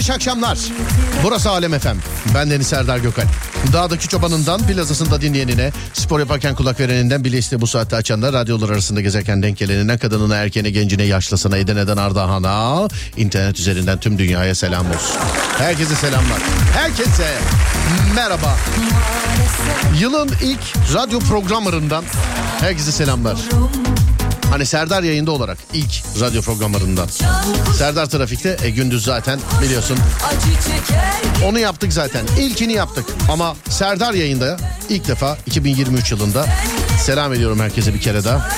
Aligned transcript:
Herkese 0.00 0.12
şakşamlar. 0.12 0.58
Burası 1.24 1.50
Alem 1.50 1.74
Efem. 1.74 1.96
Ben 2.34 2.50
Deniz 2.50 2.66
Serdar 2.66 2.98
Gökal. 2.98 3.22
Dağdaki 3.72 4.08
çobanından 4.08 4.66
plazasında 4.66 5.20
dinleyenine, 5.20 5.70
spor 5.92 6.20
yaparken 6.20 6.54
kulak 6.54 6.80
vereninden 6.80 7.24
bile 7.24 7.60
bu 7.60 7.66
saatte 7.66 7.96
açanlar, 7.96 8.32
radyolar 8.32 8.70
arasında 8.70 9.00
gezerken 9.00 9.42
denk 9.42 9.58
gelenine, 9.58 9.98
kadınına, 9.98 10.36
erkeğine, 10.36 10.70
gencine, 10.70 11.02
yaşlısına, 11.02 11.56
Edirne'den 11.56 11.96
Ardahan'a, 11.96 12.88
internet 13.16 13.58
üzerinden 13.60 14.00
tüm 14.00 14.18
dünyaya 14.18 14.54
selam 14.54 14.86
olsun. 14.86 15.20
Herkese 15.58 15.94
selamlar. 15.94 16.38
Herkese 16.74 17.38
merhaba. 18.14 18.56
Yılın 20.00 20.30
ilk 20.42 20.94
radyo 20.94 21.18
programlarından 21.18 22.04
herkese 22.60 22.92
selamlar. 22.92 23.36
Hani 24.50 24.66
Serdar 24.66 25.02
yayında 25.02 25.30
olarak 25.30 25.58
ilk 25.72 26.02
radyo 26.20 26.42
programlarından. 26.42 27.08
Serdar 27.78 28.06
Trafik'te 28.06 28.56
e, 28.62 28.70
gündüz 28.70 29.04
zaten 29.04 29.40
biliyorsun. 29.62 29.98
Onu 31.44 31.58
yaptık 31.58 31.92
zaten. 31.92 32.26
İlkini 32.38 32.72
yaptık. 32.72 33.04
Ama 33.32 33.56
Serdar 33.68 34.14
yayında 34.14 34.56
ilk 34.88 35.08
defa 35.08 35.38
2023 35.46 36.10
yılında 36.12 36.46
selam 37.04 37.34
ediyorum 37.34 37.60
herkese 37.60 37.94
bir 37.94 38.00
kere 38.00 38.24
daha. 38.24 38.48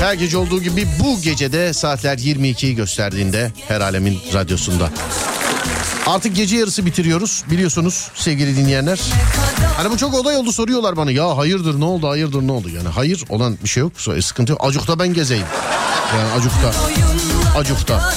Her 0.00 0.14
gece 0.14 0.36
olduğu 0.36 0.62
gibi 0.62 0.86
bu 1.00 1.20
gecede 1.20 1.72
saatler 1.72 2.18
22'yi 2.18 2.74
gösterdiğinde 2.74 3.52
her 3.68 3.80
alemin 3.80 4.20
radyosunda. 4.34 4.90
Artık 6.06 6.36
gece 6.36 6.56
yarısı 6.56 6.86
bitiriyoruz 6.86 7.44
biliyorsunuz 7.50 8.08
sevgili 8.14 8.56
dinleyenler. 8.56 9.00
Hani 9.76 9.90
bu 9.90 9.96
çok 9.96 10.14
olay 10.14 10.36
oldu 10.36 10.52
soruyorlar 10.52 10.96
bana 10.96 11.10
ya 11.10 11.36
hayırdır 11.36 11.80
ne 11.80 11.84
oldu 11.84 12.08
hayırdır 12.08 12.42
ne 12.42 12.52
oldu 12.52 12.68
yani 12.68 12.88
hayır 12.88 13.24
olan 13.28 13.58
bir 13.64 13.68
şey 13.68 13.80
yok 13.80 13.92
sıkıntı 14.20 14.52
yok. 14.52 14.64
Acuk'ta 14.64 14.98
ben 14.98 15.14
gezeyim. 15.14 15.46
Yani 16.18 16.32
Acuk'ta. 16.32 16.72
Acuk'ta. 17.58 18.12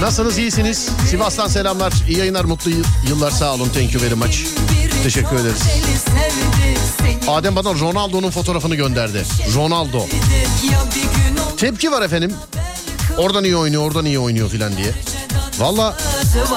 Nasılsınız 0.00 0.38
iyisiniz? 0.38 0.88
Sivas'tan 1.10 1.48
selamlar. 1.48 1.92
İyi 2.08 2.18
yayınlar 2.18 2.44
mutlu 2.44 2.70
yıllar 3.08 3.30
sağ 3.30 3.54
olun. 3.54 3.68
Thank 3.68 3.94
you 3.94 4.02
very 4.02 4.14
much. 4.14 4.38
Teşekkür 5.02 5.36
ederiz. 5.36 5.62
Adem 7.28 7.56
bana 7.56 7.74
Ronaldo'nun 7.74 8.30
fotoğrafını 8.30 8.74
gönderdi. 8.74 9.24
Ronaldo. 9.54 10.06
Tepki 11.56 11.90
var 11.90 12.02
efendim. 12.02 12.34
Oradan 13.18 13.44
iyi 13.44 13.56
oynuyor, 13.56 13.82
oradan 13.82 14.04
iyi 14.04 14.18
oynuyor 14.18 14.48
filan 14.50 14.76
diye. 14.76 14.92
Valla 15.60 15.96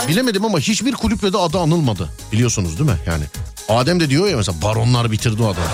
bilemedim 0.08 0.46
ama 0.46 0.60
hiçbir 0.60 0.92
kulüple 0.92 1.34
de 1.34 1.38
adı 1.38 1.60
anılmadı. 1.60 2.10
Biliyorsunuz 2.32 2.80
değil 2.80 2.90
mi? 2.90 2.98
Yani 3.06 3.24
Adem 3.70 4.00
de 4.00 4.10
diyor 4.10 4.28
ya 4.28 4.38
mesela 4.38 4.62
baronlar 4.62 5.12
bitirdi 5.12 5.44
o 5.44 5.46
adamı. 5.46 5.66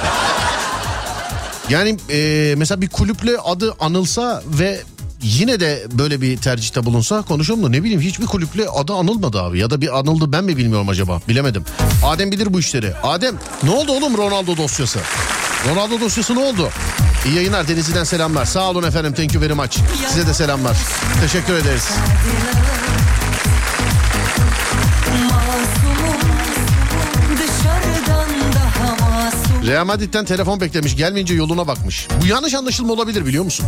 Yani 1.69 1.97
e, 2.09 2.53
mesela 2.57 2.81
bir 2.81 2.89
kulüple 2.89 3.38
adı 3.38 3.75
anılsa 3.79 4.44
ve 4.47 4.81
yine 5.22 5.59
de 5.59 5.85
böyle 5.91 6.22
bir 6.22 6.38
tercihte 6.38 6.85
bulunsa 6.85 7.22
konuşalım 7.22 7.63
da 7.63 7.69
ne 7.69 7.84
bileyim 7.84 8.01
hiçbir 8.01 8.25
kulüple 8.25 8.69
adı 8.69 8.94
anılmadı 8.94 9.41
abi. 9.41 9.59
Ya 9.59 9.69
da 9.69 9.81
bir 9.81 10.00
anıldı 10.00 10.31
ben 10.31 10.44
mi 10.44 10.57
bilmiyorum 10.57 10.89
acaba 10.89 11.22
bilemedim. 11.28 11.66
Adem 12.06 12.31
bilir 12.31 12.53
bu 12.53 12.59
işleri. 12.59 12.94
Adem 13.03 13.35
ne 13.63 13.69
oldu 13.69 13.91
oğlum 13.91 14.18
Ronaldo 14.18 14.57
dosyası? 14.57 15.00
Ronaldo 15.69 16.00
dosyası 16.00 16.35
ne 16.35 16.39
oldu? 16.39 16.69
İyi 17.25 17.35
yayınlar 17.35 17.68
Denizli'den 17.68 18.03
selamlar. 18.03 18.45
Sağ 18.45 18.69
olun 18.69 18.84
efendim 18.84 19.13
thank 19.13 19.34
you 19.34 19.44
very 19.44 19.53
much. 19.53 19.78
Size 20.09 20.28
de 20.28 20.34
selamlar. 20.34 20.78
Teşekkür 21.22 21.53
ederiz. 21.53 21.84
Real 29.69 29.85
Madrid'den 29.85 30.25
telefon 30.25 30.62
beklemiş 30.62 30.96
gelmeyince 30.96 31.34
yoluna 31.34 31.68
bakmış. 31.68 32.07
Bu 32.22 32.28
yanlış 32.28 32.53
anlaşılma 32.53 32.94
olabilir 32.94 33.25
biliyor 33.25 33.44
musun? 33.44 33.66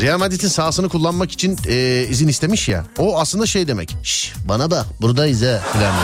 Real 0.00 0.18
Madrid'in 0.18 0.48
sahasını 0.48 0.88
kullanmak 0.88 1.32
için 1.32 1.58
e, 1.68 2.06
izin 2.10 2.28
istemiş 2.28 2.68
ya. 2.68 2.84
O 2.98 3.18
aslında 3.20 3.46
şey 3.46 3.68
demek. 3.68 3.96
Şş, 4.02 4.32
bana 4.48 4.70
bak 4.70 4.86
buradayız 5.00 5.42
ha 5.42 5.60
filan. 5.72 5.94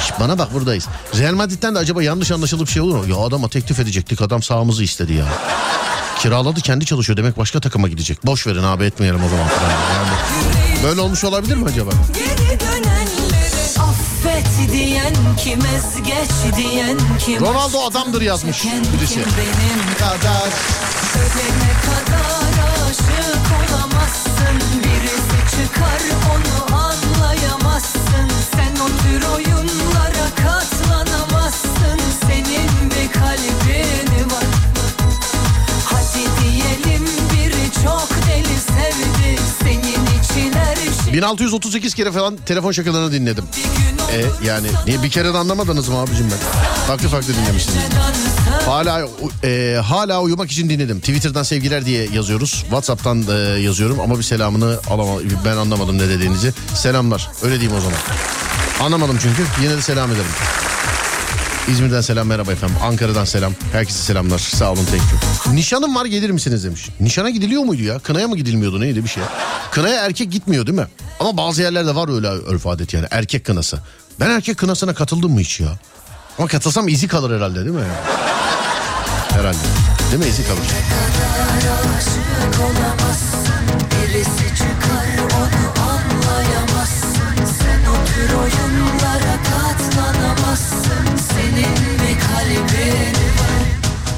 Şş, 0.00 0.12
bana 0.20 0.38
bak 0.38 0.54
buradayız. 0.54 0.88
Real 1.18 1.34
Madrid'den 1.34 1.74
de 1.74 1.78
acaba 1.78 2.02
yanlış 2.02 2.30
anlaşılıp 2.30 2.68
şey 2.68 2.82
olur 2.82 2.96
mu? 2.96 3.04
Ya 3.08 3.16
adama 3.16 3.48
teklif 3.48 3.80
edecektik 3.80 4.22
adam 4.22 4.42
sahamızı 4.42 4.84
istedi 4.84 5.12
ya. 5.12 5.26
Kiraladı 6.18 6.60
kendi 6.60 6.86
çalışıyor 6.86 7.16
demek 7.16 7.38
başka 7.38 7.60
takıma 7.60 7.88
gidecek. 7.88 8.26
Boş 8.26 8.46
verin 8.46 8.62
abi 8.62 8.84
etmeyelim 8.84 9.24
o 9.24 9.28
zaman. 9.28 9.46
Yani 9.94 10.10
böyle 10.84 11.00
olmuş 11.00 11.24
olabilir 11.24 11.56
mi 11.56 11.68
acaba? 11.68 11.90
Affet 11.90 12.61
diyen 14.72 15.14
kim 15.36 15.60
ezgeç 15.76 16.56
diyen 16.56 16.98
kim 17.18 17.40
Ronaldo 17.40 17.84
adamdır 17.84 18.22
yazmış 18.22 18.64
birisi. 18.64 19.16
Benim 19.18 19.94
kadar 19.98 20.48
ölene 21.16 21.72
kadar 21.86 22.52
aşık 22.90 23.46
olamazsın. 23.58 24.56
Birisi 24.84 25.56
çıkar 25.56 26.02
onu 26.34 26.76
anlayamazsın. 26.76 28.28
Sen 28.56 28.72
o 28.84 28.86
tür 28.86 29.28
oyunlara 29.28 29.81
1638 41.12 41.94
kere 41.94 42.12
falan 42.12 42.36
telefon 42.36 42.72
şakalarını 42.72 43.12
dinledim. 43.12 43.44
E 44.12 44.46
yani 44.46 44.66
niye 44.86 45.02
bir 45.02 45.10
kere 45.10 45.34
de 45.34 45.38
anlamadınız 45.38 45.88
mı 45.88 45.98
abicim 45.98 46.26
ben? 46.30 46.38
Farklı 46.86 47.08
farklı 47.08 47.34
dinlemişsiniz. 47.34 47.82
Hala 48.66 49.08
e, 49.44 49.80
hala 49.84 50.22
uyumak 50.22 50.50
için 50.50 50.68
dinledim. 50.70 51.00
Twitter'dan 51.00 51.42
sevgiler 51.42 51.86
diye 51.86 52.08
yazıyoruz. 52.12 52.50
WhatsApp'tan 52.50 53.24
e, 53.28 53.32
yazıyorum 53.60 54.00
ama 54.00 54.18
bir 54.18 54.22
selamını 54.22 54.78
alamadım. 54.90 55.30
Ben 55.44 55.56
anlamadım 55.56 55.98
ne 55.98 56.08
dediğinizi. 56.08 56.52
Selamlar. 56.74 57.28
Öyle 57.42 57.60
diyeyim 57.60 57.78
o 57.78 57.80
zaman. 57.80 57.98
Anlamadım 58.80 59.18
çünkü. 59.22 59.42
Yine 59.62 59.76
de 59.76 59.82
selam 59.82 60.10
ederim. 60.10 60.26
İzmir'den 61.68 62.00
selam 62.00 62.26
merhaba 62.26 62.52
efendim. 62.52 62.76
Ankara'dan 62.82 63.24
selam. 63.24 63.52
Herkese 63.72 63.98
selamlar. 63.98 64.38
Sağ 64.38 64.72
olun 64.72 64.84
thank. 64.84 65.02
Nişanım 65.54 65.94
var 65.94 66.04
gelir 66.06 66.30
misiniz 66.30 66.64
demiş. 66.64 66.88
Nişana 67.00 67.30
gidiliyor 67.30 67.62
muydu 67.62 67.82
ya? 67.82 67.98
Kınaya 67.98 68.28
mı 68.28 68.36
gidilmiyordu 68.36 68.80
neydi 68.80 69.04
bir 69.04 69.08
şey? 69.08 69.22
Kınaya 69.70 70.04
erkek 70.04 70.32
gitmiyor 70.32 70.66
değil 70.66 70.78
mi? 70.78 70.86
Ama 71.20 71.36
bazı 71.36 71.62
yerlerde 71.62 71.94
var 71.94 72.14
öyle 72.14 72.26
örf 72.26 72.66
adet 72.66 72.94
yani 72.94 73.06
erkek 73.10 73.46
kınası. 73.46 73.78
Ben 74.20 74.30
erkek 74.30 74.56
kınasına 74.56 74.94
katıldım 74.94 75.32
mı 75.32 75.40
hiç 75.40 75.60
ya? 75.60 75.68
Ama 76.38 76.48
katılsam 76.48 76.88
izi 76.88 77.08
kalır 77.08 77.36
herhalde 77.36 77.60
değil 77.60 77.76
mi? 77.76 77.84
Herhalde. 79.28 79.58
Değil 80.10 80.22
mi 80.22 80.28
izi 80.28 80.44
kalır? 80.46 80.60
Birisi 83.90 84.51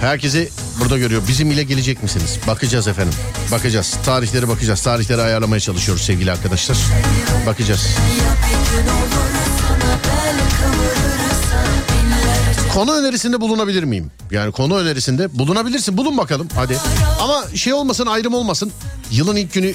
Herkesi 0.00 0.48
burada 0.80 0.98
görüyor. 0.98 1.22
Bizim 1.28 1.50
ile 1.50 1.62
gelecek 1.62 2.02
misiniz? 2.02 2.38
Bakacağız 2.46 2.88
efendim. 2.88 3.14
Bakacağız. 3.52 3.96
Tarihleri 4.04 4.48
bakacağız. 4.48 4.82
Tarihleri 4.82 5.22
ayarlamaya 5.22 5.60
çalışıyoruz 5.60 6.02
sevgili 6.02 6.32
arkadaşlar. 6.32 6.76
Bakacağız. 7.46 7.88
Konu 12.74 12.92
önerisinde 12.92 13.40
bulunabilir 13.40 13.84
miyim? 13.84 14.10
Yani 14.30 14.52
konu 14.52 14.76
önerisinde 14.76 15.38
bulunabilirsin. 15.38 15.96
Bulun 15.96 16.18
bakalım 16.18 16.48
hadi. 16.54 16.78
Ama 17.20 17.44
şey 17.54 17.72
olmasın 17.72 18.06
ayrım 18.06 18.34
olmasın. 18.34 18.72
Yılın 19.10 19.36
ilk 19.36 19.52
günü 19.52 19.74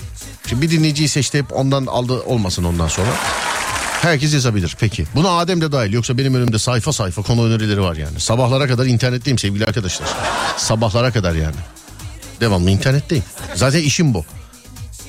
şimdi 0.50 0.62
bir 0.62 0.72
dinleyiciyi 0.72 1.10
seçti 1.10 1.38
hep 1.38 1.56
ondan 1.58 1.86
aldı 1.86 2.22
olmasın 2.22 2.64
ondan 2.64 2.88
sonra. 2.88 3.10
Herkes 4.02 4.34
yazabilir 4.34 4.76
peki. 4.80 5.06
Buna 5.16 5.30
Adem 5.30 5.62
de 5.62 5.72
dahil 5.72 5.94
yoksa 5.94 6.18
benim 6.18 6.36
önümde 6.36 6.60
sayfa 6.60 6.94
sayfa 6.94 7.22
konu 7.22 7.46
önerileri 7.46 7.82
var 7.82 7.96
yani. 7.96 8.20
Sabahlara 8.20 8.68
kadar 8.68 8.86
internetteyim 8.86 9.38
sevgili 9.38 9.66
arkadaşlar. 9.66 10.08
Sabahlara 10.58 11.12
kadar 11.12 11.34
yani. 11.34 11.56
Devamlı 12.42 12.70
internetteyim. 12.70 13.24
Zaten 13.56 13.80
işim 13.80 14.14
bu. 14.14 14.26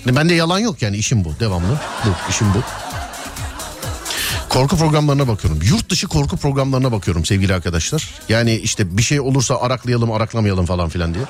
Bende 0.06 0.34
yalan 0.34 0.58
yok 0.58 0.82
yani 0.82 0.96
işim 0.96 1.24
bu 1.24 1.34
devamlı. 1.40 1.80
Bu 2.04 2.30
işim 2.30 2.46
bu. 2.54 2.62
Korku 4.48 4.76
programlarına 4.76 5.28
bakıyorum. 5.28 5.60
Yurt 5.62 5.90
dışı 5.90 6.08
korku 6.08 6.36
programlarına 6.36 6.92
bakıyorum 6.92 7.24
sevgili 7.24 7.54
arkadaşlar. 7.54 8.10
Yani 8.28 8.54
işte 8.56 8.96
bir 8.98 9.02
şey 9.02 9.20
olursa 9.20 9.60
araklayalım 9.60 10.12
araklamayalım 10.12 10.66
falan 10.66 10.88
filan 10.88 11.14
diye. 11.14 11.24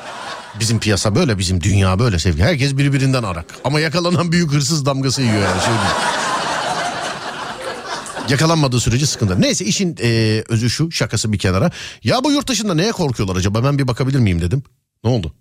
Bizim 0.60 0.78
piyasa 0.80 1.14
böyle 1.14 1.38
bizim 1.38 1.60
dünya 1.60 1.98
böyle 1.98 2.18
sevgili. 2.18 2.44
Herkes 2.44 2.76
birbirinden 2.76 3.22
arak. 3.22 3.46
Ama 3.64 3.80
yakalanan 3.80 4.32
büyük 4.32 4.52
hırsız 4.52 4.86
damgası 4.86 5.22
yiyor 5.22 5.42
yani. 5.42 5.60
Şöyle 5.60 5.78
Yakalanmadığı 8.30 8.80
sürece 8.80 9.06
sıkıntı. 9.06 9.40
Neyse 9.40 9.64
işin 9.64 9.96
e, 10.02 10.42
özü 10.48 10.70
şu 10.70 10.92
şakası 10.92 11.32
bir 11.32 11.38
kenara. 11.38 11.70
Ya 12.04 12.24
bu 12.24 12.32
yurt 12.32 12.48
dışında 12.48 12.74
neye 12.74 12.92
korkuyorlar 12.92 13.36
acaba 13.36 13.64
ben 13.64 13.78
bir 13.78 13.88
bakabilir 13.88 14.18
miyim 14.18 14.40
dedim. 14.40 14.62
Ne 15.04 15.10
oldu? 15.10 15.34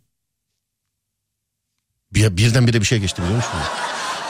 Bir, 2.13 2.37
birdenbire 2.37 2.81
bir 2.81 2.85
şey 2.85 2.99
geçti 2.99 3.21
biliyor 3.21 3.35
musun? 3.37 3.51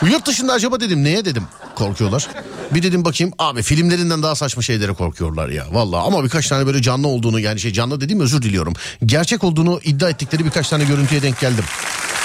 Yurt 0.02 0.28
dışında 0.28 0.54
acaba 0.54 0.80
dedim 0.80 1.04
neye 1.04 1.26
dedim 1.26 1.44
korkuyorlar. 1.76 2.28
Bir 2.72 2.84
dedim 2.84 3.06
bakayım 3.06 3.34
abi 3.40 3.64
filmlerinden 3.64 4.24
daha 4.24 4.36
saçma 4.36 4.62
şeylere 4.62 4.94
korkuyorlar 4.94 5.50
ya. 5.50 5.66
Vallahi 5.72 6.02
ama 6.02 6.24
birkaç 6.24 6.48
tane 6.48 6.66
böyle 6.66 6.82
canlı 6.82 7.08
olduğunu 7.08 7.40
yani 7.40 7.60
şey 7.60 7.74
canlı 7.74 8.02
dediğim 8.02 8.22
özür 8.22 8.42
diliyorum. 8.42 8.74
Gerçek 9.06 9.44
olduğunu 9.44 9.80
iddia 9.84 10.10
ettikleri 10.10 10.46
birkaç 10.46 10.70
tane 10.70 10.84
görüntüye 10.86 11.22
denk 11.22 11.40
geldim. 11.40 11.64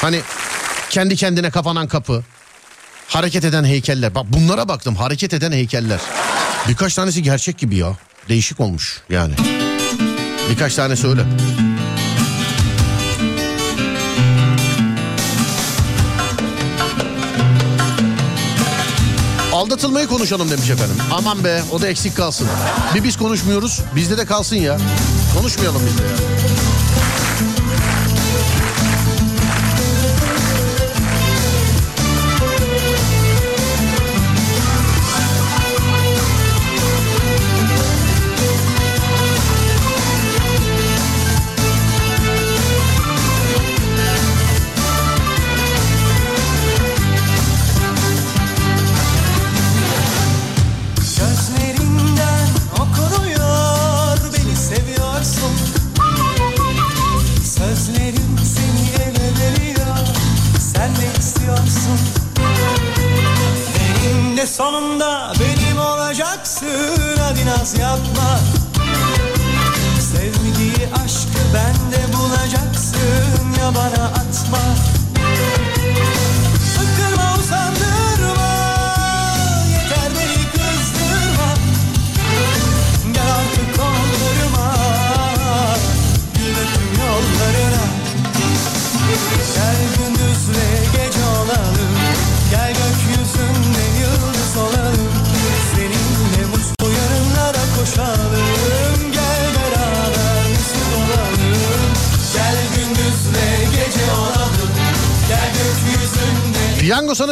Hani 0.00 0.20
kendi 0.90 1.16
kendine 1.16 1.50
kapanan 1.50 1.88
kapı. 1.88 2.24
Hareket 3.08 3.44
eden 3.44 3.64
heykeller. 3.64 4.14
Bak 4.14 4.26
bunlara 4.28 4.68
baktım 4.68 4.96
hareket 4.96 5.34
eden 5.34 5.52
heykeller. 5.52 6.00
Birkaç 6.68 6.94
tanesi 6.94 7.22
gerçek 7.22 7.58
gibi 7.58 7.76
ya. 7.76 7.96
Değişik 8.28 8.60
olmuş 8.60 9.02
yani. 9.10 9.34
Birkaç 10.50 10.74
tanesi 10.74 11.06
öyle. 11.06 11.24
Aldatılmayı 19.52 20.06
konuşalım 20.06 20.50
demiş 20.50 20.70
efendim. 20.70 20.96
Aman 21.12 21.44
be 21.44 21.62
o 21.72 21.80
da 21.82 21.88
eksik 21.88 22.16
kalsın. 22.16 22.48
Bir 22.94 23.04
biz 23.04 23.16
konuşmuyoruz 23.16 23.80
bizde 23.96 24.18
de 24.18 24.26
kalsın 24.26 24.56
ya. 24.56 24.78
Konuşmayalım 25.38 25.82
bizde 25.86 26.02
ya. 26.02 26.73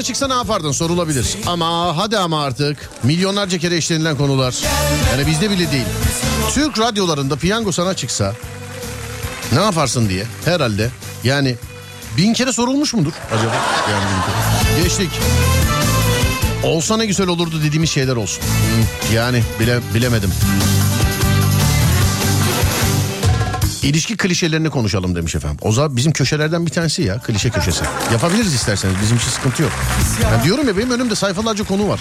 Sana 0.03 0.07
çıksa 0.07 0.29
ne 0.29 0.35
yapardın 0.35 0.73
sorulabilir. 0.73 1.27
Ama 1.47 1.97
hadi 1.97 2.19
ama 2.19 2.43
artık. 2.45 2.91
Milyonlarca 3.03 3.59
kere 3.59 3.77
işlenilen 3.77 4.17
konular. 4.17 4.55
Yani 5.11 5.27
bizde 5.27 5.51
bile 5.51 5.73
değil. 5.73 5.85
Türk 6.55 6.79
radyolarında 6.79 7.37
piyango 7.37 7.73
sana 7.73 7.95
çıksa 7.95 8.35
ne 9.53 9.61
yaparsın 9.61 10.09
diye 10.09 10.25
herhalde. 10.45 10.91
Yani 11.25 11.57
bin 12.17 12.33
kere 12.35 12.53
sorulmuş 12.53 12.95
mudur 12.95 13.13
acaba? 13.33 13.55
Yani 13.91 14.05
bin 14.05 14.23
kere. 14.23 14.83
Geçtik. 14.83 15.11
Olsa 16.65 16.97
ne 16.97 17.07
güzel 17.07 17.27
olurdu 17.27 17.63
dediğimiz 17.63 17.91
şeyler 17.91 18.17
olsun. 18.17 18.45
Yani 19.15 19.43
bile, 19.61 19.81
bilemedim. 19.95 20.31
İlişki 23.83 24.17
klişelerini 24.17 24.71
konuşalım 24.71 25.15
demiş 25.15 25.35
efendim. 25.35 25.59
O 25.63 25.73
zaman 25.73 25.97
bizim 25.97 26.13
köşelerden 26.13 26.67
bir 26.67 26.71
tanesi 26.71 27.03
ya 27.03 27.19
klişe 27.19 27.51
köşesi. 27.51 27.85
Yapabiliriz 28.13 28.55
isterseniz 28.55 28.95
bizim 29.03 29.17
için 29.17 29.29
sıkıntı 29.29 29.63
yok. 29.63 29.73
Ben 30.33 30.45
diyorum 30.45 30.69
ya 30.69 30.77
benim 30.77 30.91
önümde 30.91 31.15
sayfalarca 31.15 31.65
konu 31.65 31.89
var. 31.89 32.01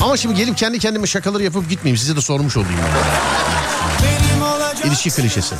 Ama 0.00 0.16
şimdi 0.16 0.34
gelip 0.34 0.56
kendi 0.56 0.78
kendime 0.78 1.06
şakaları 1.06 1.42
yapıp 1.42 1.70
gitmeyeyim 1.70 1.96
size 1.98 2.16
de 2.16 2.20
sormuş 2.20 2.56
olayım. 2.56 2.74
Yani. 2.78 2.90
İlişki 4.84 5.10
klişesi. 5.10 5.54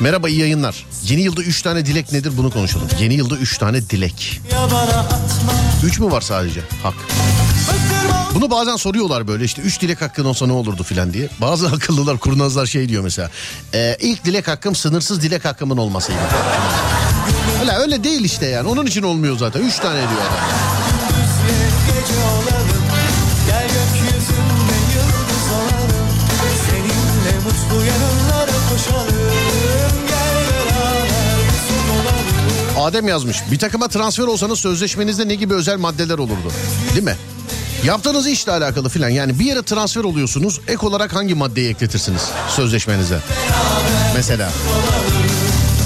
Merhaba 0.00 0.28
iyi 0.28 0.40
yayınlar. 0.40 0.86
Yeni 1.02 1.20
yılda 1.20 1.42
3 1.42 1.62
tane 1.62 1.86
dilek 1.86 2.12
nedir 2.12 2.32
bunu 2.36 2.50
konuşalım. 2.50 2.88
Yeni 3.00 3.14
yılda 3.14 3.36
3 3.36 3.58
tane 3.58 3.90
dilek. 3.90 4.40
Ya 4.52 4.58
bana 4.70 4.80
atma 5.00 5.52
3 5.84 5.98
mü 5.98 6.10
var 6.10 6.20
sadece? 6.20 6.60
Hak. 6.82 6.94
Bunu 8.34 8.50
bazen 8.50 8.76
soruyorlar 8.76 9.28
böyle 9.28 9.44
işte 9.44 9.62
3 9.62 9.80
dilek 9.80 10.02
hakkın 10.02 10.24
olsa 10.24 10.46
ne 10.46 10.52
olurdu 10.52 10.82
filan 10.82 11.12
diye. 11.12 11.28
Bazı 11.40 11.66
akıllılar 11.74 12.18
kurnazlar 12.18 12.66
şey 12.66 12.88
diyor 12.88 13.02
mesela. 13.02 13.30
E, 13.74 13.96
ilk 14.00 14.24
dilek 14.24 14.48
hakkım 14.48 14.74
sınırsız 14.74 15.22
dilek 15.22 15.44
hakkımın 15.44 15.76
olmasıydı. 15.76 16.18
Öyle 17.60 17.72
öyle 17.72 18.04
değil 18.04 18.24
işte 18.24 18.46
yani. 18.46 18.68
Onun 18.68 18.86
için 18.86 19.02
olmuyor 19.02 19.38
zaten. 19.38 19.60
3 19.62 19.76
tane 19.78 19.98
diyor 19.98 20.20
adam. 20.20 20.72
Adem 32.78 33.08
yazmış. 33.08 33.42
Bir 33.50 33.58
takıma 33.58 33.88
transfer 33.88 34.24
olsanız 34.24 34.58
sözleşmenizde 34.58 35.28
ne 35.28 35.34
gibi 35.34 35.54
özel 35.54 35.78
maddeler 35.78 36.18
olurdu? 36.18 36.52
Değil 36.94 37.04
mi? 37.04 37.16
Yaptığınız 37.84 38.26
işle 38.26 38.52
alakalı 38.52 38.88
filan 38.88 39.08
yani 39.08 39.38
bir 39.38 39.44
yere 39.44 39.62
transfer 39.62 40.04
oluyorsunuz 40.04 40.60
ek 40.68 40.86
olarak 40.86 41.14
hangi 41.14 41.34
maddeyi 41.34 41.68
ekletirsiniz 41.70 42.22
sözleşmenize? 42.48 43.18
Mesela 44.16 44.50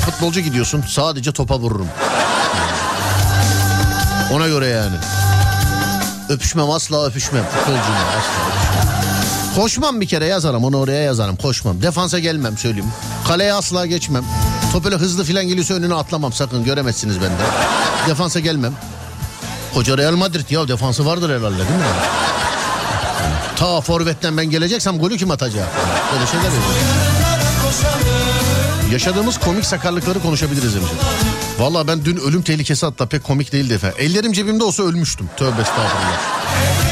futbolcu 0.07 0.41
gidiyorsun 0.41 0.85
sadece 0.89 1.33
topa 1.33 1.59
vururum. 1.59 1.89
Ona 4.33 4.49
göre 4.49 4.67
yani. 4.67 4.97
Öpüşmem 6.29 6.71
asla 6.71 7.07
öpüşmem 7.07 7.45
futbolcuyum 7.45 7.81
asla 8.09 8.19
öpüşmem. 8.19 9.55
Koşmam 9.57 10.01
bir 10.01 10.07
kere 10.07 10.27
yazarım 10.27 10.65
onu 10.65 10.77
oraya 10.79 11.03
yazarım 11.03 11.37
koşmam. 11.37 11.83
Defansa 11.83 12.19
gelmem 12.19 12.59
söyleyeyim. 12.59 12.93
Kaleye 13.29 13.53
asla 13.53 13.87
geçmem. 13.87 14.25
Top 14.73 14.87
öyle 14.87 14.97
hızlı 14.97 15.25
filan 15.25 15.49
geliyorsa 15.49 15.75
önüne 15.75 15.95
atlamam 15.95 16.33
sakın 16.33 16.65
göremezsiniz 16.65 17.17
benden. 17.21 17.47
Defansa 18.09 18.41
gelmem. 18.41 18.73
Koca 19.77 19.99
Real 19.99 20.17
Madrid 20.17 20.51
ya 20.51 20.69
defansı 20.69 21.07
vardır 21.07 21.31
herhalde 21.31 21.59
değil 21.59 21.69
mi? 21.69 21.85
Ta 23.57 23.81
forvetten 23.81 24.37
ben 24.37 24.51
geleceksem 24.51 24.99
golü 24.99 25.17
kim 25.17 25.31
atacak? 25.31 25.69
Böyle 26.13 26.27
şeyler 26.27 26.45
yazıyor. 26.45 26.65
Yaşadığımız 28.93 29.39
komik 29.39 29.65
sakarlıkları 29.65 30.23
konuşabiliriz 30.23 30.75
demiş. 30.75 30.91
Valla 31.59 31.89
ben 31.89 32.05
dün 32.05 32.17
ölüm 32.17 32.43
tehlikesi 32.43 32.87
hatta 32.87 33.07
pek 33.07 33.25
komik 33.25 33.53
değildi 33.53 33.75
efendim. 33.75 33.99
Ellerim 34.01 34.33
cebimde 34.33 34.65
olsa 34.65 34.83
ölmüştüm. 34.83 35.31
Tövbe 35.37 35.61
estağfurullah. 35.61 36.21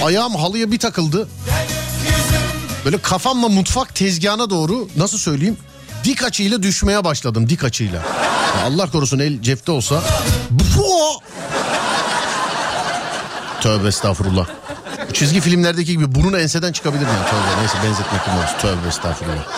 Ayağım 0.04 0.34
halıya 0.34 0.72
bir 0.72 0.78
takıldı. 0.78 1.28
Böyle 2.84 2.98
kafamla 2.98 3.48
mutfak 3.48 3.94
tezgahına 3.94 4.50
doğru 4.50 4.88
nasıl 4.96 5.18
söyleyeyim? 5.18 5.56
Dik 6.04 6.24
açıyla 6.24 6.62
düşmeye 6.62 7.04
başladım 7.04 7.48
dik 7.48 7.64
açıyla. 7.64 8.02
Allah 8.64 8.90
korusun 8.90 9.18
el 9.18 9.42
cepte 9.42 9.72
olsa. 9.72 10.02
Bu 10.50 11.20
Tövbe 13.64 13.88
estağfurullah. 13.88 14.46
Çizgi 15.12 15.40
filmlerdeki 15.40 15.92
gibi 15.92 16.14
burun 16.14 16.32
enseden 16.32 16.72
çıkabilir 16.72 17.06
yani. 17.06 17.30
Tövbe 17.30 17.60
neyse 17.60 17.74
benzetmek 17.84 18.28
olmaz. 18.28 18.50
Tövbe 18.60 18.88
estağfurullah. 18.88 19.48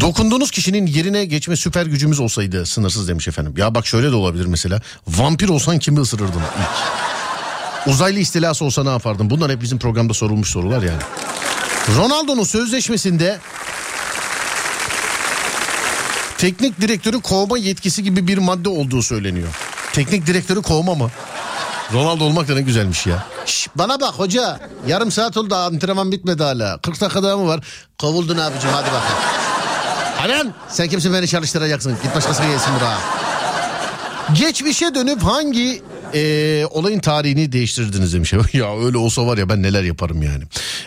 Dokunduğunuz 0.00 0.50
kişinin 0.50 0.86
yerine 0.86 1.24
geçme 1.24 1.56
süper 1.56 1.86
gücümüz 1.86 2.20
olsaydı 2.20 2.66
sınırsız 2.66 3.08
demiş 3.08 3.28
efendim. 3.28 3.54
Ya 3.56 3.74
bak 3.74 3.86
şöyle 3.86 4.10
de 4.10 4.14
olabilir 4.14 4.46
mesela. 4.46 4.80
Vampir 5.08 5.48
olsan 5.48 5.78
kimi 5.78 6.00
ısırırdın 6.00 6.40
ilk? 6.40 7.94
Uzaylı 7.94 8.18
istilası 8.18 8.64
olsa 8.64 8.84
ne 8.84 8.90
yapardın? 8.90 9.30
Bunlar 9.30 9.50
hep 9.50 9.62
bizim 9.62 9.78
programda 9.78 10.14
sorulmuş 10.14 10.48
sorular 10.48 10.82
yani. 10.82 11.02
Ronaldo'nun 11.96 12.44
sözleşmesinde 12.44 13.38
teknik 16.38 16.80
direktörü 16.80 17.20
kovma 17.20 17.58
yetkisi 17.58 18.02
gibi 18.02 18.28
bir 18.28 18.38
madde 18.38 18.68
olduğu 18.68 19.02
söyleniyor. 19.02 19.48
Teknik 19.92 20.26
direktörü 20.26 20.62
kovma 20.62 20.94
mı? 20.94 21.10
Ronaldo 21.92 22.24
olmak 22.24 22.48
da 22.48 22.54
ne 22.54 22.60
güzelmiş 22.60 23.06
ya. 23.06 23.26
Şş, 23.46 23.68
bana 23.74 24.00
bak 24.00 24.14
hoca 24.14 24.60
yarım 24.86 25.10
saat 25.10 25.36
oldu 25.36 25.54
antrenman 25.54 26.12
bitmedi 26.12 26.42
hala. 26.42 26.78
40 26.78 27.00
dakika 27.00 27.22
daha 27.22 27.36
mı 27.36 27.46
var? 27.46 27.60
Kovuldun 28.00 28.38
abicim 28.38 28.70
hadi 28.70 28.86
bakalım. 28.86 29.22
Anan 30.24 30.54
sen 30.68 30.88
kimsin 30.88 31.12
beni 31.12 31.28
çalıştıracaksın? 31.28 31.96
Git 32.02 32.14
başkasına 32.14 32.46
gelsin 32.46 32.74
buraya. 32.76 32.98
Geçmişe 34.34 34.94
dönüp 34.94 35.22
hangi 35.22 35.82
e, 36.14 36.64
olayın 36.70 37.00
tarihini 37.00 37.52
değiştirdiniz 37.52 38.14
demiş. 38.14 38.32
ya 38.52 38.84
öyle 38.84 38.98
olsa 38.98 39.26
var 39.26 39.38
ya 39.38 39.48
ben 39.48 39.62
neler 39.62 39.82
yaparım 39.82 40.22
yani. 40.22 40.44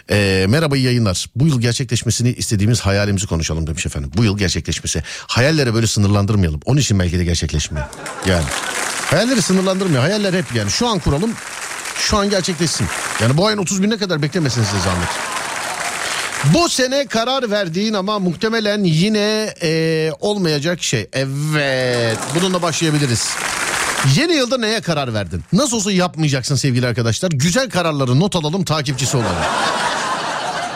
E, 0.10 0.46
merhaba 0.50 0.78
yayınlar. 0.78 1.26
Bu 1.36 1.48
yıl 1.48 1.62
gerçekleşmesini 1.62 2.34
istediğimiz 2.34 2.82
hayalimizi 2.82 3.28
konuşalım 3.28 3.68
demiş 3.68 3.86
efendim. 3.86 4.12
Bu 4.18 4.24
yıl 4.24 4.38
gerçekleşmesi. 4.38 5.04
Hayallere 5.28 5.74
böyle 5.74 5.88
sınırlandırmayalım. 5.88 6.60
Onun 6.66 6.80
için 6.80 7.00
belki 7.00 7.20
de 7.20 7.24
gerçekleşmiyor. 7.24 7.88
Yani 8.26 8.46
hayalleri 9.16 9.42
sınırlandırmıyor. 9.42 10.02
Hayaller 10.02 10.34
hep 10.34 10.56
yani 10.56 10.72
şu 10.72 10.88
an 10.88 11.00
kuralım 11.00 11.32
şu 11.98 12.18
an 12.18 12.30
gerçekleşsin. 12.30 12.88
Yani 13.22 13.38
bu 13.38 13.48
ayın 13.48 13.58
30 13.58 13.84
binine 13.84 13.98
kadar 13.98 14.22
beklemesin 14.22 14.64
size 14.64 14.80
zahmet. 14.80 15.10
Bu 16.54 16.70
sene 16.70 17.08
karar 17.08 17.52
verdiğin 17.52 17.94
ama 17.94 18.20
muhtemelen 18.20 18.84
yine 18.84 19.54
e, 19.62 20.12
olmayacak 20.20 20.84
şey. 20.84 21.08
Evet 21.14 22.18
bununla 22.36 22.62
başlayabiliriz. 22.62 23.30
Yeni 24.16 24.34
yılda 24.34 24.58
neye 24.58 24.82
karar 24.82 25.14
verdin? 25.14 25.44
Nasıl 25.54 25.78
olsa 25.78 25.92
yapmayacaksın 25.92 26.56
sevgili 26.56 26.88
arkadaşlar. 26.88 27.32
Güzel 27.32 27.70
kararları 27.70 28.20
not 28.20 28.36
alalım 28.36 28.64
takipçisi 28.64 29.18
olalım. 29.18 29.36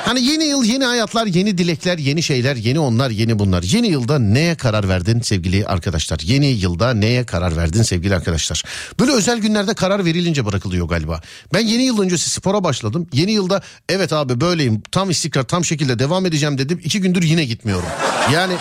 Hani 0.09 0.21
yeni 0.21 0.43
yıl 0.43 0.63
yeni 0.63 0.85
hayatlar 0.85 1.25
yeni 1.25 1.57
dilekler 1.57 1.97
yeni 1.97 2.23
şeyler 2.23 2.55
yeni 2.55 2.79
onlar 2.79 3.09
yeni 3.09 3.39
bunlar. 3.39 3.63
Yeni 3.63 3.87
yılda 3.87 4.19
neye 4.19 4.55
karar 4.55 4.89
verdin 4.89 5.21
sevgili 5.21 5.65
arkadaşlar? 5.65 6.19
Yeni 6.23 6.45
yılda 6.45 6.93
neye 6.93 7.25
karar 7.25 7.57
verdin 7.57 7.83
sevgili 7.83 8.15
arkadaşlar? 8.15 8.63
Böyle 8.99 9.11
özel 9.11 9.39
günlerde 9.39 9.73
karar 9.73 10.05
verilince 10.05 10.45
bırakılıyor 10.45 10.87
galiba. 10.87 11.21
Ben 11.53 11.59
yeni 11.59 11.83
yıl 11.83 12.01
öncesi 12.01 12.29
spora 12.29 12.63
başladım. 12.63 13.07
Yeni 13.13 13.31
yılda 13.31 13.61
evet 13.89 14.13
abi 14.13 14.41
böyleyim 14.41 14.81
tam 14.91 15.09
istikrar 15.09 15.43
tam 15.43 15.65
şekilde 15.65 15.99
devam 15.99 16.25
edeceğim 16.25 16.57
dedim. 16.57 16.81
İki 16.83 17.01
gündür 17.01 17.23
yine 17.23 17.45
gitmiyorum. 17.45 17.89
Yani 18.33 18.53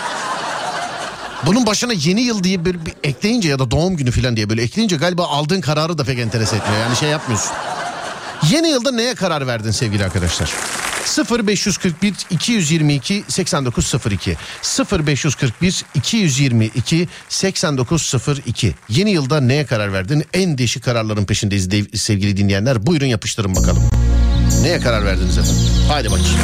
bunun 1.45 1.65
başına 1.65 1.93
yeni 1.93 2.21
yıl 2.21 2.43
diye 2.43 2.65
bir, 2.65 2.85
bir 2.85 2.93
ekleyince 3.03 3.49
ya 3.49 3.59
da 3.59 3.71
doğum 3.71 3.97
günü 3.97 4.11
falan 4.11 4.35
diye 4.35 4.49
böyle 4.49 4.61
ekleyince 4.61 4.95
galiba 4.95 5.27
aldığın 5.27 5.61
kararı 5.61 5.97
da 5.97 6.03
pek 6.03 6.19
enteres 6.19 6.53
etmiyor. 6.53 6.81
Yani 6.81 6.95
şey 6.95 7.09
yapmıyorsun. 7.09 7.51
Yeni 8.51 8.67
yılda 8.67 8.91
neye 8.91 9.15
karar 9.15 9.47
verdin 9.47 9.71
sevgili 9.71 10.05
arkadaşlar? 10.05 10.53
0541 11.17 12.13
222 12.29 13.23
8902 13.27 14.37
0541 14.91 15.85
222 15.95 17.07
8902 17.29 18.75
Yeni 18.89 19.11
yılda 19.11 19.41
neye 19.41 19.65
karar 19.65 19.93
verdin? 19.93 20.25
En 20.33 20.57
değişik 20.57 20.83
kararların 20.83 21.25
peşindeyiz 21.25 21.69
sevgili 22.01 22.37
dinleyenler. 22.37 22.85
Buyurun 22.85 23.05
yapıştırın 23.05 23.55
bakalım. 23.55 23.83
Neye 24.61 24.79
karar 24.79 25.05
verdiniz 25.05 25.37
efendim? 25.37 25.63
Haydi 25.87 26.11
bakayım. 26.11 26.39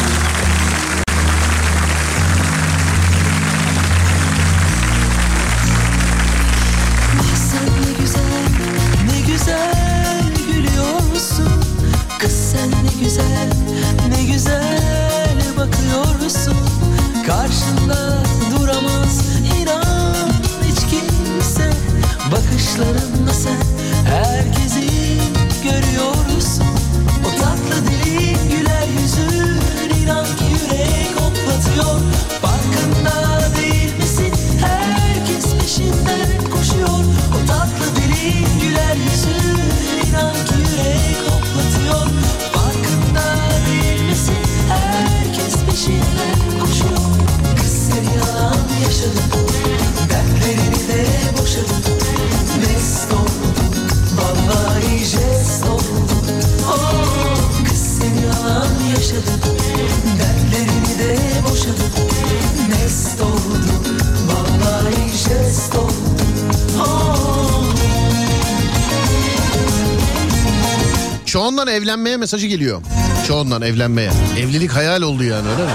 Çoğundan 71.35 71.67
evlenmeye 71.67 72.17
mesajı 72.17 72.47
geliyor. 72.47 72.81
Çoğundan 73.27 73.61
evlenmeye. 73.61 74.11
Evlilik 74.39 74.71
hayal 74.71 75.01
oldu 75.01 75.23
yani 75.23 75.49
öyle 75.49 75.63
mi? 75.63 75.71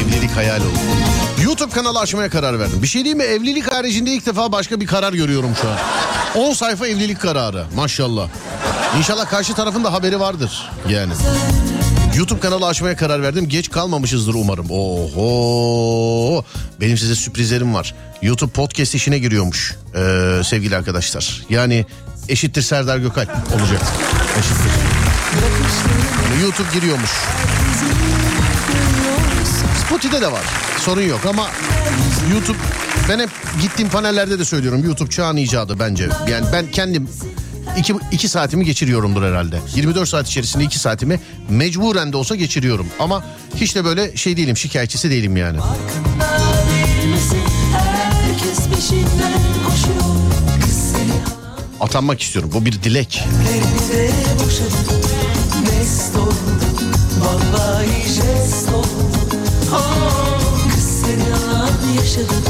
Evlilik 0.00 0.30
hayal 0.30 0.60
oldu. 0.60 1.07
YouTube 1.48 1.72
kanalı 1.72 1.98
açmaya 1.98 2.30
karar 2.30 2.60
verdim. 2.60 2.82
Bir 2.82 2.86
şey 2.86 3.04
değil 3.04 3.16
mi? 3.16 3.22
Evlilik 3.22 3.72
haricinde 3.72 4.10
ilk 4.10 4.26
defa 4.26 4.52
başka 4.52 4.80
bir 4.80 4.86
karar 4.86 5.12
görüyorum 5.12 5.50
şu 5.62 5.68
an. 5.68 5.76
10 6.48 6.52
sayfa 6.52 6.86
evlilik 6.86 7.20
kararı 7.20 7.64
maşallah. 7.76 8.28
İnşallah 8.98 9.30
karşı 9.30 9.54
tarafın 9.54 9.84
da 9.84 9.92
haberi 9.92 10.20
vardır 10.20 10.70
yani. 10.88 11.12
YouTube 12.16 12.40
kanalı 12.40 12.66
açmaya 12.66 12.96
karar 12.96 13.22
verdim. 13.22 13.48
Geç 13.48 13.70
kalmamışızdır 13.70 14.34
umarım. 14.34 14.70
Oho. 14.70 16.44
Benim 16.80 16.98
size 16.98 17.14
sürprizlerim 17.14 17.74
var. 17.74 17.94
YouTube 18.22 18.50
podcast 18.50 18.94
işine 18.94 19.18
giriyormuş 19.18 19.76
ee, 19.94 20.40
sevgili 20.44 20.76
arkadaşlar. 20.76 21.42
Yani 21.50 21.86
eşittir 22.28 22.62
Serdar 22.62 22.98
Gökalp 22.98 23.30
olacak. 23.30 23.82
Eşittir. 24.38 24.72
YouTube 26.42 26.68
giriyormuş. 26.74 27.10
Spotify'de 29.88 30.20
de 30.20 30.32
var. 30.32 30.44
Sorun 30.78 31.02
yok 31.02 31.20
ama 31.28 31.46
YouTube 32.32 32.58
ben 33.08 33.18
hep 33.18 33.30
gittiğim 33.62 33.90
panellerde 33.90 34.38
de 34.38 34.44
söylüyorum. 34.44 34.84
YouTube 34.84 35.10
çağın 35.10 35.36
icadı 35.36 35.78
bence. 35.78 36.08
Yani 36.30 36.46
ben 36.52 36.70
kendim 36.70 37.08
iki, 37.76 37.94
iki 38.12 38.28
saatimi 38.28 38.64
geçiriyorumdur 38.64 39.22
herhalde. 39.22 39.60
24 39.74 40.08
saat 40.08 40.26
içerisinde 40.28 40.64
iki 40.64 40.78
saatimi 40.78 41.20
mecburen 41.48 42.12
de 42.12 42.16
olsa 42.16 42.36
geçiriyorum. 42.36 42.86
Ama 42.98 43.24
hiç 43.56 43.74
de 43.74 43.84
böyle 43.84 44.16
şey 44.16 44.36
değilim 44.36 44.56
şikayetçisi 44.56 45.10
değilim 45.10 45.36
yani. 45.36 45.58
Atanmak 51.80 52.22
istiyorum. 52.22 52.50
Bu 52.54 52.64
bir 52.64 52.72
dilek. 52.72 53.24
Yaşadım 62.00 62.44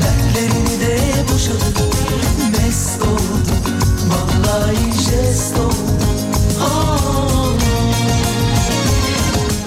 Dertlerini 0.00 0.80
de 0.80 0.98
boşadım 1.34 1.90
Mest 2.52 3.02
oldum 3.02 3.62
Vallahi 4.08 4.92
jest 4.92 5.58
oldum 5.58 5.96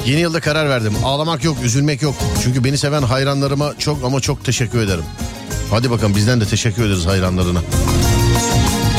Yeni 0.05 0.19
yılda 0.19 0.39
karar 0.39 0.69
verdim. 0.69 0.93
Ağlamak 1.03 1.43
yok, 1.43 1.57
üzülmek 1.63 2.01
yok. 2.01 2.15
Çünkü 2.43 2.63
beni 2.63 2.77
seven 2.77 3.01
hayranlarıma 3.01 3.73
çok 3.77 4.03
ama 4.03 4.19
çok 4.19 4.45
teşekkür 4.45 4.79
ederim. 4.79 5.03
Hadi 5.71 5.91
bakalım 5.91 6.15
bizden 6.15 6.41
de 6.41 6.45
teşekkür 6.45 6.85
ederiz 6.85 7.05
hayranlarına. 7.05 7.59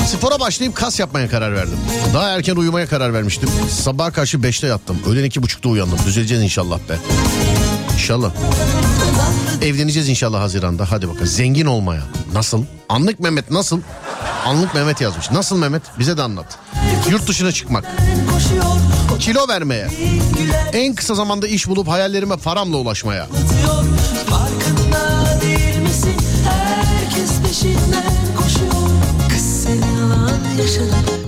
Spora 0.06 0.40
başlayıp 0.40 0.74
kas 0.74 1.00
yapmaya 1.00 1.28
karar 1.28 1.54
verdim. 1.54 1.78
Daha 2.14 2.28
erken 2.28 2.56
uyumaya 2.56 2.86
karar 2.86 3.14
vermiştim. 3.14 3.48
Sabah 3.70 4.12
karşı 4.12 4.38
5'te 4.38 4.66
yattım. 4.66 4.98
Öğlen 5.10 5.24
iki 5.24 5.42
buçukta 5.42 5.68
uyandım. 5.68 5.98
Düzeleceğiz 6.06 6.42
inşallah 6.42 6.78
be. 6.78 6.98
İnşallah. 8.00 8.30
Evleneceğiz 9.62 10.08
inşallah 10.08 10.40
Haziran'da. 10.40 10.90
Hadi 10.90 11.08
bakalım. 11.08 11.26
Zengin 11.26 11.66
olmaya. 11.66 12.02
Nasıl? 12.32 12.64
Anlık 12.88 13.20
Mehmet 13.20 13.50
nasıl? 13.50 13.80
Anlık 14.46 14.74
Mehmet 14.74 15.00
yazmış. 15.00 15.30
Nasıl 15.30 15.58
Mehmet? 15.58 15.82
Bize 15.98 16.16
de 16.16 16.22
anlat. 16.22 16.58
Yurt 17.10 17.28
dışına 17.28 17.52
çıkmak. 17.52 17.84
Kilo 19.18 19.48
vermeye. 19.48 19.88
En 20.72 20.94
kısa 20.94 21.14
zamanda 21.14 21.48
iş 21.48 21.68
bulup 21.68 21.88
hayallerime 21.88 22.36
paramla 22.36 22.76
ulaşmaya. 22.76 23.26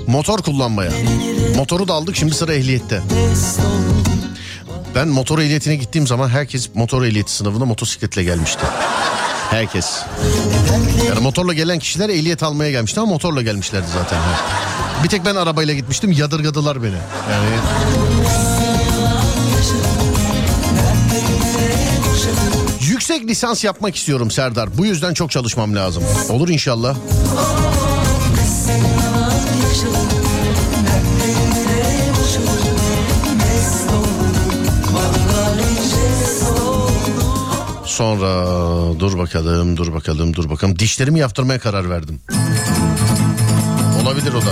Motor 0.07 0.39
kullanmaya. 0.39 0.91
Motoru 1.57 1.89
da 1.89 1.95
aldık 1.95 2.17
şimdi 2.17 2.35
sıra 2.35 2.55
ehliyette. 2.55 3.03
Ben 4.95 5.09
motor 5.09 5.39
ehliyetine 5.39 5.77
gittiğim 5.77 6.07
zaman 6.07 6.29
herkes 6.29 6.69
motor 6.75 7.03
ehliyeti 7.03 7.33
sınavına 7.33 7.65
motosikletle 7.65 8.23
gelmişti. 8.23 8.61
Herkes. 9.51 10.03
Yani 11.09 11.21
motorla 11.21 11.53
gelen 11.53 11.79
kişiler 11.79 12.09
ehliyet 12.09 12.43
almaya 12.43 12.71
gelmişti 12.71 13.01
ama 13.01 13.13
motorla 13.13 13.43
gelmişlerdi 13.43 13.87
zaten. 13.95 14.19
Bir 15.05 15.09
tek 15.09 15.25
ben 15.25 15.35
arabayla 15.35 15.75
gitmiştim 15.75 16.13
yadırgadılar 16.13 16.83
beni. 16.83 16.97
Yani 17.31 17.49
Yüksek 22.81 23.25
lisans 23.29 23.65
yapmak 23.65 23.97
istiyorum 23.97 24.31
Serdar. 24.31 24.79
Bu 24.79 24.87
yüzden 24.87 25.15
çok 25.15 25.31
çalışmam 25.31 25.75
lazım. 25.75 26.05
Olur 26.31 26.49
inşallah. 26.49 26.97
Sonra 38.03 39.01
dur 39.01 39.19
bakalım 39.19 39.77
dur 39.77 39.95
bakalım 39.95 40.35
dur 40.35 40.51
bakalım 40.51 40.79
dişlerimi 40.79 41.19
yaptırmaya 41.19 41.59
karar 41.59 41.91
verdim. 41.91 42.21
Olabilir 44.03 44.33
o 44.33 44.41
da. 44.41 44.51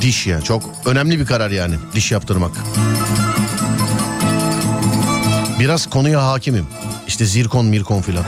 Diş 0.00 0.26
ya 0.26 0.40
çok 0.40 0.62
önemli 0.86 1.20
bir 1.20 1.26
karar 1.26 1.50
yani 1.50 1.74
diş 1.94 2.12
yaptırmak. 2.12 2.50
Biraz 5.60 5.90
konuya 5.90 6.26
hakimim. 6.26 6.66
İşte 7.08 7.26
zirkon 7.26 7.66
mirkon 7.66 8.02
filan. 8.02 8.24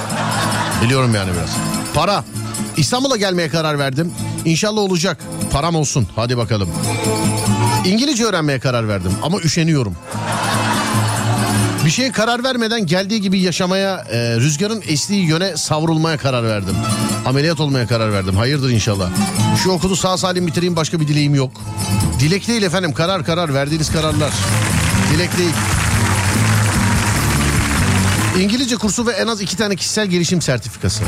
Biliyorum 0.85 1.15
yani 1.15 1.31
biraz. 1.37 1.57
Para. 1.95 2.25
İstanbul'a 2.77 3.17
gelmeye 3.17 3.49
karar 3.49 3.79
verdim. 3.79 4.13
İnşallah 4.45 4.81
olacak. 4.81 5.19
Param 5.53 5.75
olsun. 5.75 6.09
Hadi 6.17 6.37
bakalım. 6.37 6.69
İngilizce 7.87 8.25
öğrenmeye 8.25 8.61
karar 8.61 8.89
verdim 8.89 9.13
ama 9.23 9.39
üşeniyorum. 9.39 9.97
Bir 11.89 11.93
şeye 11.93 12.13
karar 12.13 12.45
vermeden 12.45 12.87
geldiği 12.87 13.21
gibi 13.21 13.41
yaşamaya, 13.41 14.05
e, 14.11 14.37
rüzgarın 14.37 14.83
estiği 14.89 15.27
yöne 15.27 15.57
savrulmaya 15.57 16.17
karar 16.17 16.45
verdim. 16.45 16.75
Ameliyat 17.27 17.61
olmaya 17.61 17.87
karar 17.87 18.13
verdim. 18.13 18.37
Hayırdır 18.37 18.71
inşallah. 18.71 19.11
Şu 19.63 19.71
okulu 19.71 19.97
sağ 19.97 20.17
salim 20.17 20.47
bitireyim 20.47 20.77
başka 20.77 21.01
bir 21.01 21.09
dileğim 21.09 21.35
yok. 21.35 21.51
Dilek 22.21 22.49
değil 22.49 22.63
efendim 22.63 22.93
karar 22.93 23.25
karar 23.25 23.55
verdiğiniz 23.55 23.93
kararlar. 23.93 24.33
Dilek 25.13 25.39
değil. 25.39 25.55
İngilizce 28.39 28.77
kursu 28.77 29.07
ve 29.07 29.13
en 29.13 29.27
az 29.27 29.41
iki 29.41 29.57
tane 29.57 29.77
kişisel 29.77 30.07
gelişim 30.07 30.43
sertifikası. 30.43 31.03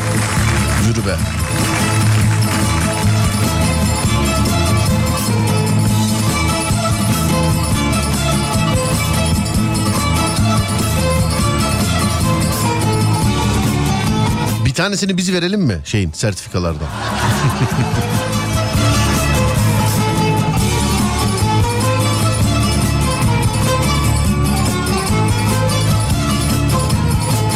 Yürü 0.89 1.07
be. 1.07 1.17
Tanesini 14.91 15.17
biz 15.17 15.33
verelim 15.33 15.61
mi 15.61 15.81
şeyin 15.85 16.13
sertifikalardan? 16.13 16.87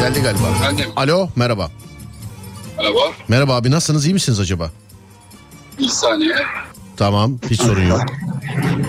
Geldi 0.00 0.22
galiba. 0.22 0.48
Efendim? 0.48 0.84
Alo 0.96 1.28
merhaba. 1.36 1.70
Merhaba. 2.78 2.98
Merhaba 3.28 3.56
abi 3.56 3.70
nasılsınız 3.70 4.06
iyi 4.06 4.14
misiniz 4.14 4.40
acaba? 4.40 4.70
Bir 5.78 5.88
saniye. 5.88 6.36
Tamam 6.96 7.38
hiç 7.50 7.60
sorun 7.62 7.86
yok. 7.86 8.00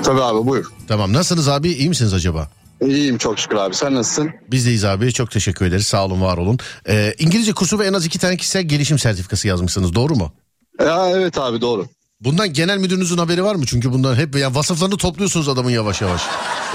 Tabii 0.04 0.22
abi 0.22 0.48
buyur. 0.48 0.72
Tamam 0.88 1.14
nasılsınız 1.14 1.50
abi 1.50 1.72
iyi 1.72 1.90
misiniz 1.90 2.14
acaba? 2.14 2.50
İyiyim 2.82 3.18
çok 3.18 3.40
şükür 3.40 3.56
abi 3.56 3.76
sen 3.76 3.96
nasılsın? 3.96 4.32
Biz 4.52 4.66
deyiz 4.66 4.86
abi 4.86 5.14
çok 5.14 5.32
teşekkür 5.32 5.66
ederiz 5.66 5.88
sağ 5.88 6.06
olun 6.06 6.22
var 6.22 6.38
olun. 6.38 6.60
Ee, 6.90 7.14
İngilizce 7.20 7.54
kursu 7.54 7.80
ve 7.80 7.86
en 7.86 7.94
az 7.94 8.06
iki 8.06 8.20
tane 8.20 8.38
kişisel 8.38 8.64
gelişim 8.64 9.00
sertifikası 9.00 9.48
yazmışsınız 9.48 9.96
doğru 9.96 10.16
mu? 10.16 10.32
Ya 10.80 11.10
evet 11.10 11.38
abi 11.38 11.62
doğru. 11.62 11.86
Bundan 12.22 12.54
genel 12.54 12.78
müdürünüzün 12.78 13.18
haberi 13.18 13.44
var 13.44 13.56
mı? 13.56 13.64
Çünkü 13.68 13.94
bundan 13.94 14.16
hep 14.16 14.36
yani 14.36 14.56
vasıflarını 14.56 14.98
topluyorsunuz 14.98 15.50
adamın 15.50 15.70
yavaş 15.70 16.02
yavaş. 16.02 16.22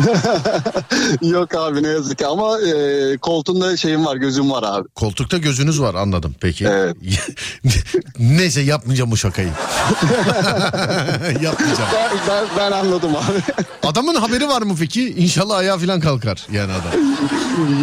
Yok 1.22 1.54
abi 1.54 1.82
ne 1.82 1.88
yazık 1.88 2.18
ki 2.18 2.26
ama 2.26 2.60
e, 2.60 3.16
koltuğunda 3.16 3.76
şeyim 3.76 4.06
var 4.06 4.16
gözüm 4.16 4.50
var 4.50 4.62
abi. 4.66 4.88
Koltukta 4.88 5.38
gözünüz 5.38 5.80
var 5.80 5.94
anladım 5.94 6.34
peki. 6.40 6.64
Evet. 6.66 6.96
Neyse 8.18 8.60
yapmayacağım 8.60 9.10
bu 9.10 9.16
şakayı. 9.16 9.48
yapmayacağım. 11.42 11.90
Ben, 11.94 12.10
ben, 12.28 12.44
ben 12.58 12.72
anladım 12.72 13.16
abi. 13.16 13.62
Adamın 13.82 14.14
haberi 14.14 14.48
var 14.48 14.62
mı 14.62 14.74
peki? 14.80 15.08
İnşallah 15.14 15.56
ayağı 15.56 15.78
falan 15.78 16.00
kalkar 16.00 16.46
yani 16.52 16.72
adam. 16.72 16.92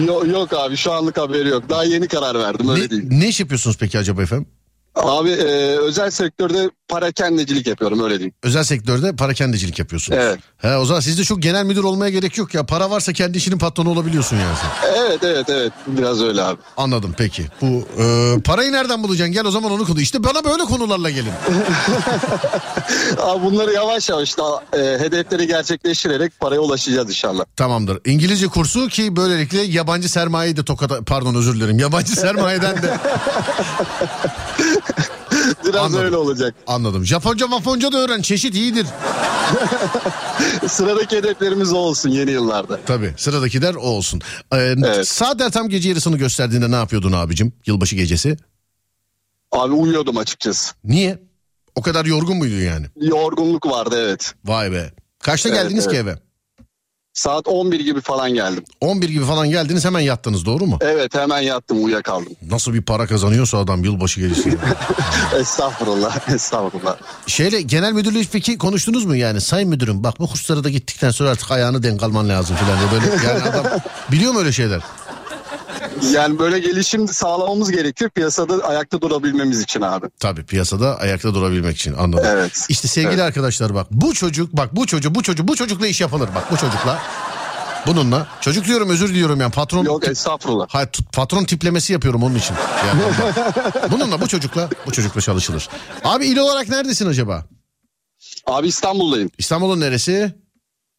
yok, 0.07 0.27
yok 0.27 0.53
abi 0.53 0.77
şu 0.77 0.91
anlık 0.93 1.17
haberi 1.17 1.49
yok. 1.49 1.63
Daha 1.69 1.83
yeni 1.83 2.07
karar 2.07 2.39
verdim 2.39 2.69
öyle 2.69 2.83
Ne, 2.85 2.89
değil. 2.89 3.03
ne 3.09 3.27
iş 3.27 3.39
yapıyorsunuz 3.39 3.77
peki 3.79 3.99
acaba 3.99 4.21
efendim? 4.23 4.47
Abi 4.97 5.29
e, 5.29 5.77
özel 5.77 6.09
sektörde 6.11 6.69
para 6.87 7.11
kendicilik 7.11 7.67
yapıyorum 7.67 8.03
öyle 8.03 8.15
diyeyim. 8.15 8.33
Özel 8.43 8.63
sektörde 8.63 9.15
parakendecilik 9.15 9.79
yapıyorsunuz. 9.79 10.19
Evet. 10.21 10.39
He, 10.57 10.77
o 10.77 10.85
zaman 10.85 10.99
sizde 11.01 11.23
çok 11.23 11.41
genel 11.41 11.65
müdür 11.65 11.83
olmaya 11.83 12.09
gerek 12.09 12.37
yok 12.37 12.53
ya. 12.53 12.65
Para 12.65 12.89
varsa 12.89 13.13
kendi 13.13 13.37
işinin 13.37 13.57
patronu 13.57 13.89
olabiliyorsun 13.89 14.37
yani 14.37 14.55
sen. 14.61 14.93
Evet 14.97 15.23
evet 15.23 15.49
evet 15.49 15.71
biraz 15.87 16.21
öyle 16.21 16.41
abi. 16.43 16.57
Anladım 16.77 17.15
peki. 17.17 17.45
Bu 17.61 17.65
e, 18.03 18.35
parayı 18.41 18.71
nereden 18.71 19.03
bulacaksın? 19.03 19.33
Gel 19.33 19.45
o 19.45 19.51
zaman 19.51 19.71
onu 19.71 19.85
konu. 19.85 20.01
İşte 20.01 20.23
bana 20.23 20.43
böyle 20.43 20.63
konularla 20.63 21.09
gelin. 21.09 21.31
Abi 23.21 23.45
bunları 23.45 23.73
yavaş 23.73 24.09
yavaş 24.09 24.37
da 24.37 24.63
e, 24.73 24.99
hedefleri 24.99 25.47
gerçekleştirerek 25.47 26.39
paraya 26.39 26.59
ulaşacağız 26.59 27.09
inşallah. 27.09 27.43
Tamamdır. 27.55 27.99
İngilizce 28.05 28.47
kursu 28.47 28.87
ki 28.87 29.15
böylelikle 29.15 29.61
yabancı 29.61 30.09
sermayeyi 30.09 30.57
de 30.57 30.65
tokata 30.65 31.01
pardon 31.03 31.35
özür 31.35 31.55
dilerim. 31.55 31.79
Yabancı 31.79 32.11
sermayeden 32.19 32.81
de 32.83 32.97
Biraz 35.65 35.75
Anladım. 35.85 36.05
öyle 36.05 36.17
olacak. 36.17 36.55
anladım. 36.67 37.05
Japonca 37.05 37.47
maponca 37.47 37.91
da 37.91 37.97
öğren. 37.97 38.21
Çeşit 38.21 38.55
iyidir. 38.55 38.85
Sıradaki 40.67 41.17
hedeflerimiz 41.17 41.73
o 41.73 41.77
olsun 41.77 42.09
yeni 42.09 42.31
yıllarda. 42.31 42.79
Tabii 42.85 43.13
sıradaki 43.17 43.61
der 43.61 43.75
o 43.75 43.79
olsun. 43.79 44.21
Ee, 44.53 44.57
Evet. 44.57 45.07
Saatler 45.07 45.51
tam 45.51 45.69
gece 45.69 45.89
yarısını 45.89 46.17
gösterdiğinde 46.17 46.71
ne 46.71 46.75
yapıyordun 46.75 47.11
abicim? 47.11 47.53
Yılbaşı 47.65 47.95
gecesi. 47.95 48.37
Abi 49.51 49.73
uyuyordum 49.73 50.17
açıkçası. 50.17 50.73
Niye? 50.83 51.19
O 51.75 51.81
kadar 51.81 52.05
yorgun 52.05 52.37
muydun 52.37 52.55
yani? 52.61 52.85
Yorgunluk 52.95 53.65
vardı 53.65 53.95
evet. 53.99 54.33
Vay 54.45 54.71
be. 54.71 54.93
Kaçta 55.19 55.49
Evet, 55.49 55.61
geldiniz 55.63 55.87
ki 55.87 55.95
evet. 55.95 56.03
eve? 56.07 56.26
Saat 57.17 57.47
11 57.47 57.79
gibi 57.79 58.01
falan 58.01 58.33
geldim. 58.33 58.63
11 58.81 59.09
gibi 59.09 59.25
falan 59.25 59.49
geldiniz 59.49 59.85
hemen 59.85 59.99
yattınız 59.99 60.45
doğru 60.45 60.65
mu? 60.65 60.77
Evet 60.81 61.15
hemen 61.15 61.39
yattım 61.41 61.85
uyuyakaldım. 61.85 62.33
Nasıl 62.51 62.73
bir 62.73 62.81
para 62.81 63.07
kazanıyorsa 63.07 63.57
adam 63.57 63.83
yılbaşı 63.83 64.19
gecesi. 64.19 64.57
Estağfurullah 65.39 66.29
estağfurullah. 66.29 66.97
Şeyle 67.27 67.61
genel 67.61 67.91
müdürle 67.93 68.21
peki 68.31 68.57
konuştunuz 68.57 69.05
mu 69.05 69.15
yani? 69.15 69.41
Sayın 69.41 69.69
müdürüm 69.69 70.03
bak 70.03 70.19
bu 70.19 70.27
kurslara 70.27 70.63
da 70.63 70.69
gittikten 70.69 71.11
sonra 71.11 71.29
artık 71.29 71.51
ayağını 71.51 71.83
denk 71.83 72.03
alman 72.03 72.29
lazım 72.29 72.55
diye 72.65 73.01
böyle 73.01 73.27
yani 73.27 73.43
adam 73.43 73.65
biliyor 74.11 74.31
mu 74.31 74.39
öyle 74.39 74.51
şeyler? 74.51 74.81
Yani 76.13 76.39
böyle 76.39 76.59
gelişim 76.59 77.07
sağlamamız 77.07 77.71
gerekiyor 77.71 78.09
piyasada 78.11 78.67
ayakta 78.67 79.01
durabilmemiz 79.01 79.61
için 79.61 79.81
abi. 79.81 80.05
Tabii 80.19 80.43
piyasada 80.45 80.97
ayakta 80.99 81.33
durabilmek 81.33 81.75
için 81.77 81.93
anladım. 81.93 82.25
Evet. 82.27 82.65
İşte 82.69 82.87
sevgili 82.87 83.11
Evet. 83.13 83.21
arkadaşlar 83.23 83.73
bak 83.75 83.87
bu 83.91 84.13
çocuk 84.13 84.53
bak 84.53 84.75
bu 84.75 84.85
çocuk 84.87 85.15
bu 85.15 85.23
çocuk 85.23 85.47
bu 85.47 85.55
çocukla 85.55 85.87
iş 85.87 86.01
yapılır 86.01 86.29
bak 86.35 86.51
bu 86.51 86.57
çocukla. 86.57 86.99
Bununla 87.87 88.27
çocuk 88.41 88.65
diyorum 88.65 88.89
özür 88.89 89.09
diliyorum 89.09 89.41
yani 89.41 89.51
patron 89.51 89.85
Yok 89.85 90.07
estağfurullah. 90.07 90.65
Hayır 90.69 90.89
patron 91.13 91.43
tiplemesi 91.43 91.93
yapıyorum 91.93 92.23
onun 92.23 92.35
için. 92.35 92.55
Yani. 92.87 93.01
Bununla 93.91 94.21
bu 94.21 94.27
çocukla 94.27 94.69
bu 94.85 94.91
çocukla 94.91 95.21
çalışılır. 95.21 95.69
Abi 96.03 96.25
il 96.25 96.37
olarak 96.37 96.69
neredesin 96.69 97.07
acaba? 97.07 97.45
Abi 98.45 98.67
İstanbul'dayım. 98.67 99.29
İstanbul'un 99.37 99.79
neresi? 99.79 100.35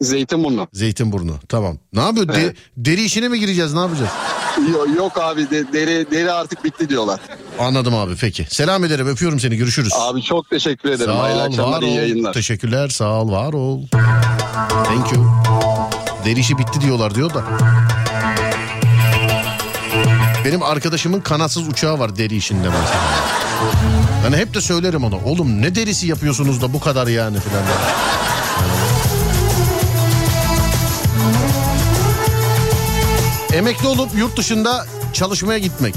Zeytinburnu. 0.00 0.68
Zeytinburnu. 0.72 1.36
Tamam. 1.48 1.78
Ne 1.92 2.00
yapıyor? 2.00 2.28
De- 2.28 2.40
Evet. 2.42 2.56
deri 2.76 3.02
işine 3.04 3.28
mi 3.28 3.40
gireceğiz? 3.40 3.72
Ne 3.74 3.80
yapacağız? 3.80 4.10
Yok, 4.66 4.88
yok 4.96 5.18
abi 5.20 5.50
de- 5.50 5.72
deri, 5.72 6.06
deri 6.10 6.32
artık 6.32 6.64
bitti 6.64 6.88
diyorlar. 6.88 7.20
Anladım 7.58 7.94
abi 7.94 8.12
peki. 8.20 8.46
Selam 8.50 8.84
ederim 8.84 9.08
öpüyorum 9.08 9.40
seni 9.40 9.56
görüşürüz. 9.56 9.92
Abi 9.98 10.22
çok 10.22 10.50
teşekkür 10.50 10.90
ederim. 10.90 11.14
Hayırlı 11.16 11.42
akşamlar 11.42 11.82
iyi 11.82 11.96
yayınlar. 11.96 12.32
Teşekkürler 12.32 12.88
sağ 12.88 13.08
ol 13.22 13.30
var 13.32 13.52
ol. 13.52 13.82
Thank 14.84 15.12
you. 15.12 15.26
Deri 16.24 16.40
işi 16.40 16.58
bitti 16.58 16.80
diyorlar 16.80 17.14
diyor 17.14 17.34
da. 17.34 17.42
Benim 20.44 20.62
arkadaşımın 20.62 21.20
kanatsız 21.20 21.68
uçağı 21.68 21.98
var 21.98 22.16
deri 22.16 22.36
işinde 22.36 22.68
mesela. 22.68 23.00
Yani 24.24 24.36
hep 24.36 24.54
de 24.54 24.60
söylerim 24.60 25.04
ona. 25.04 25.16
Oğlum 25.24 25.62
ne 25.62 25.74
derisi 25.74 26.06
yapıyorsunuz 26.06 26.62
da 26.62 26.72
bu 26.72 26.80
kadar 26.80 27.06
yani 27.06 27.36
filan. 27.40 27.62
Emekli 33.58 33.86
olup 33.88 34.10
yurt 34.18 34.36
dışında 34.36 34.86
çalışmaya 35.12 35.58
gitmek. 35.58 35.94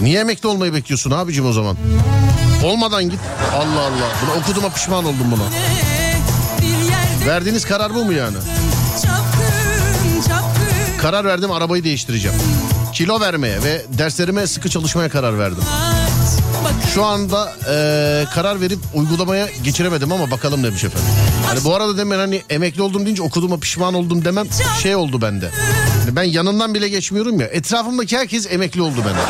Niye 0.00 0.20
emekli 0.20 0.48
olmayı 0.48 0.74
bekliyorsun 0.74 1.10
abicim 1.10 1.46
o 1.46 1.52
zaman? 1.52 1.76
Olmadan 2.64 3.10
git. 3.10 3.20
Allah 3.54 3.80
Allah. 3.80 4.10
Bunu 4.22 4.40
okuduğuma 4.42 4.68
pişman 4.68 5.04
oldum 5.04 5.26
buna. 5.30 5.42
Verdiğiniz 7.26 7.64
karar 7.64 7.94
bu 7.94 8.04
mu 8.04 8.12
yani? 8.12 8.36
Karar 11.02 11.24
verdim 11.24 11.52
arabayı 11.52 11.84
değiştireceğim. 11.84 12.36
Kilo 12.92 13.20
vermeye 13.20 13.62
ve 13.62 13.82
derslerime 13.98 14.46
sıkı 14.46 14.68
çalışmaya 14.68 15.08
karar 15.08 15.38
verdim. 15.38 15.64
Şu 16.94 17.04
anda 17.04 17.52
eee, 17.68 18.26
karar 18.34 18.60
verip 18.60 18.78
uygulamaya 18.94 19.48
geçiremedim 19.64 20.12
ama 20.12 20.30
bakalım 20.30 20.64
demiş 20.64 20.84
efendim. 20.84 21.08
Hani 21.46 21.64
bu 21.64 21.74
arada 21.74 21.98
demen 21.98 22.18
hani 22.18 22.42
emekli 22.50 22.82
oldum 22.82 23.04
deyince 23.06 23.22
okuduğuma 23.22 23.56
pişman 23.56 23.94
oldum 23.94 24.24
demem 24.24 24.46
şey 24.82 24.96
oldu 24.96 25.22
bende. 25.22 25.50
Hani 26.06 26.16
ben 26.16 26.22
yanından 26.22 26.74
bile 26.74 26.88
geçmiyorum 26.88 27.40
ya. 27.40 27.46
Etrafımdaki 27.46 28.16
herkes 28.16 28.46
emekli 28.52 28.82
oldu 28.82 28.96
bende. 28.98 29.20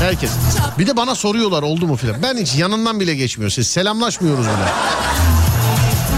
Herkes. 0.00 0.30
Bir 0.78 0.86
de 0.86 0.96
bana 0.96 1.14
soruyorlar 1.14 1.62
oldu 1.62 1.86
mu 1.86 1.96
filan. 1.96 2.22
Ben 2.22 2.36
hiç 2.36 2.54
yanından 2.54 3.00
bile 3.00 3.14
geçmiyor. 3.14 3.50
Siz 3.50 3.66
selamlaşmıyoruz 3.66 4.44
bile. 4.46 4.72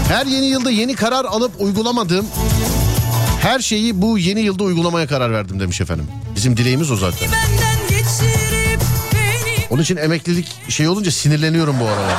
Her 0.07 0.25
yeni 0.25 0.45
yılda 0.45 0.71
yeni 0.71 0.95
karar 0.95 1.25
alıp 1.25 1.51
uygulamadığım 1.61 2.27
Her 3.41 3.59
şeyi 3.59 4.01
bu 4.01 4.17
yeni 4.17 4.41
yılda 4.41 4.63
uygulamaya 4.63 5.07
karar 5.07 5.31
verdim 5.31 5.59
demiş 5.59 5.81
efendim. 5.81 6.07
Bizim 6.35 6.57
dileğimiz 6.57 6.91
o 6.91 6.95
zaten. 6.95 7.29
Onun 9.69 9.81
için 9.81 9.97
emeklilik 9.97 10.47
şey 10.69 10.87
olunca 10.87 11.11
sinirleniyorum 11.11 11.79
bu 11.79 11.85
aralar. 11.85 12.15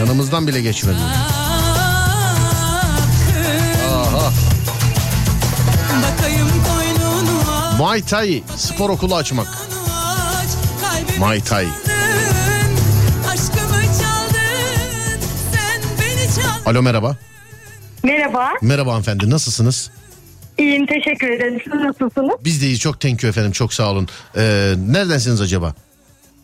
Yanımızdan 0.00 0.46
bile 0.46 0.62
geçmedi. 0.62 0.98
Muay 7.84 8.02
Thai 8.02 8.42
spor 8.56 8.90
okulu 8.90 9.16
açmak. 9.16 9.46
Muay 11.18 11.40
Thai. 11.40 11.66
Alo 16.66 16.82
merhaba. 16.82 17.16
Merhaba. 18.02 18.52
Merhaba 18.62 18.90
hanımefendi 18.90 19.30
nasılsınız? 19.30 19.90
İyiyim 20.58 20.86
teşekkür 20.86 21.30
ederim. 21.30 21.60
Siz 21.64 21.72
nasılsınız? 21.74 22.34
Biz 22.44 22.62
de 22.62 22.66
iyi 22.66 22.78
çok 22.78 23.00
thank 23.00 23.22
you 23.22 23.30
efendim 23.30 23.52
çok 23.52 23.72
sağ 23.74 23.90
olun. 23.90 24.08
Ee, 24.36 24.74
neredensiniz 24.86 25.40
acaba? 25.40 25.74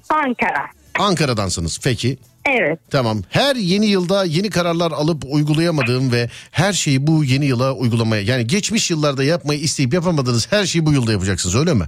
Ankara. 0.08 0.66
Ankara'dansınız 0.98 1.80
peki. 1.84 2.18
Evet. 2.46 2.78
Tamam. 2.90 3.22
Her 3.30 3.56
yeni 3.56 3.86
yılda 3.86 4.24
yeni 4.24 4.50
kararlar 4.50 4.92
alıp 4.92 5.22
uygulayamadığım 5.30 6.12
ve 6.12 6.30
her 6.50 6.72
şeyi 6.72 7.06
bu 7.06 7.24
yeni 7.24 7.46
yıla 7.46 7.72
uygulamaya 7.72 8.22
yani 8.22 8.46
geçmiş 8.46 8.90
yıllarda 8.90 9.24
yapmayı 9.24 9.60
isteyip 9.60 9.94
yapamadığınız 9.94 10.52
her 10.52 10.64
şeyi 10.66 10.86
bu 10.86 10.92
yılda 10.92 11.12
yapacaksınız 11.12 11.56
öyle 11.56 11.74
mi? 11.74 11.84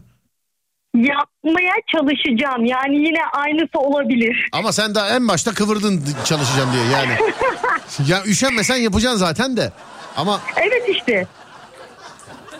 Yapmaya 0.96 1.74
çalışacağım. 1.92 2.64
Yani 2.64 2.96
yine 2.96 3.18
aynısı 3.32 3.78
olabilir. 3.78 4.48
Ama 4.52 4.72
sen 4.72 4.94
daha 4.94 5.08
en 5.08 5.28
başta 5.28 5.54
kıvırdın 5.54 6.04
çalışacağım 6.24 6.70
diye 6.72 6.84
yani. 6.92 7.12
ya 8.10 8.24
üşenmesen 8.24 8.76
yapacaksın 8.76 9.18
zaten 9.18 9.56
de. 9.56 9.72
Ama 10.16 10.40
Evet 10.56 10.88
işte. 10.88 11.26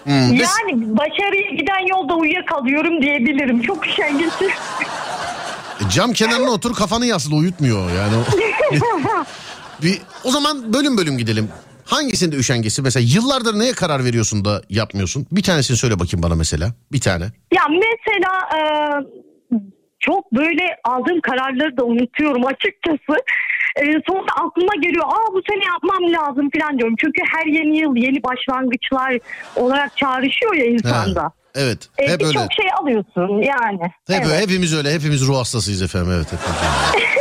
hmm, 0.05 0.13
Yani 0.15 0.33
biz- 0.35 0.97
başarıya 0.97 1.51
giden 1.51 1.87
yolda 1.97 2.15
uyuyakalıyorum 2.15 3.03
diyebilirim. 3.03 3.63
Çok 3.63 3.87
üşengeçim. 3.87 4.51
cam 5.91 6.13
kenarına 6.13 6.51
otur 6.51 6.75
kafanı 6.75 7.07
yasla 7.07 7.37
uyutmuyor 7.37 7.91
yani. 7.91 8.15
Bir, 9.83 9.99
o 10.25 10.31
zaman 10.31 10.73
bölüm 10.73 10.97
bölüm 10.99 11.19
gidelim. 11.19 11.49
Hangisinde 11.85 12.37
üşengesi? 12.37 12.83
Mesela 12.83 13.07
yıllardır 13.15 13.59
neye 13.59 13.73
karar 13.73 14.05
veriyorsun 14.05 14.45
da 14.45 14.63
yapmıyorsun? 14.71 15.27
Bir 15.33 15.43
tanesini 15.43 15.77
söyle 15.77 15.95
bakayım 15.99 16.23
bana 16.23 16.35
mesela. 16.35 16.69
Bir 16.93 17.01
tane. 17.01 17.25
Ya 17.55 17.63
mesela 17.69 18.33
e, 18.57 18.61
çok 20.01 20.33
böyle 20.33 20.77
aldığım 20.85 21.21
kararları 21.21 21.77
da 21.77 21.85
unutuyorum 21.85 22.47
açıkçası. 22.47 23.21
E, 23.77 23.85
sonra 24.09 24.27
aklıma 24.45 24.75
geliyor 24.83 25.05
aa 25.07 25.33
bu 25.35 25.41
sene 25.51 25.65
yapmam 25.65 26.13
lazım 26.13 26.51
falan 26.59 26.79
diyorum. 26.79 26.95
Çünkü 26.99 27.23
her 27.33 27.47
yeni 27.47 27.79
yıl 27.79 27.97
yeni 27.97 28.23
başlangıçlar 28.23 29.19
olarak 29.57 29.97
çağrışıyor 29.97 30.55
ya 30.55 30.65
insanda. 30.65 31.23
Ha, 31.23 31.33
Evet. 31.55 31.89
E, 31.99 32.03
hep 32.03 32.11
öyle. 32.11 32.25
Birçok 32.29 32.53
şey 32.53 32.67
alıyorsun 32.81 33.43
yani. 33.43 33.83
Hep 33.83 33.93
Evet. 34.17 34.27
öyle. 34.27 34.39
Hepimiz 34.39 34.75
öyle. 34.75 34.95
Hepimiz 34.95 35.27
ruh 35.27 35.37
hastasıyız 35.39 35.83
efendim. 35.83 36.13
Evet 36.17 36.27
hepimiz. 36.33 36.59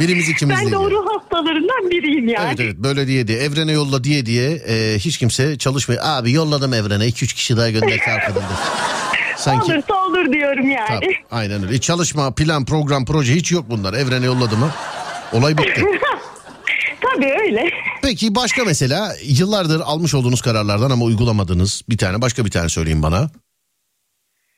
Birimiz 0.00 0.28
ikimiz 0.28 0.56
Ben 0.56 0.60
değil. 0.62 0.72
de 0.72 0.76
o 0.78 0.90
ruh 0.90 1.06
hastalarından 1.16 1.90
biriyim 1.90 2.28
yani. 2.28 2.46
Evet 2.48 2.60
evet 2.60 2.76
böyle 2.76 3.06
diye 3.06 3.28
diye 3.28 3.38
evrene 3.38 3.72
yolla 3.72 4.04
diye 4.04 4.26
diye 4.26 4.50
e, 4.50 4.98
hiç 4.98 5.18
kimse 5.18 5.58
çalışmıyor. 5.58 6.02
Abi 6.04 6.32
yolladım 6.32 6.74
evrene 6.74 7.04
2-3 7.04 7.12
kişi 7.34 7.56
daha 7.56 7.70
gönder 7.70 7.98
arkadan. 7.98 8.42
Sanki 9.36 9.72
Olursa 9.72 9.94
olur 9.94 10.32
diyorum 10.32 10.70
yani. 10.70 10.88
Tabii, 10.88 11.16
aynen 11.30 11.62
öyle. 11.62 11.74
Hiç 11.74 11.82
çalışma, 11.82 12.34
plan, 12.34 12.64
program, 12.64 13.04
proje 13.04 13.34
hiç 13.34 13.52
yok 13.52 13.64
bunlar. 13.70 13.94
Evrene 13.94 14.26
yolladı 14.26 14.56
mı? 14.56 14.70
Olay 15.32 15.58
bitti. 15.58 15.84
Tabii 17.00 17.32
öyle. 17.40 17.70
Peki 18.02 18.34
başka 18.34 18.64
mesela 18.64 19.12
yıllardır 19.24 19.80
almış 19.80 20.14
olduğunuz 20.14 20.40
kararlardan 20.42 20.90
ama 20.90 21.04
uygulamadığınız 21.04 21.82
bir 21.88 21.98
tane 21.98 22.22
başka 22.22 22.44
bir 22.44 22.50
tane 22.50 22.68
söyleyin 22.68 23.02
bana. 23.02 23.30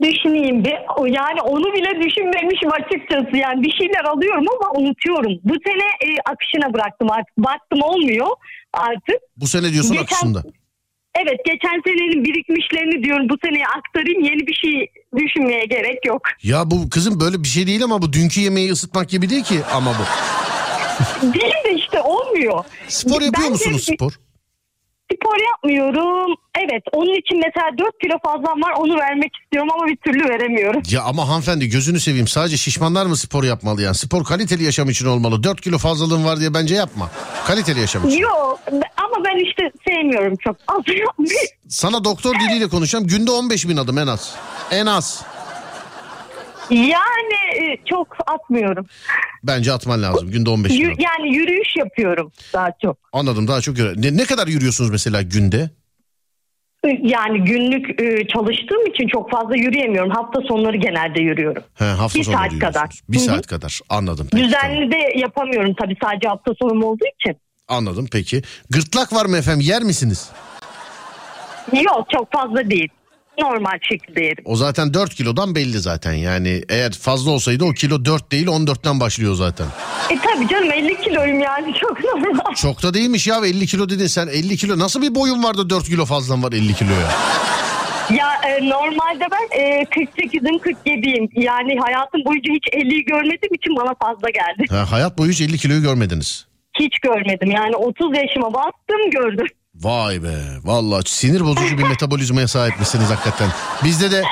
Düşüneyim 0.02 0.64
bir. 0.64 0.78
Yani 1.18 1.40
onu 1.42 1.64
bile 1.74 1.90
düşünmemişim 2.06 2.70
açıkçası. 2.72 3.36
Yani 3.36 3.62
bir 3.62 3.72
şeyler 3.78 4.04
alıyorum 4.04 4.44
ama 4.60 4.70
unutuyorum. 4.80 5.32
Bu 5.44 5.54
sene 5.66 5.86
e, 6.06 6.08
akışına 6.32 6.74
bıraktım 6.74 7.10
artık. 7.10 7.38
Baktım 7.38 7.82
olmuyor 7.82 8.28
artık. 8.72 9.18
Bu 9.36 9.46
sene 9.46 9.72
diyorsun 9.72 9.92
Geçen- 9.92 10.04
akışında. 10.04 10.42
Evet 11.22 11.40
geçen 11.44 11.82
senenin 11.86 12.24
birikmişlerini 12.24 13.04
diyorum 13.04 13.28
bu 13.28 13.34
seneye 13.44 13.66
aktarayım. 13.66 14.20
Yeni 14.24 14.46
bir 14.46 14.54
şey 14.54 14.86
düşünmeye 15.16 15.64
gerek 15.64 16.06
yok. 16.06 16.22
Ya 16.42 16.70
bu 16.70 16.90
kızım 16.90 17.20
böyle 17.20 17.42
bir 17.42 17.48
şey 17.48 17.66
değil 17.66 17.84
ama 17.84 18.02
bu 18.02 18.12
dünkü 18.12 18.40
yemeği 18.40 18.70
ısıtmak 18.72 19.08
gibi 19.08 19.30
değil 19.30 19.44
ki 19.44 19.60
ama 19.74 19.90
bu. 19.98 20.04
Değil 21.34 21.54
de 21.64 21.74
işte 21.74 22.00
olmuyor. 22.02 22.64
Spor 22.88 23.22
yapıyor 23.22 23.32
Bence 23.34 23.50
musunuz 23.50 23.88
spor? 23.94 24.12
Spor 25.14 25.36
yapmıyorum. 25.50 26.34
Evet 26.64 26.82
onun 26.92 27.20
için 27.20 27.38
mesela 27.46 27.78
4 27.78 27.98
kilo 28.02 28.14
fazlam 28.24 28.62
var 28.62 28.72
onu 28.78 28.98
vermek 28.98 29.32
istiyorum 29.42 29.68
ama 29.74 29.86
bir 29.86 29.96
türlü 29.96 30.28
veremiyorum. 30.28 30.82
Ya 30.90 31.02
ama 31.02 31.28
hanımefendi 31.28 31.68
gözünü 31.68 32.00
seveyim 32.00 32.26
sadece 32.28 32.56
şişmanlar 32.56 33.06
mı 33.06 33.16
spor 33.16 33.44
yapmalı 33.44 33.82
yani? 33.82 33.94
Spor 33.94 34.24
kaliteli 34.24 34.64
yaşam 34.64 34.88
için 34.90 35.06
olmalı. 35.06 35.42
4 35.42 35.60
kilo 35.60 35.78
fazlalığın 35.78 36.24
var 36.24 36.40
diye 36.40 36.54
bence 36.54 36.74
yapma. 36.74 37.10
Kaliteli 37.46 37.80
yaşam 37.80 38.08
için. 38.08 38.18
Yok 38.18 38.60
ama 38.96 39.24
ben 39.24 39.44
işte 39.44 39.70
sevmiyorum 39.88 40.36
çok 40.44 40.56
az 40.68 40.82
yapmayı. 41.00 41.38
Sana 41.68 42.04
doktor 42.04 42.34
diliyle 42.34 42.68
konuşacağım. 42.68 43.06
Günde 43.06 43.30
15 43.30 43.68
bin 43.68 43.76
adım 43.76 43.98
en 43.98 44.06
az. 44.06 44.34
En 44.70 44.86
az. 44.86 45.22
Yani 46.70 47.34
e, 47.62 47.76
çok 47.90 48.16
atmıyorum. 48.26 48.86
Bence 49.44 49.72
atman 49.72 50.02
lazım. 50.02 50.30
Günde 50.30 50.50
15 50.50 50.72
bin 50.72 50.76
Yü- 50.80 50.86
adım. 50.92 51.04
yani 51.04 51.36
yürüyüş 51.36 51.76
yapıyorum 51.76 52.32
daha 52.52 52.68
çok. 52.82 52.96
Anladım 53.12 53.48
daha 53.48 53.60
çok 53.60 53.78
yürü- 53.78 54.02
ne, 54.02 54.16
ne 54.16 54.24
kadar 54.24 54.46
yürüyorsunuz 54.46 54.90
mesela 54.90 55.22
günde? 55.22 55.70
Yani 57.02 57.44
günlük 57.44 58.02
e, 58.02 58.28
çalıştığım 58.28 58.86
için 58.86 59.08
çok 59.08 59.30
fazla 59.30 59.56
yürüyemiyorum. 59.56 60.10
Hafta 60.10 60.40
sonları 60.48 60.76
genelde 60.76 61.20
yürüyorum. 61.22 61.62
He, 61.74 61.84
hafta 61.84 62.18
Bir 62.18 62.24
saat 62.24 62.58
kadar. 62.58 62.88
Bir 63.08 63.18
saat 63.18 63.46
kadar. 63.46 63.80
Anladım. 63.88 64.28
Peki, 64.32 64.50
tamam. 64.50 64.70
Düzenli 64.76 64.92
de 64.92 65.18
yapamıyorum 65.18 65.74
tabii 65.80 65.96
sadece 66.02 66.28
hafta 66.28 66.52
sonum 66.62 66.82
olduğu 66.84 67.04
için. 67.20 67.36
Anladım 67.68 68.08
peki. 68.12 68.42
Gırtlak 68.70 69.12
var 69.12 69.26
mı 69.26 69.36
efendim 69.36 69.60
yer 69.66 69.82
misiniz? 69.82 70.30
Yok 71.72 72.06
çok 72.12 72.32
fazla 72.32 72.70
değil. 72.70 72.88
Normal 73.38 73.78
şekilde 73.82 74.24
yerim. 74.24 74.44
O 74.44 74.56
zaten 74.56 74.94
4 74.94 75.14
kilodan 75.14 75.54
belli 75.54 75.78
zaten. 75.78 76.12
Yani 76.12 76.62
eğer 76.68 76.92
fazla 76.92 77.30
olsaydı 77.30 77.64
o 77.64 77.72
kilo 77.72 78.04
4 78.04 78.32
değil 78.32 78.46
14'ten 78.46 79.00
başlıyor 79.00 79.34
zaten. 79.34 79.66
E 80.10 80.18
tabii 80.18 80.48
canım 80.48 80.72
50 80.72 81.00
kiloyum 81.00 81.40
yani 81.40 81.74
çok 81.80 82.04
normal. 82.04 82.54
Çok 82.54 82.82
da 82.82 82.94
değilmiş 82.94 83.26
ya 83.26 83.36
50 83.46 83.66
kilo 83.66 83.88
dedin 83.88 84.06
sen 84.06 84.26
50 84.26 84.56
kilo 84.56 84.78
nasıl 84.78 85.02
bir 85.02 85.14
boyun 85.14 85.42
vardı 85.44 85.70
4 85.70 85.84
kilo 85.84 86.04
fazlan 86.04 86.42
var 86.42 86.52
50 86.52 86.74
kiloya. 86.74 87.08
Ya 88.16 88.28
e, 88.48 88.68
normalde 88.68 89.24
ben 89.32 89.58
e, 89.60 89.82
48'im 89.82 90.56
47'yim. 90.58 91.28
Yani 91.32 91.78
hayatım 91.80 92.24
boyunca 92.24 92.52
hiç 92.54 92.66
50'yi 92.74 93.04
görmediğim 93.04 93.54
için 93.54 93.76
bana 93.76 93.94
fazla 94.02 94.30
geldi. 94.30 94.64
Ha, 94.70 94.92
hayat 94.92 95.18
boyu 95.18 95.30
hiç 95.30 95.40
50 95.40 95.58
kiloyu 95.58 95.82
görmediniz. 95.82 96.46
Hiç 96.80 96.98
görmedim. 96.98 97.50
Yani 97.50 97.76
30 97.76 98.16
yaşıma 98.16 98.54
bastım 98.54 99.10
gördüm. 99.10 99.46
Vay 99.82 100.22
be 100.22 100.34
vallahi 100.64 101.02
sinir 101.10 101.40
bozucu 101.40 101.78
bir 101.78 101.82
metabolizmaya 101.82 102.48
sahipmişsiniz 102.48 103.10
hakikaten. 103.10 103.48
Bizde 103.84 104.10
de 104.10 104.22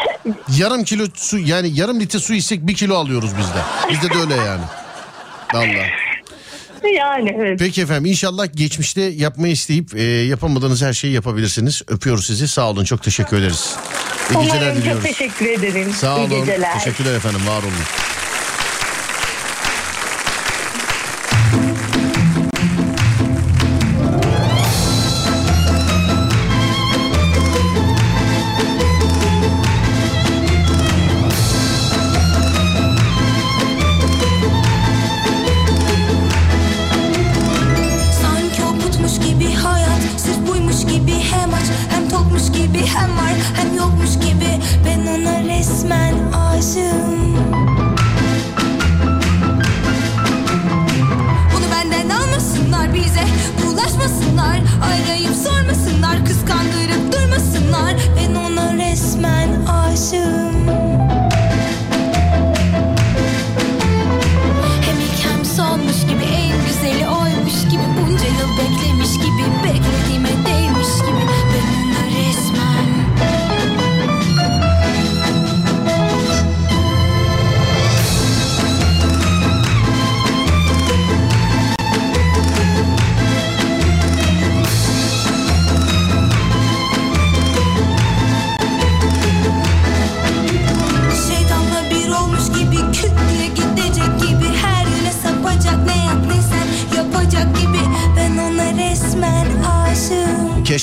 yarım 0.58 0.84
kilo 0.84 1.04
su 1.14 1.38
yani 1.38 1.70
yarım 1.74 2.00
litre 2.00 2.18
su 2.18 2.34
içsek 2.34 2.66
bir 2.66 2.74
kilo 2.74 2.94
alıyoruz 2.96 3.30
bizde. 3.38 3.58
Bizde 3.90 4.14
de 4.14 4.18
öyle 4.20 4.34
yani. 4.34 4.62
Vallahi. 5.54 5.90
Yani 6.96 7.34
evet. 7.38 7.58
Peki 7.58 7.82
efendim 7.82 8.06
inşallah 8.06 8.46
geçmişte 8.54 9.00
yapmayı 9.02 9.52
isteyip 9.52 9.94
e, 9.94 10.02
yapamadığınız 10.02 10.82
her 10.82 10.92
şeyi 10.92 11.12
yapabilirsiniz. 11.14 11.82
Öpüyoruz 11.88 12.26
sizi 12.26 12.48
sağ 12.48 12.70
olun 12.70 12.84
çok 12.84 13.02
teşekkür 13.02 13.38
ederiz. 13.38 13.74
İyi 14.30 14.38
geceler 14.44 14.56
Umarım 14.60 14.74
çok 14.74 14.82
diliyoruz. 14.82 15.02
teşekkür 15.02 15.46
ederim. 15.46 15.92
Sağ 15.92 16.16
İyi 16.18 16.20
olun. 16.26 16.40
geceler. 16.40 16.78
Teşekkürler 16.78 17.14
efendim 17.14 17.40
var 17.46 17.62
olun. 17.62 17.72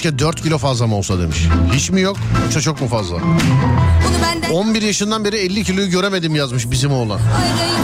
Keşke 0.04 0.20
4 0.20 0.42
kilo 0.44 0.58
fazla 0.58 0.88
mı 0.88 0.96
olsa 0.96 1.20
demiş. 1.20 1.48
Hiç 1.74 1.90
mi 1.90 2.02
yok? 2.02 2.18
Yoksa 2.44 2.62
çok 2.62 2.82
mu 2.82 2.88
fazla? 2.88 3.16
Bunu 3.16 4.22
benden 4.24 4.50
11 4.50 4.82
yaşından 4.82 5.26
beri 5.26 5.38
50 5.38 5.64
kiloyu 5.64 5.90
göremedim 5.90 6.36
yazmış 6.36 6.72
bizim 6.72 6.92
oğlan. 6.92 7.20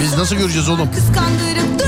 Biz 0.01 0.17
nasıl 0.17 0.35
göreceğiz 0.35 0.69
oğlum? 0.69 0.89
Kıskandırıp 0.91 1.79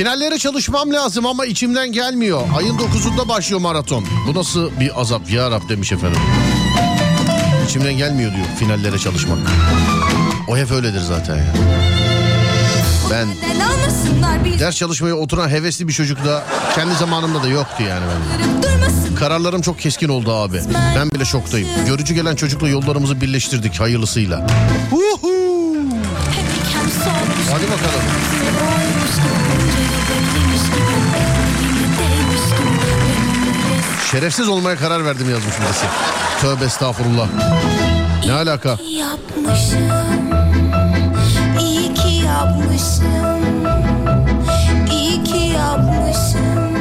Finallere 0.00 0.38
çalışmam 0.38 0.92
lazım 0.92 1.26
ama 1.26 1.46
içimden 1.46 1.92
gelmiyor. 1.92 2.42
Ayın 2.56 2.78
9'unda 2.78 3.28
başlıyor 3.28 3.60
maraton. 3.60 4.06
Bu 4.26 4.34
nasıl 4.34 4.70
bir 4.80 5.00
azap 5.00 5.30
ya 5.30 5.50
Rab 5.50 5.68
demiş 5.68 5.92
efendim. 5.92 6.20
İçimden 7.68 7.92
gelmiyor 7.92 8.34
diyor 8.34 8.46
finallere 8.58 8.98
çalışmak. 8.98 9.38
O 10.48 10.56
hep 10.56 10.70
öyledir 10.70 11.00
zaten 11.00 11.36
ya. 11.36 11.54
Ben 13.10 13.28
ders 14.58 14.76
çalışmaya 14.76 15.14
oturan 15.14 15.48
hevesli 15.48 15.88
bir 15.88 15.92
çocuk 15.92 16.24
da 16.24 16.44
kendi 16.74 16.94
zamanımda 16.94 17.42
da 17.42 17.48
yoktu 17.48 17.82
yani 17.88 18.04
ben. 18.10 19.14
Kararlarım 19.14 19.62
çok 19.62 19.78
keskin 19.78 20.08
oldu 20.08 20.32
abi. 20.32 20.60
Ben 20.96 21.10
bile 21.10 21.24
şoktayım. 21.24 21.68
Görücü 21.86 22.14
gelen 22.14 22.36
çocukla 22.36 22.68
yollarımızı 22.68 23.20
birleştirdik 23.20 23.80
hayırlısıyla. 23.80 24.46
Sonmuş 27.04 27.50
Hadi 27.52 27.64
bakalım. 27.64 28.02
Şerefsiz 34.10 34.48
olmaya 34.48 34.76
karar 34.76 35.04
verdim 35.04 35.30
yazmış 35.30 35.54
birisi. 35.60 35.86
Tövbe 36.40 36.64
estağfurullah. 36.64 37.28
Ne 38.26 38.32
alaka? 38.32 38.74
İyi 38.82 38.98
yapmışım 38.98 39.90
İyi 41.60 41.94
ki 41.94 42.08
yapmışım 42.26 43.04
İyi 44.92 45.24
ki 45.24 45.36
yapmışım 45.36 46.76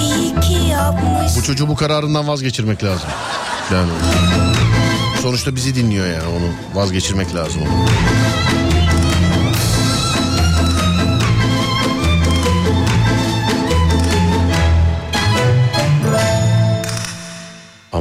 İyi 0.00 0.40
ki 0.40 0.68
yapmışım 0.70 1.36
Bu 1.36 1.42
çocuğu 1.42 1.68
bu 1.68 1.76
kararından 1.76 2.28
vazgeçirmek 2.28 2.84
lazım. 2.84 3.08
Yani 3.72 3.90
sonuçta 5.22 5.56
bizi 5.56 5.74
dinliyor 5.74 6.06
yani 6.06 6.28
onu 6.28 6.78
vazgeçirmek 6.80 7.34
lazım 7.34 7.62
onu. 7.62 7.86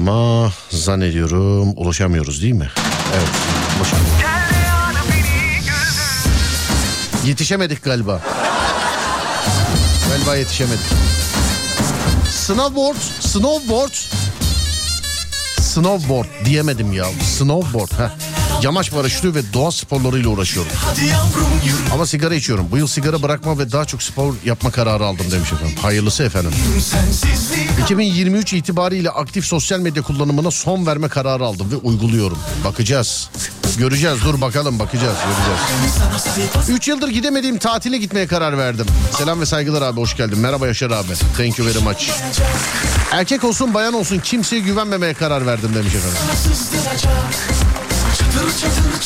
Ama 0.01 0.51
zannediyorum 0.69 1.73
ulaşamıyoruz 1.75 2.41
değil 2.41 2.53
mi? 2.53 2.69
Evet 3.15 3.29
ulaşamıyoruz. 3.77 4.21
Yetişemedik 7.25 7.83
galiba. 7.83 8.21
Galiba 10.09 10.35
yetişemedik. 10.35 10.85
Snowboard, 12.29 12.97
snowboard. 13.19 13.93
Snowboard 15.61 16.27
diyemedim 16.45 16.93
ya. 16.93 17.05
Snowboard. 17.37 17.91
Heh. 17.91 18.31
Yamaç 18.62 18.91
paraşütü 18.91 19.36
ve 19.36 19.54
doğa 19.54 19.71
sporlarıyla 19.71 20.30
uğraşıyorum. 20.30 20.71
Ama 21.93 22.06
sigara 22.06 22.36
içiyorum. 22.36 22.67
Bu 22.71 22.78
yıl 22.78 22.88
sigara 22.88 23.24
bırakma 23.24 23.60
ve 23.60 23.71
daha 23.71 23.86
çok 23.86 24.04
spor 24.04 24.34
yapma 24.45 24.71
kararı 24.71 25.06
aldım 25.06 25.26
demiş 25.32 25.54
efendim. 25.54 25.76
Hayırlısı 25.82 26.24
efendim. 26.24 26.52
2023 27.84 28.54
itibariyle 28.54 29.10
aktif 29.10 29.45
sosyal 29.45 29.80
medya 29.80 30.04
kullanımına 30.04 30.52
son 30.52 30.86
verme 30.86 31.08
kararı 31.10 31.45
aldım 31.45 31.71
ve 31.71 31.76
uyguluyorum. 31.76 32.38
Bakacağız. 32.65 33.30
Göreceğiz. 33.78 34.17
Dur 34.26 34.41
bakalım 34.41 34.80
bakacağız. 34.80 35.17
Göreceğiz. 35.26 36.69
3 36.69 36.88
yıldır 36.88 37.10
gidemediğim 37.10 37.58
tatile 37.58 37.97
gitmeye 37.97 38.28
karar 38.28 38.58
verdim. 38.58 38.86
Selam 39.17 39.41
ve 39.41 39.45
saygılar 39.45 39.82
abi 39.82 40.00
hoş 40.02 40.17
geldin. 40.17 40.39
Merhaba 40.39 40.67
Yaşar 40.67 40.91
abi. 40.91 41.13
Thank 41.38 41.60
you 41.60 41.67
very 41.67 41.80
much. 41.80 42.10
Erkek 43.12 43.43
olsun 43.43 43.74
bayan 43.74 43.93
olsun 43.93 44.19
kimseye 44.19 44.60
güvenmemeye 44.62 45.13
karar 45.13 45.45
verdim 45.45 45.71
demiş 45.76 45.93
efendim. 45.95 46.17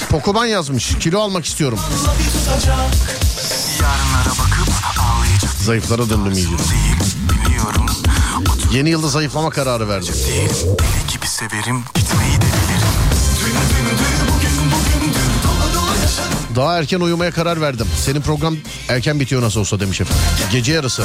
Pokuban 0.10 0.46
yazmış. 0.46 0.96
Kilo 1.00 1.20
almak 1.20 1.46
istiyorum. 1.46 1.80
Yarınlara 3.82 4.30
bakıp 4.30 4.74
ağlayacak 5.00 5.52
Zayıflara 5.52 6.10
döndüm 6.10 6.32
iyice. 6.32 6.50
Yeni 8.74 8.90
yılda 8.90 9.08
zayıflama 9.08 9.50
kararı 9.50 9.90
verdim. 9.90 10.14
Deli 10.28 10.48
gibi 11.14 11.28
severim 11.28 11.84
gitmeyi 11.96 12.36
de 12.36 12.46
bilirim 12.46 12.96
Daha 16.56 16.78
erken 16.78 17.00
uyumaya 17.00 17.32
karar 17.32 17.62
verdim. 17.62 17.88
Senin 18.06 18.22
program 18.22 18.58
erken 18.90 19.20
bitiyor 19.20 19.42
nasıl 19.42 19.60
olsa 19.60 19.80
demiş 19.80 20.02
efendim. 20.02 20.24
Gece 20.52 20.74
yarısı. 20.74 21.04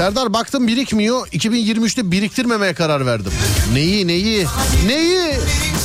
Serdar 0.00 0.32
baktım 0.32 0.66
birikmiyor. 0.66 1.26
2023'te 1.26 2.10
biriktirmemeye 2.10 2.74
karar 2.74 3.06
verdim. 3.06 3.32
Neyi 3.72 4.06
neyi? 4.06 4.46
Neyi? 4.86 5.34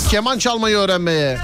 Keman 0.09 0.37
çalmayı 0.39 0.77
öğrenmeye. 0.77 1.39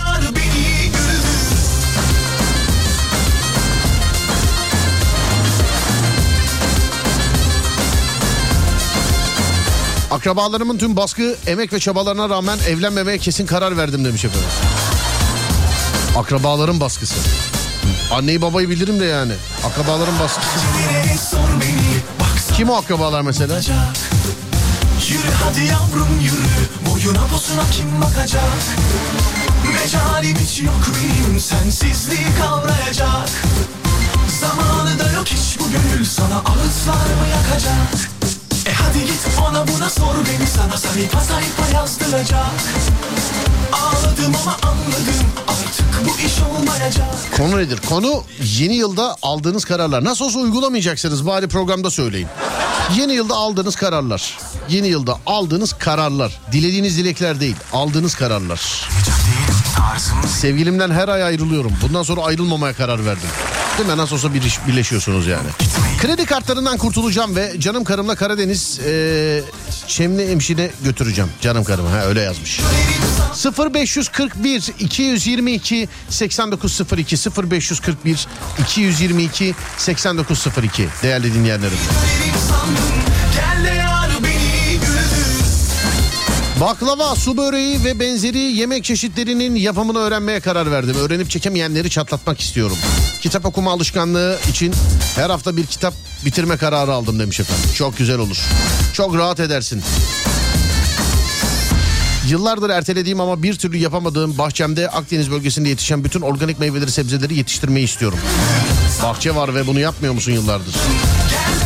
Akrabalarımın 10.11 10.77
tüm 10.77 10.95
baskı, 10.95 11.35
emek 11.47 11.73
ve 11.73 11.79
çabalarına 11.79 12.29
rağmen 12.29 12.57
evlenmemeye 12.67 13.17
kesin 13.17 13.45
karar 13.45 13.77
verdim 13.77 14.05
demiş 14.05 14.25
efendim. 14.25 14.49
Akrabaların 16.17 16.79
baskısı. 16.79 17.15
Anneyi 18.11 18.41
babayı 18.41 18.69
bilirim 18.69 18.99
de 18.99 19.05
yani. 19.05 19.33
Akrabaların 19.65 20.19
baskısı. 20.19 20.49
Kim 22.61 22.69
o 22.69 22.75
akrabalar 22.75 23.21
mesela? 23.21 23.59
Yürü 25.09 25.31
hadi 25.43 25.65
yavrum 25.65 26.19
yürü. 26.21 26.89
Boyuna 26.89 27.27
posuna 27.27 27.63
kim 27.71 28.01
bakacak? 28.01 28.43
Mecalim 29.73 30.37
hiç 30.37 30.61
yok 30.61 30.87
benim 30.95 31.39
Sensizliği 31.39 32.27
kavrayacak. 32.39 33.29
Zamanı 34.41 34.99
da 34.99 35.11
yok 35.11 35.27
hiç 35.27 35.59
bu 35.59 35.63
gönül 35.71 36.05
Sana 36.05 36.35
ağıtlar 36.35 37.05
mı 37.05 37.27
yakacak 37.31 38.20
hadi 38.87 39.05
git 39.05 39.27
ona 39.49 39.67
buna 39.67 39.89
sor 39.89 40.15
beni 40.15 40.47
Sana 40.47 40.77
sayfa 40.77 41.21
sayfa 41.21 41.77
yazdıracak 41.77 42.45
Ağladım 43.73 44.35
ama 44.41 44.57
anladım 44.63 45.25
Artık 45.47 45.85
bu 46.05 46.19
iş 46.19 46.33
olmayacak 46.41 47.07
Konu 47.37 47.57
nedir? 47.57 47.79
Konu 47.89 48.23
yeni 48.59 48.75
yılda 48.75 49.15
aldığınız 49.21 49.65
kararlar. 49.65 50.03
Nasıl 50.03 50.25
olsa 50.25 50.39
uygulamayacaksınız 50.39 51.27
bari 51.27 51.47
programda 51.47 51.91
söyleyin. 51.91 52.27
Yeni 52.97 53.13
yılda 53.13 53.35
aldığınız 53.35 53.75
kararlar. 53.75 54.37
Yeni 54.69 54.87
yılda 54.87 55.19
aldığınız 55.25 55.73
kararlar. 55.73 56.39
Dilediğiniz 56.51 56.97
dilekler 56.97 57.39
değil, 57.39 57.55
aldığınız 57.73 58.15
kararlar. 58.15 58.89
Tarzım 59.05 59.40
Sevgilimden 60.27 60.91
her 60.91 61.07
ay 61.07 61.23
ayrılıyorum. 61.23 61.73
Bundan 61.81 62.03
sonra 62.03 62.21
ayrılmamaya 62.21 62.73
karar 62.73 63.05
verdim. 63.05 63.29
Değil 63.77 63.89
mi? 63.89 63.97
Nasıl 63.97 64.15
olsa 64.15 64.33
bir 64.33 64.59
birleşiyorsunuz 64.67 65.27
yani. 65.27 65.47
Kredi 66.01 66.25
kartlarından 66.25 66.77
kurtulacağım 66.77 67.35
ve 67.35 67.59
canım 67.59 67.83
karımla 67.83 68.15
Karadeniz 68.15 68.79
e, 68.79 69.41
Çemli 69.87 70.23
Emşin'e 70.23 70.71
götüreceğim. 70.83 71.29
Canım 71.41 71.63
karımı 71.63 71.89
ha 71.89 72.05
öyle 72.05 72.21
yazmış. 72.21 72.59
0541 73.75 74.73
222 74.79 75.89
8902 76.09 77.15
0541 77.51 78.27
222 78.59 79.55
8902 79.77 80.87
değerli 81.03 81.33
dinleyenlerim. 81.33 81.77
Baklava, 86.61 87.15
su 87.15 87.37
böreği 87.37 87.83
ve 87.83 87.99
benzeri 87.99 88.37
yemek 88.37 88.83
çeşitlerinin 88.83 89.55
yapımını 89.55 89.97
öğrenmeye 89.97 90.39
karar 90.39 90.71
verdim. 90.71 90.95
Öğrenip 90.95 91.29
çekemeyenleri 91.29 91.89
çatlatmak 91.89 92.39
istiyorum. 92.41 92.77
Kitap 93.21 93.45
okuma 93.45 93.71
alışkanlığı 93.71 94.39
için 94.49 94.73
her 95.15 95.29
hafta 95.29 95.57
bir 95.57 95.65
kitap 95.65 95.93
bitirme 96.25 96.57
kararı 96.57 96.93
aldım 96.93 97.19
demiş 97.19 97.39
efendim. 97.39 97.69
Çok 97.75 97.97
güzel 97.97 98.17
olur. 98.17 98.39
Çok 98.93 99.15
rahat 99.15 99.39
edersin. 99.39 99.83
Yıllardır 102.27 102.69
ertelediğim 102.69 103.19
ama 103.19 103.43
bir 103.43 103.53
türlü 103.53 103.77
yapamadığım 103.77 104.37
bahçemde 104.37 104.89
Akdeniz 104.89 105.31
bölgesinde 105.31 105.69
yetişen 105.69 106.03
bütün 106.03 106.21
organik 106.21 106.59
meyveleri 106.59 106.91
sebzeleri 106.91 107.37
yetiştirmeyi 107.37 107.85
istiyorum. 107.85 108.19
Bahçe 109.03 109.35
var 109.35 109.55
ve 109.55 109.67
bunu 109.67 109.79
yapmıyor 109.79 110.13
musun 110.13 110.31
yıllardır? 110.31 110.75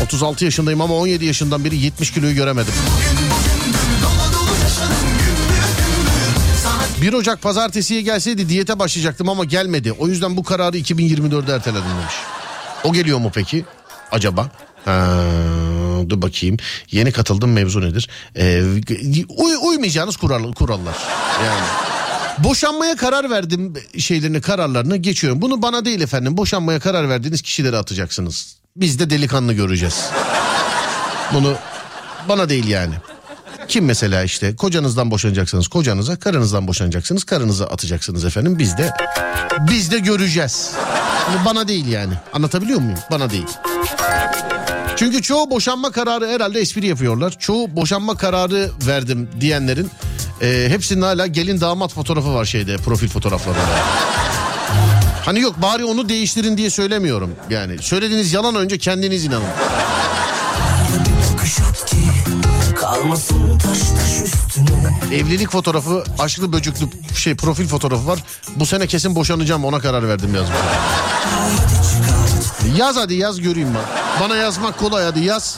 36 0.04 0.46
yaşındayım 0.46 0.82
ama 0.82 0.96
17 0.96 1.26
yaşından 1.26 1.66
beri 1.66 1.78
70 1.78 2.12
kiloyu 2.12 2.36
göremedim. 2.36 2.74
1 7.02 7.14
Ocak 7.14 7.42
pazartesiye 7.42 8.02
gelseydi 8.02 8.50
diyete 8.50 8.80
başlayacaktım 8.80 9.30
ama 9.30 9.46
gelmedi. 9.46 9.92
O 9.92 10.08
yüzden 10.08 10.38
bu 10.38 10.44
kararı 10.44 10.78
2024'de 10.78 11.54
erteledim 11.54 11.90
demiş. 12.02 12.14
O 12.84 12.94
geliyor 12.94 13.20
mu 13.20 13.32
peki? 13.34 13.66
Acaba? 14.12 14.52
Ha, 14.86 15.18
dur 16.10 16.22
bakayım. 16.22 16.58
Yeni 16.92 17.12
katıldım 17.12 17.54
mevzu 17.54 17.82
nedir? 17.82 18.10
Ee, 18.36 18.64
uy, 19.38 19.56
uymayacağınız 19.62 20.18
kural, 20.18 20.54
kurallar. 20.54 20.96
Yani. 21.46 21.66
Boşanmaya 22.38 22.96
karar 22.96 23.30
verdim 23.30 23.74
şeylerini 24.00 24.42
kararlarını 24.42 24.98
geçiyorum. 24.98 25.42
Bunu 25.42 25.62
bana 25.62 25.86
değil 25.86 26.02
efendim. 26.02 26.38
Boşanmaya 26.38 26.80
karar 26.80 27.10
verdiğiniz 27.10 27.42
kişileri 27.42 27.78
atacaksınız. 27.78 28.56
Biz 28.76 29.00
de 29.00 29.10
delikanlı 29.10 29.54
göreceğiz. 29.54 30.10
Bunu 31.34 31.56
bana 32.30 32.50
değil 32.50 32.68
yani. 32.68 32.94
Kim 33.68 33.86
mesela 33.86 34.24
işte 34.24 34.56
kocanızdan 34.56 35.12
boşanacaksınız 35.12 35.68
kocanıza, 35.68 36.16
karınızdan 36.16 36.68
boşanacaksınız, 36.68 37.24
karınıza 37.24 37.66
atacaksınız 37.66 38.26
efendim. 38.26 38.60
Biz 38.60 38.78
de 38.78 38.92
biz 39.72 39.92
de 39.92 40.00
göreceğiz. 40.00 40.72
Bana 41.46 41.68
değil 41.68 41.88
yani. 41.88 42.14
Anlatabiliyor 42.34 42.80
muyum? 42.80 43.00
Bana 43.12 43.30
değil. 43.30 43.48
Çünkü 44.96 45.22
çoğu 45.22 45.50
boşanma 45.50 45.92
kararı 45.92 46.28
herhalde 46.28 46.60
espri 46.60 46.88
yapıyorlar. 46.88 47.36
Çoğu 47.40 47.76
boşanma 47.76 48.18
kararı 48.18 48.70
verdim 48.88 49.30
diyenlerin 49.42 49.92
e, 50.42 50.66
hepsinin 50.70 51.02
hala 51.02 51.28
gelin 51.28 51.62
damat 51.62 51.94
fotoğrafı 51.94 52.34
var 52.34 52.46
şeyde 52.46 52.78
profil 52.78 53.08
fotoğraflarında. 53.08 53.62
Hani 55.26 55.40
yok 55.40 55.62
bari 55.62 55.86
onu 55.86 56.10
değiştirin 56.10 56.58
diye 56.58 56.70
söylemiyorum. 56.70 57.32
Yani 57.50 57.78
söylediğiniz 57.82 58.34
yalan 58.34 58.56
önce 58.56 58.78
kendiniz 58.78 59.26
inanın. 59.26 59.48
Kalmasın 62.96 63.58
taş 63.58 63.80
taş 63.80 64.22
üstüne. 64.26 65.16
Evlilik 65.16 65.52
fotoğrafı, 65.52 66.04
aşklı 66.20 66.54
böcüklü 66.54 66.86
şey 67.16 67.36
profil 67.36 67.68
fotoğrafı 67.68 68.08
var. 68.08 68.24
Bu 68.56 68.66
sene 68.66 68.88
kesin 68.88 69.16
boşanacağım 69.16 69.66
ona 69.66 69.80
karar 69.80 70.08
verdim 70.10 70.36
yazmış. 70.36 70.58
Yaz 72.78 72.96
hadi 72.96 73.14
yaz 73.14 73.42
göreyim 73.42 73.70
ben. 73.76 73.82
Bana 74.22 74.36
yazmak 74.36 74.80
kolay 74.80 75.04
hadi 75.06 75.20
yaz. 75.20 75.58